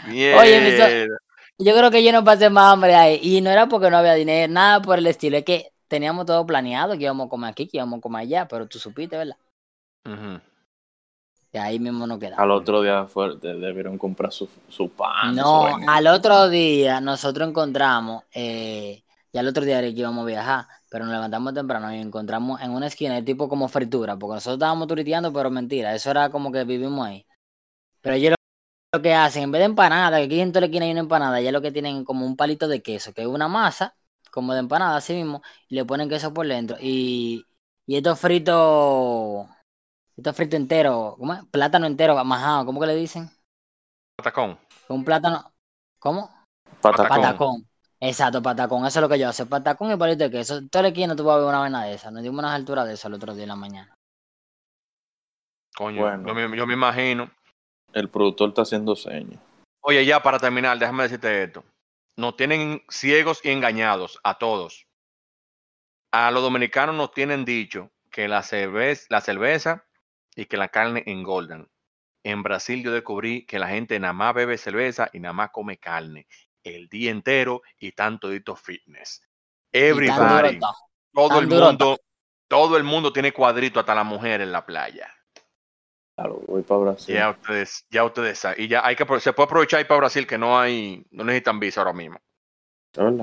Oye, 0.07 1.07
yo 1.57 1.75
creo 1.75 1.91
que 1.91 2.03
yo 2.03 2.11
no 2.11 2.23
pasé 2.23 2.49
más 2.49 2.73
hambre 2.73 2.95
ahí. 2.95 3.19
Y 3.21 3.41
no 3.41 3.49
era 3.49 3.67
porque 3.67 3.89
no 3.89 3.97
había 3.97 4.13
dinero, 4.13 4.51
nada 4.51 4.81
por 4.81 4.97
el 4.97 5.07
estilo. 5.07 5.37
Es 5.37 5.45
que 5.45 5.71
teníamos 5.87 6.25
todo 6.25 6.45
planeado, 6.45 6.97
que 6.97 7.03
íbamos 7.03 7.27
a 7.27 7.29
comer 7.29 7.51
aquí, 7.51 7.67
que 7.67 7.77
íbamos 7.77 7.99
a 7.99 8.01
comer 8.01 8.21
allá, 8.21 8.47
pero 8.47 8.67
tú 8.67 8.79
supiste, 8.79 9.17
¿verdad? 9.17 9.37
Y 11.51 11.57
ahí 11.57 11.79
mismo 11.79 12.07
no 12.07 12.17
quedamos. 12.17 12.39
Al 12.39 12.51
otro 12.51 12.81
día 12.81 13.05
fue, 13.05 13.37
debieron 13.37 13.97
comprar 13.97 14.31
su, 14.31 14.49
su 14.67 14.89
pan. 14.89 15.35
No, 15.35 15.67
al 15.87 16.07
otro 16.07 16.49
día 16.49 16.99
nosotros 16.99 17.47
encontramos, 17.47 18.23
eh, 18.33 19.03
ya 19.31 19.41
el 19.41 19.47
otro 19.47 19.63
día 19.63 19.79
era 19.79 19.87
que 19.87 19.99
íbamos 19.99 20.23
a 20.23 20.27
viajar, 20.27 20.65
pero 20.93 21.05
nos 21.05 21.13
levantamos 21.15 21.55
temprano 21.55 21.91
y 21.91 21.97
encontramos 21.99 22.61
en 22.61 22.69
una 22.69 22.85
esquina, 22.85 23.25
tipo 23.25 23.49
como 23.49 23.67
fritura, 23.67 24.15
porque 24.15 24.35
nosotros 24.35 24.57
estábamos 24.57 24.87
turiteando, 24.87 25.33
pero 25.33 25.49
mentira, 25.49 25.95
eso 25.95 26.11
era 26.11 26.29
como 26.29 26.51
que 26.51 26.63
vivimos 26.65 27.07
ahí. 27.07 27.25
Pero 28.01 28.15
yo 28.17 28.29
lo 28.93 29.01
que 29.01 29.15
hacen, 29.15 29.41
en 29.41 29.51
vez 29.51 29.61
de 29.61 29.65
empanada, 29.65 30.17
que 30.19 30.25
aquí 30.25 30.39
en 30.39 30.51
toda 30.51 30.61
la 30.61 30.65
esquina 30.67 30.85
hay 30.85 30.91
una 30.91 30.99
empanada, 30.99 31.41
ya 31.41 31.51
lo 31.51 31.63
que 31.63 31.71
tienen 31.71 32.05
como 32.05 32.27
un 32.27 32.35
palito 32.35 32.67
de 32.67 32.83
queso, 32.83 33.11
que 33.11 33.23
es 33.23 33.27
una 33.27 33.47
masa, 33.47 33.95
como 34.29 34.53
de 34.53 34.59
empanada 34.59 34.97
así 34.97 35.15
mismo, 35.15 35.41
y 35.67 35.73
le 35.73 35.83
ponen 35.83 36.09
queso 36.09 36.31
por 36.31 36.47
dentro. 36.47 36.77
Y, 36.79 37.43
y 37.87 37.97
esto 37.97 38.15
frito, 38.15 39.49
esto 40.15 40.31
frito 40.31 40.57
entero, 40.57 41.15
¿cómo 41.17 41.33
es? 41.33 41.43
Plátano 41.45 41.87
entero, 41.87 42.23
majado, 42.23 42.67
¿cómo 42.67 42.79
que 42.79 42.85
le 42.85 42.95
dicen? 42.95 43.31
Patacón. 44.15 44.59
Un 44.89 45.03
plátano, 45.03 45.55
¿cómo? 45.97 46.29
Patacón. 46.81 47.07
Patacón. 47.09 47.72
Exacto, 48.05 48.41
patacón, 48.41 48.85
eso 48.85 48.99
es 48.99 49.01
lo 49.01 49.07
que 49.07 49.17
yo 49.17 49.29
hago, 49.29 49.45
patacón 49.45 49.89
y 49.89 49.95
palito 49.95 50.25
de 50.25 50.29
queso. 50.29 50.67
Toda 50.67 50.81
la 50.81 50.87
esquina 50.89 51.15
tú 51.15 51.23
vas 51.23 51.35
a 51.35 51.39
ver 51.39 51.47
una 51.47 51.59
vaina 51.59 51.85
de 51.85 51.93
esa, 51.93 52.11
nos 52.11 52.21
dimos 52.21 52.39
unas 52.39 52.51
alturas 52.51 52.85
de 52.85 52.95
eso 52.95 53.07
el 53.07 53.13
otro 53.13 53.33
día 53.33 53.43
en 53.43 53.49
la 53.49 53.55
mañana. 53.55 53.95
Coño, 55.73 56.21
yo 56.53 56.67
me 56.67 56.73
imagino 56.73 57.31
el 57.93 58.09
productor 58.09 58.49
está 58.49 58.63
haciendo 58.63 58.97
señas. 58.97 59.39
Oye, 59.79 60.05
ya 60.05 60.21
para 60.21 60.37
terminar, 60.37 60.77
déjame 60.77 61.03
decirte 61.03 61.43
esto. 61.43 61.63
Nos 62.17 62.35
tienen 62.35 62.83
ciegos 62.89 63.39
y 63.41 63.51
engañados 63.51 64.19
a 64.25 64.37
todos. 64.37 64.85
A 66.11 66.29
los 66.31 66.43
dominicanos 66.43 66.95
nos 66.95 67.13
tienen 67.13 67.45
dicho 67.45 67.89
que 68.11 68.27
la 68.27 68.43
cerveza, 68.43 69.05
la 69.11 69.21
cerveza 69.21 69.85
y 70.35 70.47
que 70.47 70.57
la 70.57 70.67
carne 70.67 71.03
engordan. 71.05 71.69
En 72.25 72.43
Brasil 72.43 72.83
yo 72.83 72.91
descubrí 72.91 73.45
que 73.45 73.59
la 73.59 73.69
gente 73.69 73.97
nada 73.97 74.11
más 74.11 74.33
bebe 74.33 74.57
cerveza 74.57 75.09
y 75.13 75.21
nada 75.21 75.31
más 75.31 75.51
come 75.51 75.77
carne 75.77 76.27
el 76.63 76.87
día 76.87 77.11
entero 77.11 77.61
y 77.79 77.91
tanto 77.91 78.29
dito 78.29 78.55
fitness. 78.55 79.21
Everybody, 79.71 80.59
todo 81.13 81.39
el 81.39 81.47
mundo, 81.47 81.99
todo 82.47 82.77
el 82.77 82.83
mundo 82.83 83.11
tiene 83.11 83.31
cuadrito 83.31 83.79
hasta 83.79 83.95
la 83.95 84.03
mujer 84.03 84.41
en 84.41 84.51
la 84.51 84.65
playa. 84.65 85.13
Claro, 86.15 86.41
voy 86.47 86.61
para 86.61 86.79
Brasil. 86.81 87.15
Ya 87.15 87.31
ustedes, 87.31 87.85
ya 87.89 88.03
ustedes 88.03 88.37
saben. 88.37 88.63
Y 88.63 88.67
ya 88.67 88.85
hay 88.85 88.95
que 88.95 89.05
se 89.19 89.33
puede 89.33 89.45
aprovechar 89.45 89.79
ir 89.79 89.87
para 89.87 89.99
Brasil 89.99 90.27
que 90.27 90.37
no 90.37 90.59
hay, 90.59 91.03
no 91.09 91.23
necesitan 91.23 91.59
visa 91.59 91.81
ahora 91.81 91.93
mismo. 91.93 92.19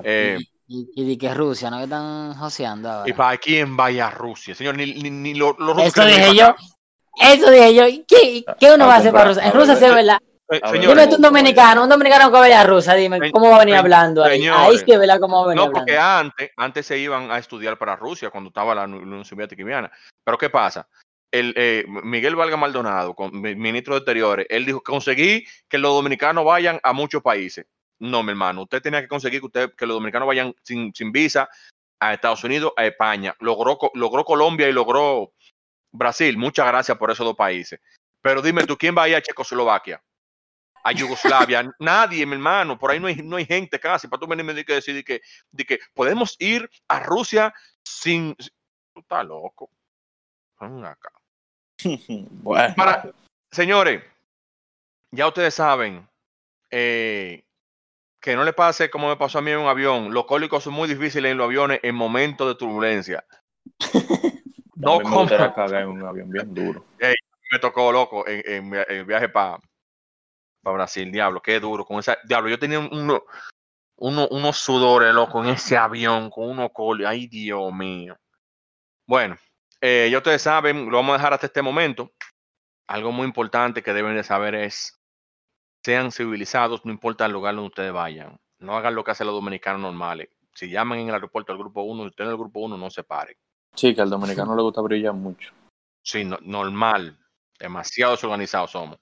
Eh, 0.02 0.38
y, 0.66 1.04
de 1.04 1.18
que 1.18 1.32
Rusia, 1.32 1.70
¿no? 1.70 1.78
Que 1.78 1.84
están 1.84 2.34
joseando 2.34 2.90
ahora. 2.90 3.08
Y 3.08 3.12
para 3.12 3.36
quién 3.38 3.76
vaya 3.76 4.08
a 4.08 4.10
Rusia, 4.10 4.54
señor, 4.54 4.76
ni, 4.76 4.94
ni, 4.94 5.10
ni 5.10 5.34
lo, 5.34 5.56
Eso 5.78 6.04
dije 6.04 6.34
yo. 6.34 6.54
Eso 7.20 7.50
dije 7.50 7.74
yo. 7.74 7.84
¿Qué, 8.08 8.44
qué 8.58 8.72
uno 8.72 8.86
va 8.86 8.96
a 8.96 8.98
hacer 8.98 9.12
para 9.12 9.26
Rusia? 9.26 9.46
En 9.46 9.52
Rusia 9.52 9.76
se 9.76 9.94
ve 9.94 10.02
la. 10.02 10.20
Dime 10.72 11.06
tú 11.06 11.16
un 11.16 11.22
dominicano, 11.22 11.84
un 11.84 11.88
dominicano 11.88 12.30
que 12.30 12.38
vaya 12.38 12.60
a 12.60 12.64
Rusia, 12.64 12.94
dime, 12.94 13.30
¿cómo 13.30 13.50
va 13.50 13.56
a 13.56 13.60
venir 13.60 13.76
hablando 13.76 14.24
ahí? 14.24 14.46
ahí 14.46 14.74
es 14.74 14.84
que 14.84 14.98
vela 14.98 15.18
cómo 15.18 15.38
va 15.38 15.44
a 15.44 15.48
venir 15.48 15.64
No, 15.64 15.72
porque 15.72 15.96
antes, 15.96 16.50
antes 16.56 16.86
se 16.86 16.98
iban 16.98 17.30
a 17.30 17.38
estudiar 17.38 17.78
para 17.78 17.96
Rusia 17.96 18.30
cuando 18.30 18.48
estaba 18.48 18.74
la 18.74 18.84
Unión 18.84 19.24
Soviética 19.24 19.90
Pero 20.24 20.38
¿qué 20.38 20.50
pasa? 20.50 20.86
el, 21.30 21.54
eh, 21.56 21.84
Miguel 21.86 22.36
Valga 22.36 22.56
Maldonado, 22.56 23.14
ministro 23.32 23.94
de 23.94 23.98
Exteriores, 23.98 24.46
él 24.50 24.66
dijo, 24.66 24.82
conseguí 24.82 25.44
que 25.68 25.78
los 25.78 25.92
dominicanos 25.92 26.44
vayan 26.44 26.80
a 26.82 26.92
muchos 26.92 27.22
países. 27.22 27.66
No, 27.98 28.22
mi 28.22 28.30
hermano, 28.30 28.62
usted 28.62 28.82
tenía 28.82 29.00
que 29.00 29.08
conseguir 29.08 29.40
que, 29.40 29.46
usted, 29.46 29.74
que 29.76 29.86
los 29.86 29.96
dominicanos 29.96 30.26
vayan 30.26 30.54
sin, 30.62 30.92
sin 30.94 31.12
visa 31.12 31.48
a 32.00 32.14
Estados 32.14 32.42
Unidos, 32.44 32.72
a 32.76 32.86
España. 32.86 33.34
Logró, 33.40 33.78
logró 33.94 34.24
Colombia 34.24 34.68
y 34.68 34.72
logró 34.72 35.32
Brasil. 35.92 36.36
Muchas 36.38 36.66
gracias 36.66 36.96
por 36.96 37.10
esos 37.10 37.26
dos 37.26 37.36
países. 37.36 37.78
Pero 38.22 38.42
dime 38.42 38.64
tú, 38.64 38.76
¿quién 38.76 38.96
va 38.96 39.04
a 39.04 39.08
ir 39.08 39.16
a 39.16 39.22
Checoslovaquia? 39.22 40.02
A 40.82 40.92
Yugoslavia. 40.92 41.70
Nadie, 41.78 42.24
mi 42.26 42.34
hermano. 42.34 42.78
Por 42.78 42.90
ahí 42.90 43.00
no 43.00 43.06
hay, 43.06 43.16
no 43.16 43.36
hay 43.36 43.46
gente 43.46 43.78
casi. 43.78 44.08
Para 44.08 44.20
tú 44.20 44.26
venirme 44.26 44.64
que 44.64 44.74
decir 44.74 45.04
que, 45.04 45.20
de 45.50 45.64
que 45.64 45.78
podemos 45.94 46.36
ir 46.38 46.68
a 46.88 47.00
Rusia 47.00 47.52
sin... 47.84 48.34
Tú 48.34 49.00
estás 49.00 49.24
loco. 49.26 49.70
acá. 50.58 51.12
bueno. 52.42 52.74
señores, 53.50 54.02
ya 55.10 55.28
ustedes 55.28 55.54
saben 55.54 56.08
eh, 56.70 57.44
que 58.20 58.36
no 58.36 58.44
le 58.44 58.52
pase 58.52 58.90
como 58.90 59.08
me 59.08 59.16
pasó 59.16 59.38
a 59.38 59.42
mí 59.42 59.50
en 59.50 59.58
un 59.58 59.68
avión. 59.68 60.12
Los 60.12 60.26
cólicos 60.26 60.64
son 60.64 60.74
muy 60.74 60.88
difíciles 60.88 61.32
en 61.32 61.38
los 61.38 61.46
aviones 61.46 61.80
en 61.82 61.94
momentos 61.94 62.48
de 62.48 62.54
turbulencia. 62.54 63.24
no 64.76 65.00
como... 65.00 65.28
en 65.28 65.88
un 65.88 66.06
avión 66.06 66.30
bien 66.30 66.54
duro. 66.54 66.84
me 67.50 67.58
tocó 67.58 67.90
loco 67.92 68.26
en, 68.26 68.72
en, 68.74 69.06
viaje 69.06 69.28
para 69.28 69.58
Brasil, 70.62 71.10
diablo, 71.10 71.40
qué 71.40 71.58
duro. 71.60 71.84
Con 71.84 71.98
esa, 71.98 72.18
diablo, 72.24 72.50
yo 72.50 72.58
tenía 72.58 72.78
uno, 72.78 73.22
uno, 73.96 74.28
unos 74.30 74.56
sudores, 74.58 75.14
loco, 75.14 75.42
en 75.42 75.50
ese 75.50 75.76
avión, 75.76 76.30
con 76.30 76.50
unos 76.50 76.70
cólicos. 76.72 77.10
Ay, 77.10 77.26
Dios 77.26 77.72
mío. 77.72 78.16
Bueno, 79.06 79.36
eh, 79.80 80.08
ya 80.10 80.18
ustedes 80.18 80.42
saben, 80.42 80.90
lo 80.90 80.98
vamos 80.98 81.14
a 81.14 81.18
dejar 81.18 81.34
hasta 81.34 81.46
este 81.46 81.62
momento. 81.62 82.12
Algo 82.86 83.12
muy 83.12 83.26
importante 83.26 83.82
que 83.82 83.92
deben 83.92 84.14
de 84.14 84.24
saber 84.24 84.54
es, 84.54 85.00
sean 85.84 86.12
civilizados, 86.12 86.84
no 86.84 86.92
importa 86.92 87.26
el 87.26 87.32
lugar 87.32 87.54
donde 87.54 87.68
ustedes 87.68 87.92
vayan. 87.92 88.38
No 88.58 88.76
hagan 88.76 88.94
lo 88.94 89.02
que 89.04 89.12
hacen 89.12 89.26
los 89.26 89.34
dominicanos 89.34 89.80
normales. 89.80 90.28
Si 90.54 90.68
llaman 90.68 90.98
en 90.98 91.08
el 91.08 91.14
aeropuerto 91.14 91.52
al 91.52 91.58
grupo 91.58 91.82
1, 91.82 92.02
usted 92.04 92.24
en 92.24 92.30
el 92.30 92.36
grupo 92.36 92.60
1 92.60 92.76
no 92.76 92.90
se 92.90 93.04
pare. 93.04 93.38
Sí, 93.74 93.94
que 93.94 94.02
al 94.02 94.10
dominicano 94.10 94.54
le 94.54 94.62
gusta 94.62 94.80
brillar 94.80 95.14
mucho. 95.14 95.52
Sí, 96.02 96.24
normal. 96.42 97.18
Demasiado 97.58 98.14
organizados 98.22 98.72
somos. 98.72 98.98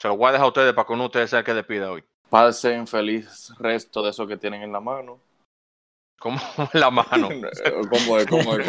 Se 0.00 0.08
lo 0.08 0.16
voy 0.16 0.28
a 0.28 0.32
dejar 0.32 0.44
a 0.44 0.48
ustedes 0.48 0.72
para 0.74 0.86
que 0.86 0.92
uno 0.92 1.02
de 1.04 1.06
ustedes 1.06 1.30
sea 1.30 1.40
el 1.40 1.44
que 1.44 1.54
despide 1.54 1.84
hoy. 1.84 2.04
Pasen 2.30 2.86
feliz 2.86 3.52
resto 3.58 4.02
de 4.02 4.10
eso 4.10 4.26
que 4.26 4.36
tienen 4.36 4.62
en 4.62 4.72
la 4.72 4.80
mano. 4.80 5.20
¿Cómo 6.18 6.40
en 6.58 6.68
la 6.80 6.90
mano? 6.90 7.28
¿Cómo 7.90 8.18
es? 8.18 8.26
¿Cómo 8.26 8.56
es? 8.56 8.66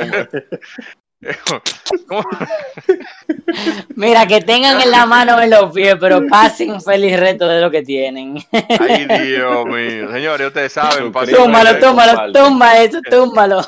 ¿Cómo 2.07 2.21
es? 2.21 2.29
Mira, 3.95 4.25
que 4.25 4.41
tengan 4.41 4.79
en 4.81 4.89
la 4.89 5.05
mano 5.05 5.39
en 5.41 5.49
los 5.49 5.73
pies, 5.73 5.97
pero 5.99 6.25
pasen 6.27 6.71
un 6.71 6.81
feliz 6.81 7.19
reto 7.19 7.47
de 7.47 7.59
lo 7.61 7.69
que 7.69 7.83
tienen. 7.83 8.37
Ay, 8.79 9.05
Dios 9.05 9.65
mío. 9.65 10.11
Señores, 10.11 10.47
ustedes 10.47 10.73
saben. 10.73 11.11
Túmbalo, 11.11 11.77
túmbalo, 11.79 12.31
tumba 12.31 12.81
eso, 12.81 13.01
túmbalo. 13.01 13.61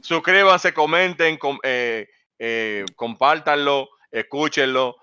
Suscríbanse, 0.00 0.72
comenten, 0.72 1.38
eh, 1.64 2.08
eh, 2.38 2.84
compártanlo, 2.94 3.88
escúchenlo 4.10 4.96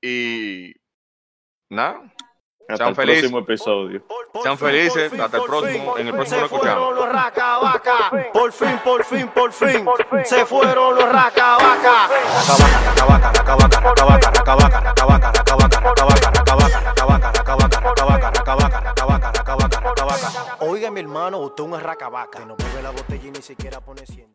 y 0.00 0.72
nada. 1.70 2.00
Hasta 2.68 2.78
Sean 2.78 2.88
el 2.88 2.96
felices. 2.96 3.20
próximo 3.20 3.38
episodio. 3.38 4.02
Sean 4.42 4.58
felices. 4.58 5.12
Hasta 5.20 5.36
el 5.36 5.42
próximo. 5.44 5.98
En 5.98 6.06
el 6.08 6.12
próximo 6.14 6.40
lo 6.40 6.48
Se 6.48 6.48
fueron 6.56 6.68
escuchamos. 6.68 6.94
los 6.96 7.08
racabaca. 7.12 8.10
Por 8.32 8.52
fin, 8.52 8.80
por 8.82 9.04
fin, 9.04 9.28
por 9.28 9.52
fin. 9.52 9.86
Se 10.24 10.44
fueron 10.46 10.96
los 10.96 11.08
racabaca. 11.12 12.08
Racabaca, 12.08 13.32
racabaca, 13.32 13.32
racabaca, 13.32 13.80
racabaca, 13.80 14.30
racabaca, 14.30 14.80
racabaca, 14.80 15.30
racabaca, 15.30 15.30
racabaca, 15.30 16.30
racabaca, 16.32 17.30
racabaca, 17.30 17.30
racabaca, 17.30 18.30
racabaca, 18.30 18.30
racabaca, 18.80 19.32
racabaca, 19.32 19.80
racabaca. 19.80 20.56
Oiga, 20.60 20.90
mi 20.90 21.00
hermano, 21.00 21.38
usted 21.38 21.62
es 21.62 21.70
un 21.70 21.80
racabaca. 21.80 22.38
Que 22.40 22.46
no 22.46 22.56
bebe 22.56 22.82
la 22.82 22.90
botella 22.90 23.28
y 23.28 23.30
ni 23.30 23.42
siquiera 23.42 23.80
pone 23.80 24.04
siente. 24.06 24.26